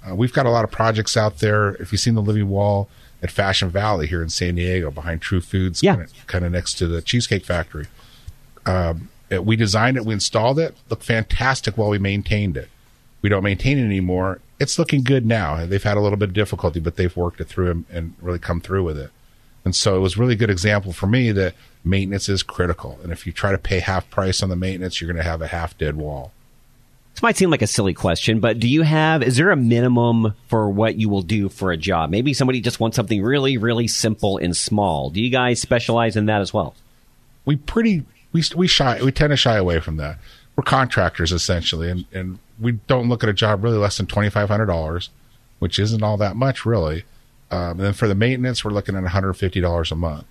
Uh, 0.09 0.14
we've 0.14 0.32
got 0.32 0.47
a 0.47 0.51
lot 0.51 0.64
of 0.64 0.70
projects 0.70 1.16
out 1.16 1.39
there. 1.39 1.74
If 1.74 1.93
you've 1.93 2.01
seen 2.01 2.14
the 2.14 2.22
Living 2.22 2.49
Wall 2.49 2.89
at 3.22 3.30
Fashion 3.30 3.70
Valley 3.70 4.07
here 4.07 4.22
in 4.22 4.28
San 4.28 4.57
Diego 4.57 4.91
behind 4.91 5.20
True 5.20 5.41
Foods, 5.41 5.82
yeah. 5.82 6.05
kind, 6.26 6.45
of, 6.45 6.53
next 6.53 6.74
to 6.74 6.87
the 6.87 7.03
Cheesecake 7.03 7.45
Factory. 7.45 7.87
Um, 8.64 9.11
uh, 9.32 9.43
we 9.43 9.57
designed 9.57 9.97
it, 9.97 10.05
we 10.05 10.14
installed 10.14 10.59
it, 10.59 10.76
looked 10.91 11.05
fantastic 11.05 11.76
while 11.76 11.89
we 11.89 11.99
maintained 11.99 12.57
it. 12.57 12.68
We 13.27 13.31
don't 13.31 13.43
maintain 13.43 13.77
it 13.77 13.85
anymore. 13.85 14.39
It's 14.61 14.79
looking 14.79 15.03
good 15.03 15.27
now. 15.27 15.66
They've 15.66 15.83
had 15.83 15.97
a 15.97 16.01
little 16.01 16.16
bit 16.16 16.29
of 16.29 16.33
difficulty, 16.33 16.79
but 16.79 16.95
they've 16.95 17.16
worked 17.16 17.41
it 17.41 17.49
through 17.49 17.72
and, 17.72 17.85
and 17.91 18.14
really 18.20 18.39
come 18.39 18.61
through 18.61 18.85
with 18.85 18.97
it. 18.97 19.11
And 19.64 19.74
so 19.74 19.97
it 19.97 19.99
was 19.99 20.16
really 20.16 20.37
good 20.37 20.49
example 20.49 20.93
for 20.93 21.09
me 21.09 21.33
that 21.33 21.57
maintenance 21.83 22.29
is 22.29 22.45
critical. 22.45 23.01
And 23.03 23.11
if 23.11 23.27
you 23.27 23.33
try 23.33 23.51
to 23.51 23.59
pay 23.59 23.81
half 23.81 24.09
price 24.11 24.45
on 24.45 24.49
the 24.49 24.55
maintenance, 24.55 25.01
you're 25.01 25.12
going 25.12 25.16
to 25.16 25.29
have 25.29 25.43
a 25.43 25.49
half 25.49 25.77
dead 25.77 25.97
wall. 25.97 26.31
This 27.14 27.22
might 27.24 27.37
seem 27.37 27.51
like 27.51 27.62
a 27.62 27.66
silly 27.66 27.95
question, 27.95 28.39
but 28.39 28.61
do 28.61 28.68
you 28.68 28.83
have, 28.83 29.24
is 29.24 29.39
there 29.39 29.51
a 29.51 29.57
minimum 29.57 30.35
for 30.47 30.70
what 30.70 30.95
you 30.95 31.09
will 31.09 31.22
do 31.22 31.49
for 31.49 31.72
a 31.72 31.77
job? 31.77 32.11
Maybe 32.11 32.33
somebody 32.33 32.61
just 32.61 32.79
wants 32.79 32.95
something 32.95 33.20
really, 33.20 33.59
really 33.59 33.89
simple 33.89 34.39
and 34.39 34.57
small. 34.57 35.11
Do 35.11 35.20
you 35.20 35.31
guys 35.31 35.61
specialize 35.61 36.14
in 36.14 36.27
that 36.27 36.41
as 36.41 36.55
well? 36.55 36.77
We 37.45 37.57
pretty 37.57 38.05
we 38.31 38.45
we 38.55 38.68
shy 38.68 39.03
we 39.03 39.11
tend 39.11 39.33
to 39.33 39.37
shy 39.37 39.57
away 39.57 39.81
from 39.81 39.97
that. 39.97 40.20
We're 40.55 40.62
contractors 40.62 41.33
essentially, 41.33 41.91
and 41.91 42.05
and 42.12 42.39
we 42.61 42.72
don't 42.72 43.09
look 43.09 43.22
at 43.22 43.28
a 43.28 43.34
job 43.34 43.62
really 43.62 43.78
less 43.78 43.96
than 43.96 44.07
twenty 44.07 44.30
five 44.30 44.48
hundred 44.48 44.66
dollars, 44.66 45.11
which 45.59 45.78
isn't 45.78 46.02
all 46.02 46.16
that 46.16 46.36
much 46.36 46.64
really. 46.64 47.04
Um, 47.50 47.72
and 47.72 47.80
then 47.80 47.92
for 47.92 48.09
the 48.09 48.14
maintenance, 48.14 48.64
we're 48.64 48.72
looking 48.72 48.96
at 48.96 49.02
one 49.02 49.11
hundred 49.11 49.34
fifty 49.34 49.61
dollars 49.61 49.92
a 49.92 49.96
month. 49.96 50.24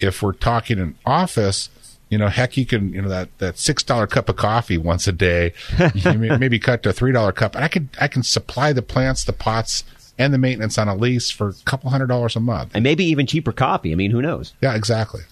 If 0.00 0.22
we're 0.22 0.32
talking 0.32 0.78
an 0.78 0.96
office, 1.06 1.68
you 2.12 2.18
know, 2.18 2.28
heck, 2.28 2.56
you 2.58 2.66
can, 2.66 2.92
you 2.92 3.00
know, 3.00 3.08
that, 3.08 3.38
that 3.38 3.58
six 3.58 3.82
dollar 3.82 4.06
cup 4.06 4.28
of 4.28 4.36
coffee 4.36 4.76
once 4.76 5.06
a 5.08 5.12
day, 5.12 5.54
maybe 6.04 6.58
cut 6.58 6.82
to 6.82 6.90
a 6.90 6.92
three 6.92 7.10
dollar 7.10 7.32
cup. 7.32 7.54
And 7.54 7.64
I 7.64 7.68
can, 7.68 7.88
I 8.00 8.06
can 8.06 8.22
supply 8.22 8.74
the 8.74 8.82
plants, 8.82 9.24
the 9.24 9.32
pots, 9.32 9.82
and 10.18 10.34
the 10.34 10.38
maintenance 10.38 10.76
on 10.76 10.88
a 10.88 10.94
lease 10.94 11.30
for 11.30 11.48
a 11.48 11.54
couple 11.64 11.88
hundred 11.88 12.08
dollars 12.08 12.36
a 12.36 12.40
month, 12.40 12.72
and 12.74 12.84
maybe 12.84 13.04
even 13.04 13.26
cheaper 13.26 13.50
coffee. 13.50 13.92
I 13.92 13.94
mean, 13.94 14.10
who 14.10 14.20
knows? 14.20 14.52
Yeah, 14.60 14.74
exactly. 14.74 15.22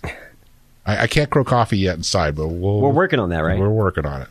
I, 0.86 1.02
I 1.02 1.06
can't 1.06 1.28
grow 1.28 1.44
coffee 1.44 1.76
yet 1.78 1.96
inside, 1.96 2.34
but 2.34 2.48
we 2.48 2.58
we 2.58 2.86
are 2.86 2.92
working 2.92 3.18
on 3.18 3.28
that, 3.28 3.40
right? 3.40 3.58
We're 3.58 3.68
working 3.68 4.06
on 4.06 4.22
it. 4.22 4.28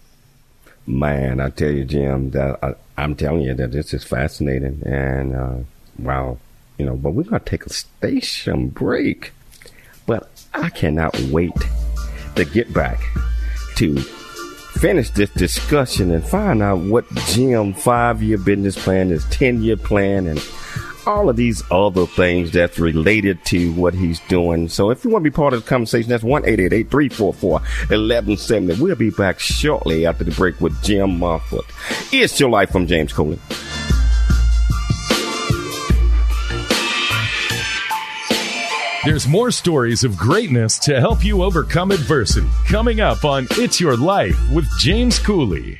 Man, 0.85 1.39
I 1.39 1.49
tell 1.49 1.71
you, 1.71 1.85
Jim, 1.85 2.31
that 2.31 2.59
I, 2.63 3.03
am 3.03 3.15
telling 3.15 3.41
you 3.41 3.53
that 3.53 3.71
this 3.71 3.93
is 3.93 4.03
fascinating, 4.03 4.81
and 4.85 5.35
uh, 5.35 5.55
wow, 5.99 6.37
you 6.77 6.85
know. 6.85 6.95
But 6.95 7.11
we're 7.11 7.23
gonna 7.23 7.39
take 7.39 7.65
a 7.65 7.73
station 7.73 8.69
break, 8.69 9.31
but 10.05 10.29
I 10.53 10.69
cannot 10.69 11.19
wait 11.31 11.53
to 12.35 12.45
get 12.45 12.73
back 12.73 13.01
to 13.75 13.99
finish 14.79 15.09
this 15.11 15.29
discussion 15.31 16.11
and 16.11 16.25
find 16.25 16.63
out 16.63 16.79
what 16.79 17.05
Jim 17.27 17.73
five 17.73 18.23
year 18.23 18.37
business 18.37 18.81
plan, 18.81 19.09
his 19.09 19.25
ten 19.25 19.61
year 19.61 19.77
plan, 19.77 20.25
and 20.25 20.39
all 21.05 21.29
of 21.29 21.35
these 21.35 21.63
other 21.71 22.05
things 22.05 22.51
that's 22.51 22.79
related 22.79 23.43
to 23.45 23.71
what 23.73 23.93
he's 23.93 24.19
doing. 24.21 24.67
So 24.69 24.89
if 24.89 25.03
you 25.03 25.09
want 25.09 25.23
to 25.23 25.29
be 25.29 25.35
part 25.35 25.53
of 25.53 25.63
the 25.63 25.69
conversation, 25.69 26.09
that's 26.09 26.23
1 26.23 26.43
344 26.43 27.51
1170. 27.51 28.81
We'll 28.81 28.95
be 28.95 29.09
back 29.09 29.39
shortly 29.39 30.05
after 30.05 30.23
the 30.23 30.31
break 30.31 30.59
with 30.61 30.81
Jim 30.83 31.19
Moffett. 31.19 31.63
It's 32.13 32.39
Your 32.39 32.49
Life 32.49 32.71
from 32.71 32.87
James 32.87 33.13
Cooley. 33.13 33.39
There's 39.05 39.27
more 39.27 39.49
stories 39.49 40.03
of 40.03 40.17
greatness 40.17 40.77
to 40.79 40.99
help 40.99 41.23
you 41.23 41.41
overcome 41.41 41.91
adversity 41.91 42.49
coming 42.67 42.99
up 42.99 43.23
on 43.23 43.47
It's 43.51 43.79
Your 43.79 43.95
Life 43.95 44.37
with 44.51 44.67
James 44.77 45.19
Cooley. 45.19 45.79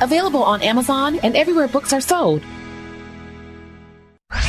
available 0.00 0.42
on 0.42 0.62
Amazon 0.62 1.20
and 1.22 1.36
everywhere 1.36 1.68
books 1.68 1.92
are 1.92 2.00
sold. 2.00 2.42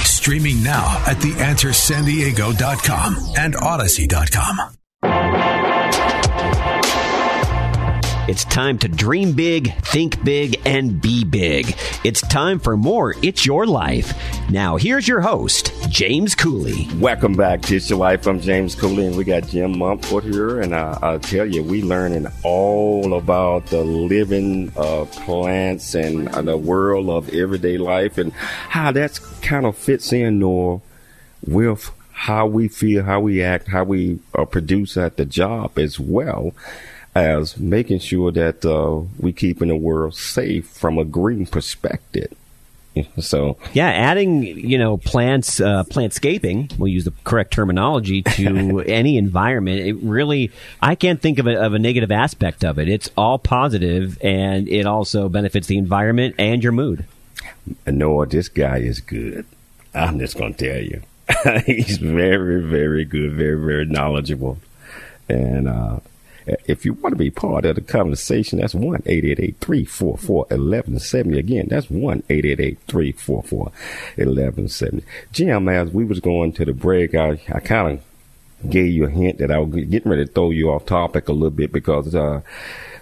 Streaming 0.04 0.64
now 0.64 1.04
at 1.06 1.18
theanswersandiego.com 1.18 3.18
and 3.38 3.56
odyssey.com. 3.56 4.58
It's 8.28 8.43
time 8.43 8.78
to 8.80 8.89
dream 8.89 9.32
big, 9.32 9.73
think 9.84 10.21
big, 10.21 10.59
and 10.65 11.01
be 11.01 11.23
big. 11.23 11.73
It's 12.03 12.19
time 12.19 12.59
for 12.59 12.75
more 12.75 13.15
It's 13.21 13.45
Your 13.45 13.65
Life. 13.65 14.13
Now, 14.49 14.75
here's 14.75 15.07
your 15.07 15.21
host, 15.21 15.71
James 15.88 16.36
Cooley. 16.36 16.89
Welcome 16.95 17.36
back 17.36 17.61
to 17.61 17.78
It's 17.78 17.89
Your 17.89 17.99
Life. 17.99 18.28
I'm 18.28 18.41
James 18.41 18.75
Cooley, 18.75 19.07
and 19.07 19.15
we 19.15 19.23
got 19.23 19.47
Jim 19.47 19.78
Mumford 19.78 20.25
here. 20.25 20.59
And 20.59 20.75
I, 20.75 20.99
I'll 21.01 21.21
tell 21.21 21.45
you, 21.45 21.63
we 21.63 21.82
learning 21.82 22.28
all 22.43 23.13
about 23.13 23.67
the 23.67 23.86
living 23.86 24.73
uh, 24.75 25.05
plants 25.05 25.95
and 25.95 26.28
uh, 26.28 26.41
the 26.41 26.57
world 26.57 27.09
of 27.09 27.34
everyday 27.34 27.78
life 27.78 28.17
and 28.17 28.34
how 28.34 28.91
that's 28.91 29.19
kind 29.39 29.65
of 29.65 29.78
fits 29.78 30.11
in 30.11 30.43
or 30.43 30.82
with 31.45 31.91
how 32.11 32.45
we 32.45 32.67
feel, 32.67 33.03
how 33.03 33.21
we 33.21 33.41
act, 33.41 33.69
how 33.69 33.86
we 33.86 34.19
uh, 34.38 34.43
produce 34.43 34.97
at 34.97 35.15
the 35.15 35.23
job 35.23 35.80
as 35.80 35.97
well 35.97 36.53
as 37.24 37.57
making 37.57 37.99
sure 37.99 38.32
that 38.32 38.65
uh, 38.65 39.01
we 39.20 39.34
keeping 39.34 39.70
the 39.70 39.76
world 39.76 40.15
safe 40.15 40.68
from 40.68 40.97
a 40.97 41.05
green 41.05 41.45
perspective. 41.45 42.34
So 43.20 43.57
yeah, 43.74 43.89
adding 43.89 44.41
you 44.41 44.80
know 44.80 44.97
plants, 44.97 45.59
uh, 45.59 45.84
plantscaping. 45.84 46.78
We'll 46.80 46.88
use 46.88 47.05
the 47.05 47.13
correct 47.24 47.53
terminology 47.53 48.24
to 48.24 48.80
any 48.88 49.18
environment. 49.18 49.82
It 49.82 49.97
really, 49.97 50.51
I 50.82 50.95
can't 50.95 51.22
think 51.22 51.38
of 51.38 51.45
a, 51.45 51.61
of 51.61 51.76
a 51.76 51.80
negative 51.80 52.11
aspect 52.11 52.65
of 52.65 52.80
it. 52.80 52.89
It's 52.89 53.11
all 53.15 53.38
positive, 53.38 54.18
and 54.24 54.68
it 54.68 54.88
also 54.88 55.30
benefits 55.30 55.68
the 55.68 55.78
environment 55.78 56.36
and 56.39 56.63
your 56.63 56.72
mood. 56.72 57.05
Noah, 57.86 58.26
this 58.26 58.49
guy 58.49 58.78
is 58.78 58.99
good. 58.99 59.45
I'm 59.93 60.18
just 60.18 60.36
gonna 60.36 60.55
tell 60.55 60.82
you, 60.82 61.01
he's 61.68 61.97
very, 61.97 62.63
very 62.63 63.05
good, 63.05 63.34
very, 63.34 63.63
very 63.63 63.86
knowledgeable, 63.86 64.57
and 65.30 65.68
uh, 65.68 65.99
if 66.66 66.86
you 66.86 66.93
want 66.93 67.14
to 67.14 67.18
be 67.18 67.30
part 67.30 67.66
of 67.66 67.76
the 67.76 67.82
conversation, 67.82 68.60
that's 68.60 68.76
1 68.76 69.02
344 69.02 70.38
1170. 70.38 71.39
Again, 71.39 71.68
that's 71.70 71.89
1 71.89 72.22
344 72.24 73.60
1170. 73.60 75.04
Jim, 75.32 75.70
as 75.70 75.91
we 75.91 76.06
was 76.06 76.20
going 76.20 76.54
to 76.54 76.66
the 76.66 76.74
break, 76.74 77.16
I, 77.16 77.39
I 77.50 77.60
kind 77.60 78.00
of 78.00 78.70
gave 78.70 78.91
you 78.91 79.06
a 79.06 79.10
hint 79.10 79.38
that 79.39 79.52
I 79.52 79.60
was 79.60 79.86
getting 79.86 80.10
ready 80.10 80.26
to 80.26 80.32
throw 80.32 80.52
you 80.52 80.72
off 80.72 80.86
topic 80.86 81.28
a 81.28 81.34
little 81.34 81.50
bit 81.50 81.72
because, 81.72 82.16
uh, 82.16 82.41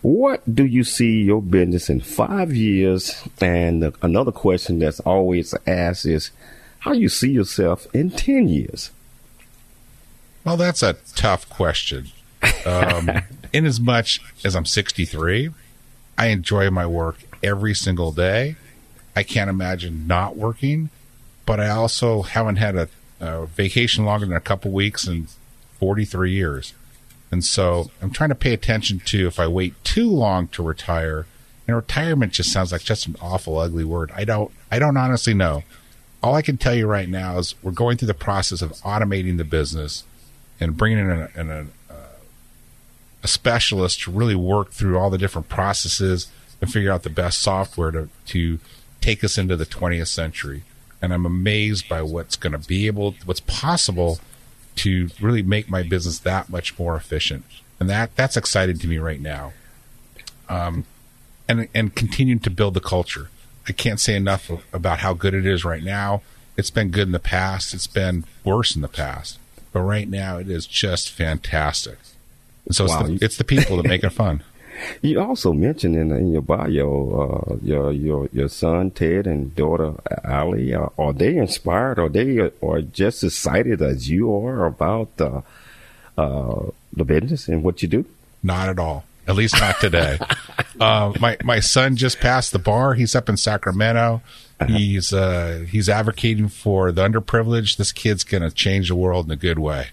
what 0.02 0.44
do 0.54 0.66
you 0.66 0.84
see 0.84 1.24
your 1.24 1.42
business 1.42 1.90
in 1.90 2.00
five 2.00 2.54
years? 2.54 3.24
And 3.42 3.92
another 4.02 4.32
question 4.32 4.80
that's 4.80 5.00
always 5.00 5.56
asked 5.66 6.06
is, 6.06 6.32
how 6.80 6.92
you 6.92 7.10
see 7.10 7.32
yourself 7.32 7.88
in 7.96 8.12
10 8.12 8.48
years? 8.48 8.92
Well, 10.44 10.58
that's 10.58 10.84
a 10.84 10.98
tough 11.16 11.50
question. 11.50 12.10
Um, 12.68 13.10
in 13.56 13.66
as 13.66 13.80
much 13.80 14.20
as 14.44 14.54
I'm 14.54 14.66
63, 14.66 15.50
I 16.18 16.28
enjoy 16.28 16.70
my 16.70 16.86
work 16.86 17.20
every 17.42 17.74
single 17.74 18.12
day. 18.12 18.58
I 19.16 19.24
can't 19.24 19.50
imagine 19.50 20.08
not 20.08 20.36
working, 20.36 20.90
but 21.46 21.62
I 21.62 21.70
also 21.70 22.24
haven't 22.24 22.58
had 22.58 22.76
a, 22.76 22.90
a 23.22 23.46
vacation 23.46 24.04
longer 24.04 24.26
than 24.26 24.36
a 24.36 24.42
couple 24.42 24.72
weeks 24.72 25.08
in 25.08 25.28
43 25.80 26.34
years. 26.34 26.74
And 27.32 27.46
so 27.46 27.90
I'm 28.02 28.12
trying 28.12 28.30
to 28.30 28.36
pay 28.36 28.54
attention 28.54 29.00
to 29.06 29.26
if 29.26 29.40
I 29.40 29.48
wait 29.48 29.82
too 29.86 30.10
long 30.10 30.50
to 30.50 30.62
retire. 30.62 31.26
And 31.66 31.78
retirement 31.78 32.34
just 32.34 32.52
sounds 32.52 32.74
like 32.74 32.84
just 32.84 33.08
an 33.08 33.16
awful, 33.22 33.58
ugly 33.58 33.86
word. 33.86 34.12
I 34.14 34.26
don't, 34.26 34.52
I 34.70 34.80
don't 34.80 34.98
honestly 34.98 35.34
know. 35.34 35.64
All 36.22 36.36
I 36.36 36.42
can 36.42 36.58
tell 36.58 36.76
you 36.76 36.88
right 36.88 37.08
now 37.08 37.38
is 37.38 37.56
we're 37.64 37.72
going 37.72 37.96
through 37.96 38.08
the 38.08 38.14
process 38.14 38.62
of 38.62 38.74
automating 38.82 39.38
the 39.38 39.46
business 39.46 40.04
and 40.60 40.76
bringing 40.76 41.00
in 41.00 41.10
a, 41.10 41.30
in 41.36 41.72
a, 43.26 43.28
specialist 43.28 44.02
to 44.02 44.12
really 44.12 44.36
work 44.36 44.72
through 44.72 44.98
all 44.98 45.10
the 45.10 45.18
different 45.18 45.50
processes 45.50 46.28
and 46.62 46.72
figure 46.72 46.92
out 46.92 47.04
the 47.04 47.10
best 47.10 47.42
software 47.42 47.92
to, 47.92 48.10
to 48.28 48.60
take 49.02 49.24
us 49.24 49.38
into 49.38 49.56
the 49.56 49.66
20th 49.66 50.08
century. 50.08 50.64
And 51.02 51.14
I'm 51.14 51.26
amazed 51.26 51.88
by 51.90 52.02
what's 52.02 52.36
going 52.36 52.54
to 52.54 52.68
be 52.68 52.88
able, 52.88 53.16
what's 53.26 53.42
possible 53.42 54.20
to 54.78 55.10
really 55.22 55.44
make 55.44 55.70
my 55.70 55.84
business 55.84 56.20
that 56.20 56.50
much 56.50 56.78
more 56.78 56.96
efficient. 56.96 57.46
And 57.80 57.90
that, 57.90 58.16
that's 58.16 58.38
exciting 58.38 58.78
to 58.80 58.88
me 58.88 58.98
right 58.98 59.22
now. 59.22 59.54
Um, 60.50 60.86
and, 61.48 61.68
and 61.74 61.96
continuing 61.96 62.40
to 62.40 62.50
build 62.50 62.74
the 62.74 62.80
culture. 62.80 63.30
I 63.68 63.72
can't 63.72 64.00
say 64.00 64.16
enough 64.16 64.52
about 64.74 65.00
how 65.00 65.14
good 65.14 65.34
it 65.34 65.46
is 65.46 65.66
right 65.66 65.84
now. 65.84 66.22
It's 66.58 66.72
been 66.72 66.92
good 66.92 67.08
in 67.08 67.12
the 67.12 67.20
past. 67.20 67.74
It's 67.74 67.88
been 67.88 68.26
worse 68.44 68.76
in 68.76 68.82
the 68.82 68.88
past, 68.88 69.40
but 69.72 69.82
right 69.82 70.08
now 70.08 70.38
it 70.38 70.50
is 70.50 70.66
just 70.66 71.10
fantastic. 71.10 71.98
So 72.72 72.86
wow. 72.86 73.02
it's, 73.02 73.08
the, 73.08 73.26
it's 73.26 73.38
the 73.38 73.44
people 73.44 73.78
that 73.78 73.88
make 73.88 74.04
it 74.04 74.12
fun. 74.12 74.44
You 75.02 75.22
also 75.22 75.54
mentioned 75.54 75.96
in, 75.96 76.12
in 76.12 76.32
your 76.32 76.42
bio 76.42 77.48
uh, 77.52 77.56
your 77.62 77.92
your 77.92 78.30
your 78.34 78.50
son 78.50 78.92
Ted 78.92 79.28
and 79.28 79.56
daughter 79.56 79.94
Ali. 80.26 80.74
Uh, 80.74 80.90
are 80.98 81.14
they 81.14 81.38
inspired? 81.38 82.00
Are 82.00 82.10
they 82.10 82.40
uh, 82.40 82.50
or 82.62 82.82
just 82.82 83.24
as 83.24 83.34
excited 83.34 83.82
as 83.82 84.10
you 84.10 84.36
are 84.36 84.66
about 84.66 85.10
uh, 85.20 85.42
uh, 86.18 86.72
the 86.94 87.06
business 87.06 87.48
and 87.48 87.64
what 87.64 87.82
you 87.82 87.88
do? 87.88 88.06
Not 88.44 88.70
at 88.70 88.80
all. 88.80 89.06
At 89.28 89.36
least 89.36 89.60
not 89.60 89.80
today. 89.80 90.20
Uh, 90.78 91.14
my 91.22 91.38
my 91.42 91.62
son 91.62 91.96
just 91.96 92.20
passed 92.20 92.52
the 92.52 92.60
bar. 92.60 92.96
He's 92.96 93.16
up 93.16 93.30
in 93.30 93.38
Sacramento. 93.38 94.22
Uh-huh. 94.60 94.74
He's 94.74 95.12
he's 95.70 95.88
advocating 95.88 96.50
for 96.50 96.92
the 96.92 97.02
underprivileged. 97.02 97.78
This 97.78 97.94
kid's 97.94 98.26
going 98.26 98.44
to 98.44 98.52
change 98.52 98.90
the 98.90 98.96
world 98.96 99.26
in 99.28 99.32
a 99.32 99.38
good 99.38 99.58
way. 99.58 99.92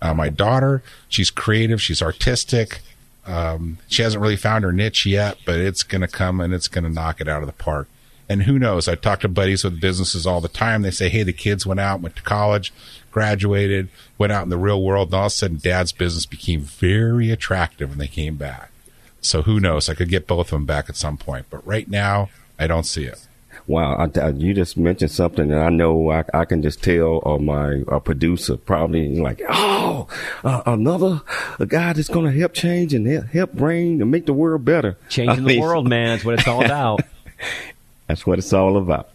Uh, 0.00 0.14
my 0.14 0.28
daughter, 0.28 0.82
she's 1.08 1.30
creative, 1.30 1.80
she's 1.80 2.02
artistic. 2.02 2.80
Um, 3.26 3.78
she 3.88 4.02
hasn't 4.02 4.22
really 4.22 4.36
found 4.36 4.64
her 4.64 4.72
niche 4.72 5.06
yet, 5.06 5.38
but 5.44 5.58
it's 5.58 5.82
going 5.82 6.02
to 6.02 6.08
come 6.08 6.40
and 6.40 6.54
it's 6.54 6.68
going 6.68 6.84
to 6.84 6.90
knock 6.90 7.20
it 7.20 7.28
out 7.28 7.42
of 7.42 7.46
the 7.46 7.52
park. 7.52 7.88
And 8.28 8.42
who 8.42 8.58
knows? 8.58 8.88
I 8.88 8.94
talk 8.96 9.20
to 9.20 9.28
buddies 9.28 9.64
with 9.64 9.80
businesses 9.80 10.26
all 10.26 10.40
the 10.40 10.48
time. 10.48 10.82
They 10.82 10.90
say, 10.90 11.08
Hey, 11.08 11.22
the 11.22 11.32
kids 11.32 11.64
went 11.64 11.80
out, 11.80 12.00
went 12.00 12.16
to 12.16 12.22
college, 12.22 12.72
graduated, 13.10 13.88
went 14.18 14.32
out 14.32 14.42
in 14.42 14.48
the 14.48 14.56
real 14.56 14.82
world. 14.82 15.08
And 15.08 15.14
all 15.14 15.26
of 15.26 15.26
a 15.26 15.30
sudden 15.30 15.58
dad's 15.62 15.92
business 15.92 16.26
became 16.26 16.60
very 16.60 17.30
attractive 17.30 17.90
when 17.90 17.98
they 17.98 18.08
came 18.08 18.36
back. 18.36 18.70
So 19.20 19.42
who 19.42 19.60
knows? 19.60 19.88
I 19.88 19.94
could 19.94 20.08
get 20.08 20.26
both 20.26 20.48
of 20.48 20.50
them 20.50 20.66
back 20.66 20.88
at 20.88 20.96
some 20.96 21.16
point, 21.16 21.46
but 21.50 21.66
right 21.66 21.88
now 21.88 22.30
I 22.58 22.66
don't 22.66 22.86
see 22.86 23.04
it. 23.04 23.25
Wow, 23.68 23.96
I, 23.96 24.20
I, 24.20 24.28
you 24.30 24.54
just 24.54 24.76
mentioned 24.76 25.10
something 25.10 25.48
that 25.48 25.58
I 25.60 25.70
know 25.70 26.12
I, 26.12 26.24
I 26.32 26.44
can 26.44 26.62
just 26.62 26.84
tell 26.84 27.20
uh, 27.26 27.38
my 27.38 27.82
uh, 27.88 27.98
producer 27.98 28.56
probably 28.56 29.16
like, 29.16 29.42
oh, 29.48 30.06
uh, 30.44 30.62
another 30.66 31.20
a 31.58 31.66
guy 31.66 31.92
that's 31.92 32.08
going 32.08 32.26
to 32.32 32.38
help 32.38 32.52
change 32.52 32.94
and 32.94 33.06
help, 33.08 33.24
help 33.26 33.52
bring 33.54 34.00
and 34.00 34.10
make 34.10 34.26
the 34.26 34.32
world 34.32 34.64
better. 34.64 34.96
Changing 35.08 35.44
the 35.44 35.58
world, 35.58 35.88
man, 35.88 36.08
that's 36.10 36.24
what 36.24 36.38
it's 36.38 36.46
all 36.46 36.64
about. 36.64 37.00
that's 38.06 38.24
what 38.24 38.38
it's 38.38 38.52
all 38.52 38.76
about. 38.76 39.10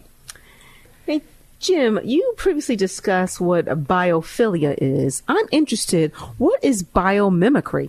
Hey, 1.06 1.22
Jim, 1.58 1.98
you 2.04 2.34
previously 2.36 2.76
discussed 2.76 3.40
what 3.40 3.64
biophilia 3.64 4.76
is. 4.76 5.22
I'm 5.28 5.46
interested. 5.50 6.12
What 6.36 6.62
is 6.62 6.82
biomimicry? 6.82 7.88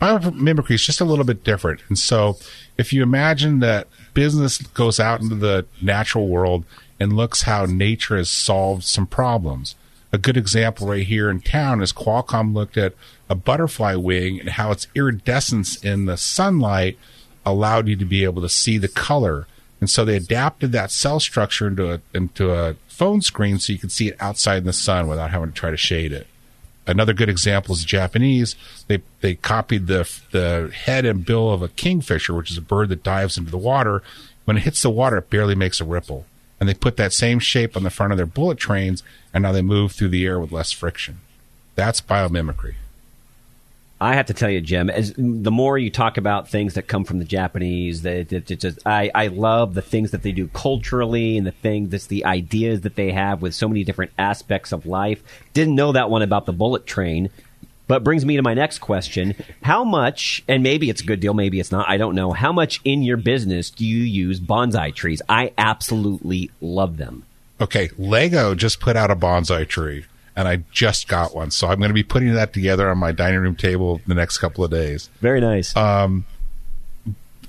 Biomimicry 0.00 0.70
is 0.70 0.86
just 0.86 1.02
a 1.02 1.04
little 1.04 1.26
bit 1.26 1.44
different. 1.44 1.82
And 1.88 1.98
so 1.98 2.38
if 2.78 2.90
you 2.94 3.02
imagine 3.02 3.58
that 3.58 3.86
business 4.18 4.58
goes 4.58 4.98
out 4.98 5.20
into 5.20 5.36
the 5.36 5.64
natural 5.80 6.26
world 6.26 6.64
and 6.98 7.12
looks 7.12 7.42
how 7.42 7.66
nature 7.66 8.16
has 8.16 8.28
solved 8.28 8.82
some 8.82 9.06
problems. 9.06 9.76
A 10.12 10.18
good 10.18 10.36
example 10.36 10.88
right 10.88 11.06
here 11.06 11.30
in 11.30 11.40
town 11.40 11.80
is 11.80 11.92
Qualcomm 11.92 12.52
looked 12.52 12.76
at 12.76 12.94
a 13.30 13.36
butterfly 13.36 13.94
wing 13.94 14.40
and 14.40 14.48
how 14.48 14.72
its 14.72 14.88
iridescence 14.96 15.76
in 15.84 16.06
the 16.06 16.16
sunlight 16.16 16.98
allowed 17.46 17.86
you 17.86 17.94
to 17.94 18.04
be 18.04 18.24
able 18.24 18.42
to 18.42 18.48
see 18.48 18.76
the 18.76 18.88
color 18.88 19.46
And 19.80 19.88
so 19.88 20.04
they 20.04 20.16
adapted 20.16 20.72
that 20.72 20.90
cell 20.90 21.20
structure 21.20 21.68
into 21.68 21.92
a 21.92 22.00
into 22.12 22.50
a 22.50 22.74
phone 22.88 23.20
screen 23.22 23.60
so 23.60 23.72
you 23.72 23.78
can 23.78 23.88
see 23.88 24.08
it 24.08 24.16
outside 24.18 24.58
in 24.58 24.64
the 24.64 24.72
sun 24.72 25.06
without 25.06 25.30
having 25.30 25.50
to 25.50 25.54
try 25.54 25.70
to 25.70 25.76
shade 25.76 26.10
it. 26.10 26.26
Another 26.88 27.12
good 27.12 27.28
example 27.28 27.74
is 27.74 27.82
the 27.82 27.86
Japanese. 27.86 28.56
They 28.86 29.02
they 29.20 29.34
copied 29.34 29.86
the 29.86 30.10
the 30.30 30.72
head 30.74 31.04
and 31.04 31.24
bill 31.24 31.52
of 31.52 31.62
a 31.62 31.68
kingfisher, 31.68 32.34
which 32.34 32.50
is 32.50 32.56
a 32.56 32.62
bird 32.62 32.88
that 32.88 33.02
dives 33.02 33.36
into 33.36 33.50
the 33.50 33.58
water. 33.58 34.02
When 34.46 34.56
it 34.56 34.62
hits 34.62 34.80
the 34.80 34.90
water, 34.90 35.18
it 35.18 35.28
barely 35.28 35.54
makes 35.54 35.80
a 35.80 35.84
ripple. 35.84 36.24
And 36.58 36.68
they 36.68 36.74
put 36.74 36.96
that 36.96 37.12
same 37.12 37.38
shape 37.38 37.76
on 37.76 37.82
the 37.82 37.90
front 37.90 38.12
of 38.12 38.16
their 38.16 38.26
bullet 38.26 38.58
trains, 38.58 39.02
and 39.32 39.42
now 39.42 39.52
they 39.52 39.62
move 39.62 39.92
through 39.92 40.08
the 40.08 40.24
air 40.24 40.40
with 40.40 40.50
less 40.50 40.72
friction. 40.72 41.20
That's 41.74 42.00
biomimicry. 42.00 42.74
I 44.00 44.14
have 44.14 44.26
to 44.26 44.34
tell 44.34 44.50
you, 44.50 44.60
Jim, 44.60 44.90
as 44.90 45.12
the 45.16 45.50
more 45.50 45.76
you 45.76 45.90
talk 45.90 46.18
about 46.18 46.48
things 46.48 46.74
that 46.74 46.86
come 46.86 47.04
from 47.04 47.18
the 47.18 47.24
Japanese, 47.24 48.02
that 48.02 48.32
it, 48.32 48.50
it 48.50 48.60
just 48.60 48.78
I, 48.86 49.10
I 49.12 49.26
love 49.26 49.74
the 49.74 49.82
things 49.82 50.12
that 50.12 50.22
they 50.22 50.30
do 50.30 50.46
culturally 50.48 51.36
and 51.36 51.46
the 51.46 51.52
things 51.52 51.90
that's 51.90 52.06
the 52.06 52.24
ideas 52.24 52.82
that 52.82 52.94
they 52.94 53.10
have 53.10 53.42
with 53.42 53.54
so 53.54 53.66
many 53.66 53.82
different 53.82 54.12
aspects 54.16 54.70
of 54.70 54.86
life. 54.86 55.22
Didn't 55.52 55.74
know 55.74 55.92
that 55.92 56.10
one 56.10 56.22
about 56.22 56.46
the 56.46 56.52
bullet 56.52 56.86
train, 56.86 57.30
but 57.88 58.04
brings 58.04 58.24
me 58.24 58.36
to 58.36 58.42
my 58.42 58.54
next 58.54 58.78
question: 58.78 59.34
How 59.62 59.82
much, 59.82 60.44
and 60.46 60.62
maybe 60.62 60.90
it's 60.90 61.00
a 61.00 61.06
good 61.06 61.18
deal, 61.18 61.34
maybe 61.34 61.58
it's 61.58 61.72
not. 61.72 61.88
I 61.88 61.96
don't 61.96 62.14
know. 62.14 62.32
How 62.32 62.52
much 62.52 62.80
in 62.84 63.02
your 63.02 63.16
business 63.16 63.68
do 63.68 63.84
you 63.84 64.04
use 64.04 64.38
bonsai 64.38 64.94
trees? 64.94 65.22
I 65.28 65.52
absolutely 65.58 66.52
love 66.60 66.98
them. 66.98 67.24
Okay, 67.60 67.90
Lego 67.98 68.54
just 68.54 68.78
put 68.78 68.96
out 68.96 69.10
a 69.10 69.16
bonsai 69.16 69.66
tree 69.66 70.04
and 70.38 70.46
I 70.46 70.62
just 70.70 71.08
got 71.08 71.34
one. 71.34 71.50
So 71.50 71.66
I'm 71.66 71.78
going 71.78 71.88
to 71.88 71.94
be 71.94 72.04
putting 72.04 72.32
that 72.34 72.52
together 72.52 72.88
on 72.88 72.96
my 72.96 73.10
dining 73.10 73.40
room 73.40 73.56
table 73.56 74.00
the 74.06 74.14
next 74.14 74.38
couple 74.38 74.62
of 74.62 74.70
days. 74.70 75.10
Very 75.20 75.40
nice. 75.40 75.76
Um, 75.76 76.26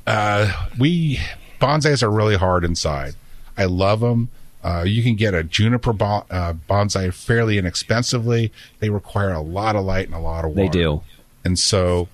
uh, 0.07 0.51
we 0.79 1.19
bonsais 1.61 2.01
are 2.01 2.09
really 2.09 2.35
hard 2.35 2.65
inside. 2.65 3.13
I 3.55 3.65
love 3.65 3.99
them. 3.99 4.29
Uh, 4.63 4.85
you 4.87 5.03
can 5.03 5.15
get 5.15 5.35
a 5.35 5.43
juniper 5.43 5.93
bon- 5.93 6.25
uh, 6.31 6.53
bonsai 6.67 7.13
fairly 7.13 7.59
inexpensively. 7.59 8.51
They 8.79 8.89
require 8.89 9.33
a 9.33 9.41
lot 9.41 9.75
of 9.75 9.85
light 9.85 10.07
and 10.07 10.15
a 10.15 10.19
lot 10.19 10.43
of 10.43 10.55
water. 10.55 10.63
They 10.63 10.67
do. 10.69 11.03
And 11.45 11.59
so 11.59 12.07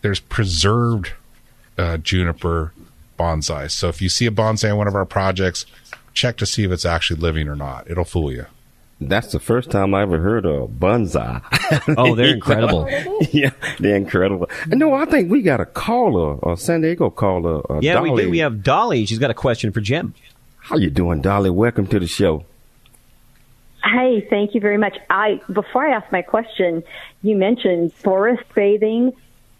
there's 0.00 0.18
preserved 0.18 1.12
uh, 1.76 1.98
juniper 1.98 2.72
bonsai. 3.18 3.70
So 3.70 3.90
if 3.90 4.00
you 4.00 4.08
see 4.08 4.24
a 4.24 4.30
bonsai 4.30 4.70
in 4.70 4.76
one 4.78 4.88
of 4.88 4.94
our 4.94 5.04
projects, 5.04 5.66
check 6.14 6.38
to 6.38 6.46
see 6.46 6.64
if 6.64 6.70
it's 6.70 6.86
actually 6.86 7.20
living 7.20 7.48
or 7.48 7.54
not. 7.54 7.90
It'll 7.90 8.06
fool 8.06 8.32
you. 8.32 8.46
That's 9.00 9.30
the 9.32 9.40
first 9.40 9.70
time 9.70 9.94
I 9.94 10.02
ever 10.02 10.18
heard 10.18 10.46
of 10.46 10.70
bonsai. 10.70 11.42
Oh, 11.98 12.14
they're 12.14 12.32
incredible. 12.32 12.88
yeah, 13.32 13.50
they're 13.80 13.96
incredible. 13.96 14.48
No, 14.68 14.94
I 14.94 15.04
think 15.04 15.30
we 15.30 15.42
got 15.42 15.60
a 15.60 15.66
caller, 15.66 16.38
a 16.48 16.56
San 16.56 16.80
Diego 16.82 17.10
caller. 17.10 17.60
Uh, 17.70 17.80
yeah, 17.80 17.94
Dolly. 17.94 18.10
we 18.10 18.22
do. 18.22 18.30
We 18.30 18.38
have 18.38 18.62
Dolly. 18.62 19.04
She's 19.04 19.18
got 19.18 19.30
a 19.30 19.34
question 19.34 19.72
for 19.72 19.80
Jim. 19.80 20.14
How 20.58 20.76
you 20.76 20.90
doing, 20.90 21.20
Dolly? 21.22 21.50
Welcome 21.50 21.88
to 21.88 21.98
the 21.98 22.06
show. 22.06 22.44
Hey, 23.84 24.26
thank 24.30 24.54
you 24.54 24.60
very 24.60 24.78
much. 24.78 24.96
I 25.10 25.40
before 25.52 25.86
I 25.86 25.92
ask 25.96 26.10
my 26.12 26.22
question, 26.22 26.82
you 27.22 27.36
mentioned 27.36 27.92
forest 27.94 28.44
bathing. 28.54 29.12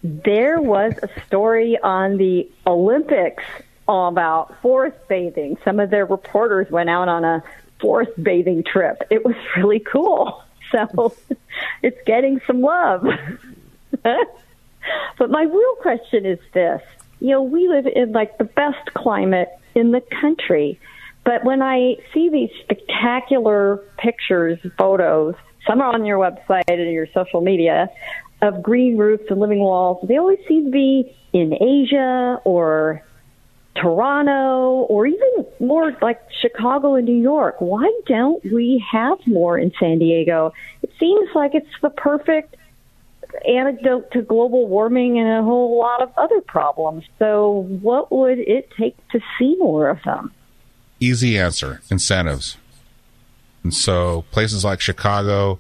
There 0.03 0.61
was 0.61 0.95
a 1.03 1.09
story 1.27 1.79
on 1.83 2.17
the 2.17 2.49
Olympics 2.67 3.43
about 3.89 4.61
forest 4.63 4.97
bathing. 5.09 5.59
Some 5.65 5.81
of 5.81 5.91
their 5.91 6.07
reporters 6.07 6.71
went 6.71 6.91
out 6.91 7.09
on 7.09 7.25
a 7.25 7.43
forest 7.81 8.13
bathing 8.23 8.65
trip. 8.65 9.03
It 9.11 9.25
was 9.25 9.35
really 9.57 9.81
cool. 9.81 10.43
So 10.73 11.15
it's 11.83 11.99
getting 12.07 12.41
some 12.47 12.61
love. 12.61 13.07
but 14.03 15.31
my 15.31 15.43
real 15.43 15.75
question 15.77 16.27
is 16.27 16.39
this. 16.53 16.83
You 17.21 17.31
know, 17.31 17.43
we 17.43 17.69
live 17.69 17.87
in 17.87 18.13
like 18.13 18.37
the 18.39 18.45
best 18.45 18.93
climate 18.95 19.49
in 19.75 19.93
the 19.93 20.03
country. 20.21 20.79
But 21.25 21.45
when 21.45 21.63
I 21.63 21.97
see 22.13 22.29
these 22.29 22.51
spectacular 22.63 23.79
pictures, 23.99 24.59
photos, 24.79 25.35
some 25.67 25.81
are 25.81 25.93
on 25.93 26.05
your 26.05 26.19
website 26.19 26.69
and 26.69 26.93
your 26.93 27.09
social 27.13 27.41
media, 27.41 27.91
of 28.43 28.63
green 28.63 28.97
roofs 28.97 29.25
and 29.31 29.41
living 29.41 29.61
walls, 29.61 30.05
they 30.07 30.17
always 30.19 30.39
seem 30.47 30.67
to 30.67 30.71
be 30.71 31.17
in 31.33 31.55
Asia 31.55 32.41
or 32.45 33.03
Toronto 33.81 34.87
or 34.89 35.07
even 35.07 35.47
more 35.61 35.97
like 36.01 36.21
Chicago 36.41 36.95
and 36.95 37.07
New 37.07 37.21
York. 37.21 37.57
Why 37.61 37.91
don't 38.07 38.43
we 38.45 38.85
have 38.91 39.19
more 39.27 39.59
in 39.59 39.73
San 39.79 39.99
Diego? 39.99 40.53
It 40.83 40.91
seems 40.99 41.29
like 41.35 41.55
it's 41.55 41.67
the 41.83 41.91
perfect 41.91 42.57
antidote 43.47 44.11
to 44.13 44.23
global 44.23 44.67
warming 44.67 45.19
and 45.19 45.29
a 45.29 45.43
whole 45.43 45.79
lot 45.79 46.03
of 46.03 46.11
other 46.17 46.41
problems. 46.41 47.05
So, 47.19 47.67
what 47.81 48.11
would 48.13 48.39
it 48.39 48.71
take 48.79 48.97
to 49.09 49.21
see 49.39 49.57
more 49.59 49.89
of 49.89 50.03
them? 50.05 50.33
Easy 51.01 51.39
answer 51.39 51.83
incentives. 51.91 52.57
And 53.63 53.75
so, 53.75 54.25
places 54.31 54.65
like 54.65 54.81
Chicago, 54.81 55.59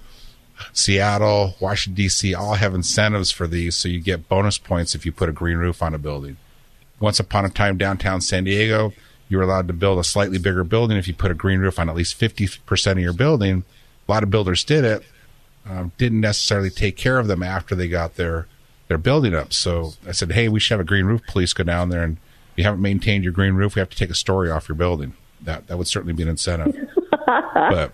Seattle, 0.72 1.56
Washington, 1.60 1.96
D.C. 1.96 2.34
all 2.34 2.54
have 2.54 2.74
incentives 2.74 3.30
for 3.30 3.46
these. 3.46 3.74
So, 3.74 3.88
you 3.88 4.00
get 4.00 4.28
bonus 4.28 4.58
points 4.58 4.94
if 4.94 5.04
you 5.04 5.12
put 5.12 5.28
a 5.28 5.32
green 5.32 5.58
roof 5.58 5.82
on 5.82 5.94
a 5.94 5.98
building. 5.98 6.36
Once 7.00 7.20
upon 7.20 7.44
a 7.44 7.48
time, 7.48 7.76
downtown 7.76 8.20
San 8.20 8.44
Diego, 8.44 8.92
you 9.28 9.36
were 9.36 9.42
allowed 9.42 9.68
to 9.68 9.74
build 9.74 9.98
a 9.98 10.04
slightly 10.04 10.38
bigger 10.38 10.64
building 10.64 10.96
if 10.96 11.08
you 11.08 11.14
put 11.14 11.30
a 11.30 11.34
green 11.34 11.60
roof 11.60 11.78
on 11.78 11.88
at 11.88 11.96
least 11.96 12.18
50% 12.18 12.92
of 12.92 12.98
your 12.98 13.12
building. 13.12 13.64
A 14.08 14.12
lot 14.12 14.22
of 14.22 14.30
builders 14.30 14.64
did 14.64 14.84
it, 14.84 15.02
um, 15.68 15.92
didn't 15.98 16.20
necessarily 16.20 16.70
take 16.70 16.96
care 16.96 17.18
of 17.18 17.26
them 17.26 17.42
after 17.42 17.74
they 17.74 17.88
got 17.88 18.14
their, 18.16 18.46
their 18.88 18.98
building 18.98 19.34
up. 19.34 19.52
So 19.52 19.94
I 20.06 20.12
said, 20.12 20.32
hey, 20.32 20.48
we 20.48 20.60
should 20.60 20.74
have 20.74 20.80
a 20.80 20.84
green 20.84 21.06
roof 21.06 21.22
police 21.26 21.52
go 21.52 21.64
down 21.64 21.88
there. 21.88 22.02
And 22.02 22.18
if 22.52 22.58
you 22.58 22.64
haven't 22.64 22.82
maintained 22.82 23.24
your 23.24 23.32
green 23.32 23.54
roof, 23.54 23.74
we 23.74 23.80
have 23.80 23.90
to 23.90 23.96
take 23.96 24.10
a 24.10 24.14
story 24.14 24.50
off 24.50 24.68
your 24.68 24.76
building. 24.76 25.14
That, 25.42 25.66
that 25.66 25.76
would 25.76 25.88
certainly 25.88 26.14
be 26.14 26.22
an 26.22 26.28
incentive. 26.28 26.88
but 27.54 27.92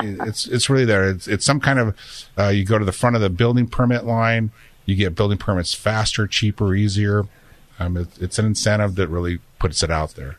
it's, 0.00 0.46
it's 0.46 0.68
really 0.68 0.84
there. 0.84 1.08
It's, 1.08 1.28
it's 1.28 1.44
some 1.44 1.60
kind 1.60 1.78
of, 1.78 1.96
uh, 2.36 2.48
you 2.48 2.64
go 2.64 2.78
to 2.78 2.84
the 2.84 2.92
front 2.92 3.16
of 3.16 3.22
the 3.22 3.30
building 3.30 3.66
permit 3.68 4.04
line, 4.04 4.50
you 4.84 4.96
get 4.96 5.14
building 5.14 5.38
permits 5.38 5.74
faster, 5.74 6.26
cheaper, 6.26 6.74
easier. 6.74 7.24
Um, 7.86 7.96
it, 7.96 8.08
it's 8.20 8.38
an 8.38 8.46
incentive 8.46 8.94
that 8.96 9.08
really 9.08 9.40
puts 9.58 9.82
it 9.82 9.90
out 9.90 10.14
there. 10.14 10.38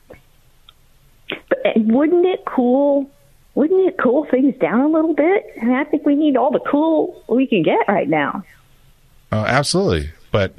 But 1.49 1.59
wouldn't 1.75 2.25
it 2.25 2.43
cool? 2.45 3.09
Wouldn't 3.55 3.87
it 3.87 3.97
cool 4.01 4.25
things 4.29 4.55
down 4.59 4.81
a 4.81 4.87
little 4.87 5.13
bit? 5.13 5.45
I, 5.61 5.65
mean, 5.65 5.75
I 5.75 5.83
think 5.83 6.05
we 6.05 6.15
need 6.15 6.35
all 6.37 6.51
the 6.51 6.59
cool 6.59 7.23
we 7.27 7.45
can 7.45 7.63
get 7.63 7.87
right 7.87 8.09
now. 8.09 8.43
Uh, 9.31 9.45
absolutely, 9.47 10.11
but 10.31 10.55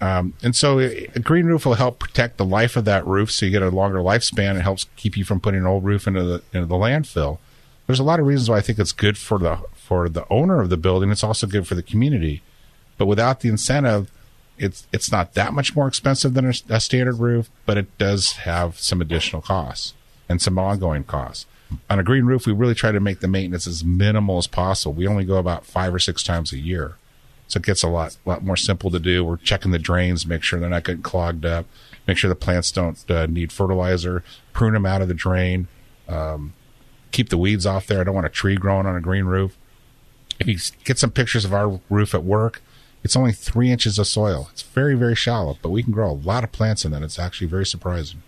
um, 0.00 0.34
and 0.42 0.54
so 0.54 0.80
a 0.80 1.06
green 1.20 1.46
roof 1.46 1.64
will 1.64 1.74
help 1.74 1.98
protect 1.98 2.36
the 2.36 2.44
life 2.44 2.76
of 2.76 2.84
that 2.84 3.06
roof, 3.06 3.30
so 3.30 3.46
you 3.46 3.52
get 3.52 3.62
a 3.62 3.70
longer 3.70 3.98
lifespan. 3.98 4.56
It 4.56 4.62
helps 4.62 4.86
keep 4.96 5.16
you 5.16 5.24
from 5.24 5.40
putting 5.40 5.60
an 5.60 5.66
old 5.66 5.84
roof 5.84 6.06
into 6.06 6.22
the 6.22 6.42
into 6.52 6.66
the 6.66 6.74
landfill. 6.74 7.38
There's 7.86 8.00
a 8.00 8.04
lot 8.04 8.20
of 8.20 8.26
reasons 8.26 8.50
why 8.50 8.58
I 8.58 8.60
think 8.60 8.78
it's 8.78 8.92
good 8.92 9.16
for 9.16 9.38
the 9.38 9.58
for 9.76 10.08
the 10.08 10.26
owner 10.30 10.60
of 10.60 10.70
the 10.70 10.76
building. 10.76 11.10
It's 11.10 11.24
also 11.24 11.46
good 11.46 11.66
for 11.66 11.74
the 11.74 11.82
community, 11.82 12.42
but 12.98 13.06
without 13.06 13.40
the 13.40 13.48
incentive, 13.48 14.10
it's 14.58 14.86
it's 14.92 15.10
not 15.10 15.34
that 15.34 15.52
much 15.52 15.74
more 15.74 15.88
expensive 15.88 16.34
than 16.34 16.46
a, 16.46 16.54
a, 16.68 16.80
standard 16.80 17.18
roof, 17.18 17.50
but 17.66 17.76
it 17.76 17.96
does 17.98 18.32
have 18.32 18.78
some 18.78 19.00
additional 19.00 19.42
costs 19.42 19.94
and 20.28 20.40
some 20.40 20.58
ongoing 20.58 21.04
costs. 21.04 21.46
On 21.90 21.98
a 21.98 22.04
green 22.04 22.24
roof, 22.24 22.46
we 22.46 22.52
really 22.52 22.74
try 22.74 22.92
to 22.92 23.00
make 23.00 23.20
the 23.20 23.28
maintenance 23.28 23.66
as 23.66 23.84
minimal 23.84 24.38
as 24.38 24.46
possible. 24.46 24.92
We 24.92 25.08
only 25.08 25.24
go 25.24 25.36
about 25.36 25.66
five 25.66 25.92
or 25.92 25.98
six 25.98 26.22
times 26.22 26.52
a 26.52 26.58
year, 26.58 26.96
so 27.48 27.58
it 27.58 27.64
gets 27.64 27.82
a 27.82 27.88
lot 27.88 28.16
lot 28.24 28.44
more 28.44 28.56
simple 28.56 28.90
to 28.90 29.00
do. 29.00 29.24
We're 29.24 29.38
checking 29.38 29.72
the 29.72 29.78
drains, 29.78 30.26
make 30.26 30.42
sure 30.42 30.60
they're 30.60 30.70
not 30.70 30.84
getting 30.84 31.02
clogged 31.02 31.44
up, 31.44 31.66
make 32.06 32.16
sure 32.16 32.28
the 32.28 32.36
plants 32.36 32.70
don't 32.70 33.10
uh, 33.10 33.26
need 33.26 33.50
fertilizer, 33.50 34.22
prune 34.52 34.74
them 34.74 34.86
out 34.86 35.02
of 35.02 35.08
the 35.08 35.14
drain, 35.14 35.66
um, 36.08 36.52
keep 37.10 37.28
the 37.28 37.38
weeds 37.38 37.66
off 37.66 37.86
there. 37.86 38.00
I 38.00 38.04
don't 38.04 38.14
want 38.14 38.26
a 38.26 38.30
tree 38.30 38.56
growing 38.56 38.86
on 38.86 38.96
a 38.96 39.00
green 39.00 39.24
roof. 39.24 39.56
If 40.38 40.46
you 40.46 40.58
get 40.84 40.98
some 40.98 41.10
pictures 41.10 41.44
of 41.44 41.54
our 41.54 41.80
roof 41.88 42.14
at 42.14 42.24
work, 42.24 42.62
it's 43.04 43.14
only 43.14 43.32
three 43.32 43.70
inches 43.70 43.98
of 43.98 44.06
soil. 44.06 44.48
It's 44.50 44.62
very, 44.62 44.94
very 44.94 45.14
shallow, 45.14 45.58
but 45.60 45.68
we 45.68 45.82
can 45.82 45.92
grow 45.92 46.10
a 46.10 46.12
lot 46.12 46.42
of 46.42 46.50
plants 46.52 46.86
in 46.86 46.90
that. 46.92 47.02
It's 47.02 47.18
actually 47.18 47.46
very 47.46 47.66
surprising. 47.66 48.22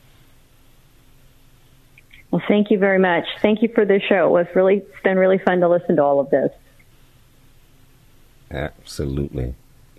Well, 2.31 2.43
thank 2.47 2.71
you 2.71 2.79
very 2.79 2.99
much. 2.99 3.25
Thank 3.41 3.63
you 3.63 3.71
for 3.75 3.87
the 3.87 3.99
show. 4.07 4.27
It 4.27 4.31
was 4.31 4.47
really, 4.55 4.77
it's 4.77 5.03
been 5.03 5.19
really 5.19 5.39
fun 5.39 5.61
to 5.61 5.69
listen 5.69 5.97
to 5.97 6.03
all 6.03 6.21
of 6.21 6.29
this. 6.29 6.51
Absolutely. 8.51 9.55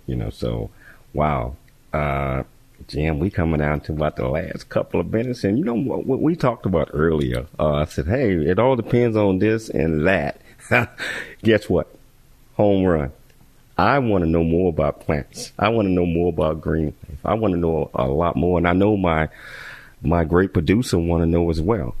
You 0.06 0.14
know, 0.14 0.30
so, 0.30 0.70
wow. 1.12 1.56
Uh, 1.92 2.44
Jim, 2.86 3.18
we 3.18 3.30
coming 3.30 3.58
down 3.58 3.80
to 3.80 3.92
about 3.92 4.14
the 4.14 4.28
last 4.28 4.68
couple 4.68 5.00
of 5.00 5.12
minutes, 5.12 5.42
and 5.42 5.58
you 5.58 5.64
know 5.64 5.74
what, 5.74 6.06
what 6.06 6.20
we 6.20 6.36
talked 6.36 6.64
about 6.64 6.90
earlier. 6.92 7.46
Uh, 7.58 7.72
I 7.72 7.84
said, 7.86 8.06
hey, 8.06 8.34
it 8.34 8.60
all 8.60 8.76
depends 8.76 9.16
on 9.16 9.40
this 9.40 9.68
and 9.68 10.06
that. 10.06 10.40
Guess 11.42 11.68
what? 11.68 11.92
Home 12.54 12.84
run. 12.84 13.12
I 13.78 14.00
want 14.00 14.24
to 14.24 14.28
know 14.28 14.42
more 14.42 14.70
about 14.70 15.00
plants. 15.00 15.52
I 15.58 15.68
want 15.68 15.86
to 15.86 15.92
know 15.92 16.04
more 16.04 16.30
about 16.30 16.60
green. 16.60 16.94
I 17.24 17.34
want 17.34 17.54
to 17.54 17.58
know 17.60 17.90
a 17.94 18.08
lot 18.08 18.34
more, 18.36 18.58
and 18.58 18.66
I 18.66 18.72
know 18.72 18.96
my 18.96 19.28
my 20.02 20.24
great 20.24 20.52
producer 20.52 20.98
want 20.98 21.22
to 21.22 21.26
know 21.26 21.48
as 21.50 21.60
well. 21.60 21.94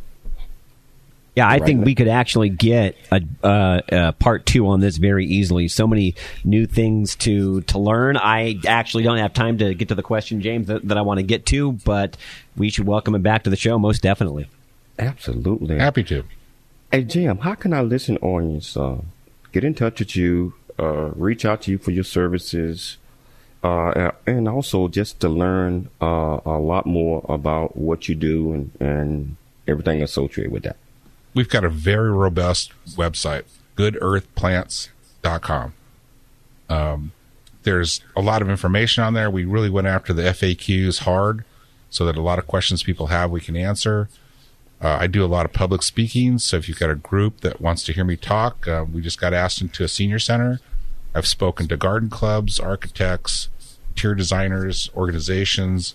Yeah, 1.36 1.46
I 1.46 1.52
Right 1.52 1.64
think 1.64 1.80
now. 1.80 1.84
we 1.86 1.94
could 1.94 2.08
actually 2.08 2.48
get 2.48 2.96
a, 3.12 3.22
uh, 3.46 3.80
a 3.92 4.12
part 4.12 4.44
two 4.44 4.66
on 4.66 4.80
this 4.80 4.96
very 4.96 5.24
easily. 5.24 5.68
So 5.68 5.86
many 5.86 6.16
new 6.42 6.66
things 6.66 7.14
to 7.16 7.60
to 7.62 7.78
learn. 7.78 8.16
I 8.16 8.58
actually 8.66 9.04
don't 9.04 9.18
have 9.18 9.32
time 9.34 9.58
to 9.58 9.72
get 9.72 9.88
to 9.88 9.94
the 9.94 10.02
question, 10.02 10.40
James, 10.40 10.66
that, 10.66 10.88
that 10.88 10.98
I 10.98 11.02
want 11.02 11.18
to 11.18 11.22
get 11.22 11.46
to, 11.46 11.72
but 11.72 12.16
we 12.56 12.70
should 12.70 12.86
welcome 12.86 13.14
him 13.14 13.22
back 13.22 13.44
to 13.44 13.50
the 13.50 13.56
show 13.56 13.78
most 13.78 14.02
definitely. 14.02 14.48
Absolutely. 14.98 15.78
Happy 15.78 16.02
to. 16.04 16.24
Hey, 16.90 17.04
Jim, 17.04 17.38
how 17.38 17.54
can 17.54 17.72
our 17.72 17.84
listening 17.84 18.18
audience 18.18 18.76
uh, 18.76 19.00
get 19.52 19.62
in 19.62 19.74
touch 19.74 20.00
with 20.00 20.16
you, 20.16 20.54
uh, 20.78 21.10
reach 21.14 21.44
out 21.44 21.62
to 21.62 21.70
you 21.70 21.78
for 21.78 21.90
your 21.90 22.04
services, 22.04 22.98
uh, 23.62 24.12
and 24.26 24.48
also 24.48 24.88
just 24.88 25.20
to 25.20 25.28
learn 25.28 25.88
uh, 26.00 26.40
a 26.44 26.58
lot 26.58 26.86
more 26.86 27.24
about 27.28 27.76
what 27.76 28.08
you 28.08 28.14
do 28.14 28.52
and, 28.52 28.70
and 28.80 29.36
everything 29.66 30.02
associated 30.02 30.52
with 30.52 30.62
that? 30.64 30.76
We've 31.34 31.48
got 31.48 31.64
a 31.64 31.68
very 31.68 32.10
robust 32.10 32.72
website, 32.90 33.44
goodearthplants.com. 33.76 35.74
Um, 36.68 37.12
there's 37.62 38.00
a 38.16 38.20
lot 38.20 38.42
of 38.42 38.48
information 38.48 39.04
on 39.04 39.14
there. 39.14 39.30
We 39.30 39.44
really 39.44 39.70
went 39.70 39.86
after 39.86 40.12
the 40.12 40.22
FAQs 40.22 41.00
hard 41.00 41.44
so 41.90 42.04
that 42.06 42.16
a 42.16 42.22
lot 42.22 42.38
of 42.38 42.46
questions 42.46 42.82
people 42.82 43.08
have 43.08 43.30
we 43.30 43.40
can 43.40 43.56
answer. 43.56 44.08
Uh, 44.80 44.96
I 45.00 45.06
do 45.06 45.24
a 45.24 45.26
lot 45.26 45.44
of 45.44 45.52
public 45.52 45.82
speaking. 45.82 46.38
So 46.38 46.56
if 46.56 46.68
you've 46.68 46.78
got 46.78 46.90
a 46.90 46.94
group 46.94 47.40
that 47.40 47.60
wants 47.60 47.82
to 47.84 47.92
hear 47.92 48.04
me 48.04 48.16
talk, 48.16 48.68
uh, 48.68 48.84
we 48.90 49.00
just 49.00 49.20
got 49.20 49.34
asked 49.34 49.60
into 49.60 49.82
a 49.82 49.88
senior 49.88 50.18
center. 50.18 50.60
I've 51.14 51.26
spoken 51.26 51.66
to 51.68 51.76
garden 51.76 52.10
clubs, 52.10 52.60
architects, 52.60 53.48
interior 53.90 54.14
designers, 54.14 54.90
organizations. 54.94 55.94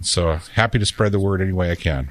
So 0.00 0.40
happy 0.54 0.78
to 0.78 0.86
spread 0.86 1.12
the 1.12 1.20
word 1.20 1.42
any 1.42 1.52
way 1.52 1.70
I 1.70 1.74
can. 1.74 2.10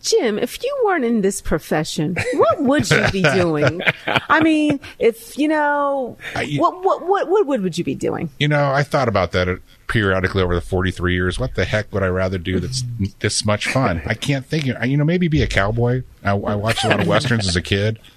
Jim, 0.00 0.38
if 0.38 0.62
you 0.62 0.82
weren't 0.84 1.04
in 1.04 1.20
this 1.20 1.42
profession, 1.42 2.16
what 2.34 2.62
would 2.62 2.90
you 2.90 3.10
be 3.10 3.22
doing? 3.22 3.82
I 4.06 4.40
mean, 4.40 4.80
if 4.98 5.36
you 5.38 5.48
know, 5.48 6.16
what 6.56 6.82
what 6.82 7.06
what 7.06 7.28
what 7.28 7.46
would, 7.46 7.62
would 7.62 7.78
you 7.78 7.84
be 7.84 7.94
doing? 7.94 8.30
You 8.38 8.48
know, 8.48 8.70
I 8.70 8.82
thought 8.82 9.08
about 9.08 9.32
that 9.32 9.48
uh, 9.48 9.56
periodically 9.86 10.42
over 10.42 10.54
the 10.54 10.60
43 10.60 11.14
years. 11.14 11.38
What 11.38 11.54
the 11.54 11.64
heck 11.64 11.92
would 11.92 12.02
I 12.02 12.08
rather 12.08 12.38
do 12.38 12.60
that's 12.60 12.82
this 13.20 13.44
much 13.44 13.68
fun? 13.68 14.00
I 14.06 14.14
can't 14.14 14.46
think. 14.46 14.66
Of, 14.68 14.84
you 14.86 14.96
know, 14.96 15.04
maybe 15.04 15.28
be 15.28 15.42
a 15.42 15.46
cowboy. 15.46 16.02
I, 16.22 16.30
I 16.30 16.54
watched 16.54 16.84
a 16.84 16.88
lot 16.88 17.00
of 17.00 17.06
westerns 17.06 17.46
as 17.48 17.56
a 17.56 17.62
kid. 17.62 17.98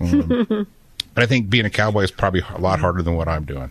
Um, 0.00 0.66
but 1.14 1.22
I 1.22 1.26
think 1.26 1.48
being 1.48 1.64
a 1.64 1.70
cowboy 1.70 2.02
is 2.02 2.10
probably 2.10 2.42
a 2.52 2.58
lot 2.58 2.80
harder 2.80 3.00
than 3.00 3.14
what 3.14 3.28
I'm 3.28 3.44
doing. 3.44 3.70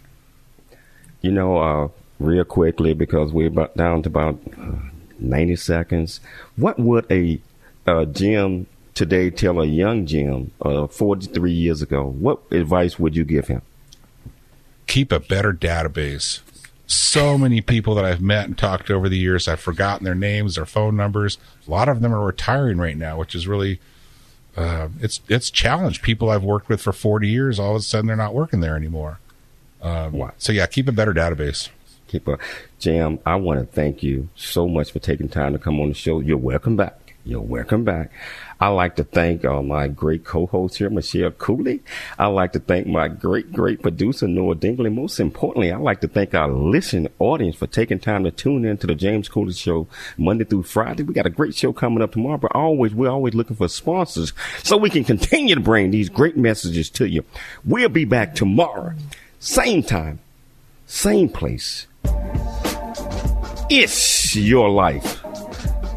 You 1.22 1.32
know, 1.32 1.58
uh, 1.58 1.88
real 2.18 2.46
quickly, 2.46 2.94
because 2.94 3.34
we're 3.34 3.48
about 3.48 3.76
down 3.76 4.04
to 4.04 4.10
about 4.10 4.40
uh, 4.58 4.76
90 5.20 5.56
seconds, 5.56 6.20
what 6.56 6.80
would 6.80 7.06
a 7.12 7.40
uh, 7.86 8.06
Jim 8.06 8.68
today 8.94 9.30
tell 9.30 9.60
a 9.62 9.66
young 9.66 10.06
Jim 10.06 10.52
uh, 10.62 10.88
43 10.88 11.52
years 11.52 11.82
ago? 11.82 12.04
What 12.06 12.40
advice 12.52 13.00
would 13.00 13.16
you 13.16 13.24
give 13.24 13.48
him? 13.48 13.62
Keep 14.88 15.12
a 15.12 15.20
better 15.20 15.54
database. 15.54 16.42
So 16.86 17.38
many 17.38 17.62
people 17.62 17.96
that 17.96 18.06
I've 18.06 18.22
met 18.22 18.46
and 18.46 18.58
talked 18.58 18.88
to 18.88 18.94
over 18.94 19.10
the 19.10 19.18
years, 19.18 19.48
I've 19.48 19.60
forgotten 19.60 20.04
their 20.04 20.14
names, 20.16 20.56
their 20.56 20.66
phone 20.66 20.96
numbers. 20.96 21.38
A 21.68 21.72
lot 21.72 21.90
of 21.90 22.02
them 22.02 22.14
are 22.14 22.24
retiring 22.24 22.78
right 22.78 22.98
now, 22.98 23.18
which 23.18 23.34
is 23.34 23.48
really 23.48 23.80
uh, 24.56 24.90
it's 25.00 25.22
it's 25.28 25.50
challenged. 25.50 26.04
People 26.04 26.30
I've 26.30 26.44
worked 26.44 26.70
with 26.70 26.82
for 26.82 26.94
40 26.94 27.28
years, 27.28 27.60
all 27.60 27.72
of 27.72 27.78
a 27.78 27.84
sudden 27.84 28.08
they're 28.08 28.16
not 28.16 28.34
working 28.34 28.60
there 28.60 28.76
anymore. 28.76 29.20
Um, 29.82 30.12
Wow. 30.14 30.34
So 30.38 30.52
yeah, 30.52 30.66
keep 30.68 30.88
a 30.88 30.92
better 30.92 31.14
database. 31.14 31.70
Keep 32.14 32.28
a 32.28 32.38
Jim. 32.78 33.18
I 33.26 33.38
want 33.38 33.60
to 33.60 33.66
thank 33.66 34.04
you 34.04 34.30
so 34.36 34.68
much 34.68 34.92
for 34.92 35.00
taking 35.00 35.30
time 35.30 35.54
to 35.54 35.60
come 35.60 35.82
on 35.82 35.90
the 35.90 35.96
show. 35.96 36.20
You're 36.20 36.38
welcome 36.38 36.76
back. 36.76 37.16
You're 37.26 37.42
welcome 37.42 37.84
back. 37.84 38.12
I 38.60 38.68
like 38.68 38.98
to 38.98 39.04
thank 39.04 39.44
uh, 39.44 39.64
my 39.64 39.88
great 39.88 40.24
co-host 40.24 40.78
here, 40.78 40.92
Michelle 40.92 41.32
Cooley. 41.32 41.82
I 42.20 42.28
like 42.28 42.54
to 42.54 42.60
thank 42.60 42.86
my 42.86 43.08
great, 43.08 43.52
great 43.52 43.82
producer, 43.82 44.28
Noah 44.28 44.54
Dingley. 44.54 44.92
Most 44.92 45.20
importantly, 45.20 45.72
I 45.72 45.78
like 45.78 46.02
to 46.02 46.08
thank 46.08 46.36
our 46.36 46.50
listening 46.50 47.12
audience 47.18 47.56
for 47.56 47.66
taking 47.66 47.98
time 47.98 48.26
to 48.26 48.32
tune 48.32 48.64
in 48.64 48.78
to 48.78 48.86
the 48.88 48.94
James 48.94 49.28
Cooley 49.28 49.54
Show 49.54 49.88
Monday 50.16 50.44
through 50.44 50.64
Friday. 50.64 51.02
We 51.02 51.16
got 51.16 51.26
a 51.26 51.32
great 51.32 51.56
show 51.56 51.74
coming 51.74 52.04
up 52.04 52.12
tomorrow, 52.12 52.38
but 52.38 52.54
always, 52.54 52.94
we're 52.94 53.10
always 53.10 53.34
looking 53.34 53.56
for 53.56 53.70
sponsors 53.70 54.34
so 54.62 54.78
we 54.78 54.92
can 54.92 55.04
continue 55.04 55.56
to 55.56 55.62
bring 55.62 55.90
these 55.90 56.10
great 56.10 56.38
messages 56.38 56.92
to 56.92 57.08
you. 57.08 57.26
We'll 57.66 57.90
be 57.90 58.06
back 58.06 58.36
tomorrow, 58.36 58.94
same 59.40 59.82
time, 59.82 60.20
same 60.86 61.30
place. 61.30 61.88
It's 63.70 64.36
your 64.36 64.70
life. 64.70 65.24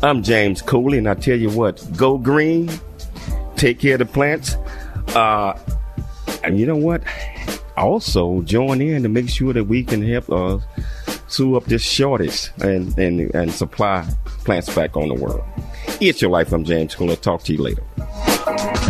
I'm 0.02 0.22
James 0.22 0.62
Cooley, 0.62 0.98
and 0.98 1.08
I 1.08 1.14
tell 1.14 1.36
you 1.36 1.50
what, 1.50 1.86
go 1.96 2.16
green, 2.16 2.70
take 3.56 3.80
care 3.80 3.94
of 3.94 3.98
the 3.98 4.06
plants. 4.06 4.54
Uh, 5.14 5.58
and 6.44 6.58
you 6.58 6.66
know 6.66 6.76
what? 6.76 7.02
Also, 7.76 8.40
join 8.42 8.80
in 8.80 9.02
to 9.02 9.08
make 9.08 9.28
sure 9.28 9.52
that 9.52 9.64
we 9.64 9.84
can 9.84 10.02
help 10.02 10.30
uh, 10.30 10.58
sew 11.28 11.56
up 11.56 11.64
this 11.64 11.82
shortage 11.82 12.50
and, 12.62 12.96
and, 12.98 13.34
and 13.34 13.52
supply 13.52 14.06
plants 14.44 14.74
back 14.74 14.96
on 14.96 15.08
the 15.08 15.14
world. 15.14 15.44
It's 16.00 16.22
your 16.22 16.30
life. 16.30 16.52
I'm 16.52 16.64
James 16.64 16.94
Cooley. 16.94 17.16
Talk 17.16 17.42
to 17.44 17.52
you 17.52 17.62
later. 17.62 18.85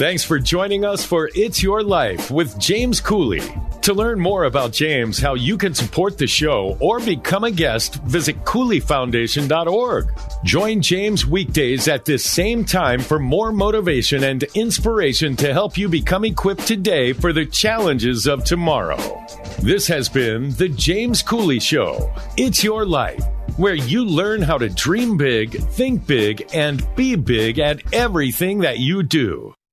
Thanks 0.00 0.24
for 0.24 0.38
joining 0.38 0.86
us 0.86 1.04
for 1.04 1.28
It's 1.34 1.62
Your 1.62 1.82
Life 1.82 2.30
with 2.30 2.58
James 2.58 3.02
Cooley. 3.02 3.42
To 3.82 3.92
learn 3.92 4.18
more 4.18 4.44
about 4.44 4.72
James, 4.72 5.18
how 5.18 5.34
you 5.34 5.58
can 5.58 5.74
support 5.74 6.16
the 6.16 6.26
show, 6.26 6.78
or 6.80 7.00
become 7.00 7.44
a 7.44 7.50
guest, 7.50 7.96
visit 8.04 8.42
CooleyFoundation.org. 8.46 10.08
Join 10.42 10.80
James 10.80 11.26
weekdays 11.26 11.86
at 11.86 12.06
this 12.06 12.24
same 12.24 12.64
time 12.64 13.00
for 13.00 13.18
more 13.18 13.52
motivation 13.52 14.24
and 14.24 14.42
inspiration 14.54 15.36
to 15.36 15.52
help 15.52 15.76
you 15.76 15.86
become 15.86 16.24
equipped 16.24 16.66
today 16.66 17.12
for 17.12 17.34
the 17.34 17.44
challenges 17.44 18.26
of 18.26 18.42
tomorrow. 18.42 18.96
This 19.60 19.86
has 19.88 20.08
been 20.08 20.52
The 20.52 20.70
James 20.70 21.20
Cooley 21.20 21.60
Show. 21.60 22.10
It's 22.38 22.64
Your 22.64 22.86
Life, 22.86 23.22
where 23.58 23.74
you 23.74 24.06
learn 24.06 24.40
how 24.40 24.56
to 24.56 24.70
dream 24.70 25.18
big, 25.18 25.60
think 25.72 26.06
big, 26.06 26.48
and 26.54 26.82
be 26.96 27.16
big 27.16 27.58
at 27.58 27.82
everything 27.92 28.60
that 28.60 28.78
you 28.78 29.02
do. 29.02 29.54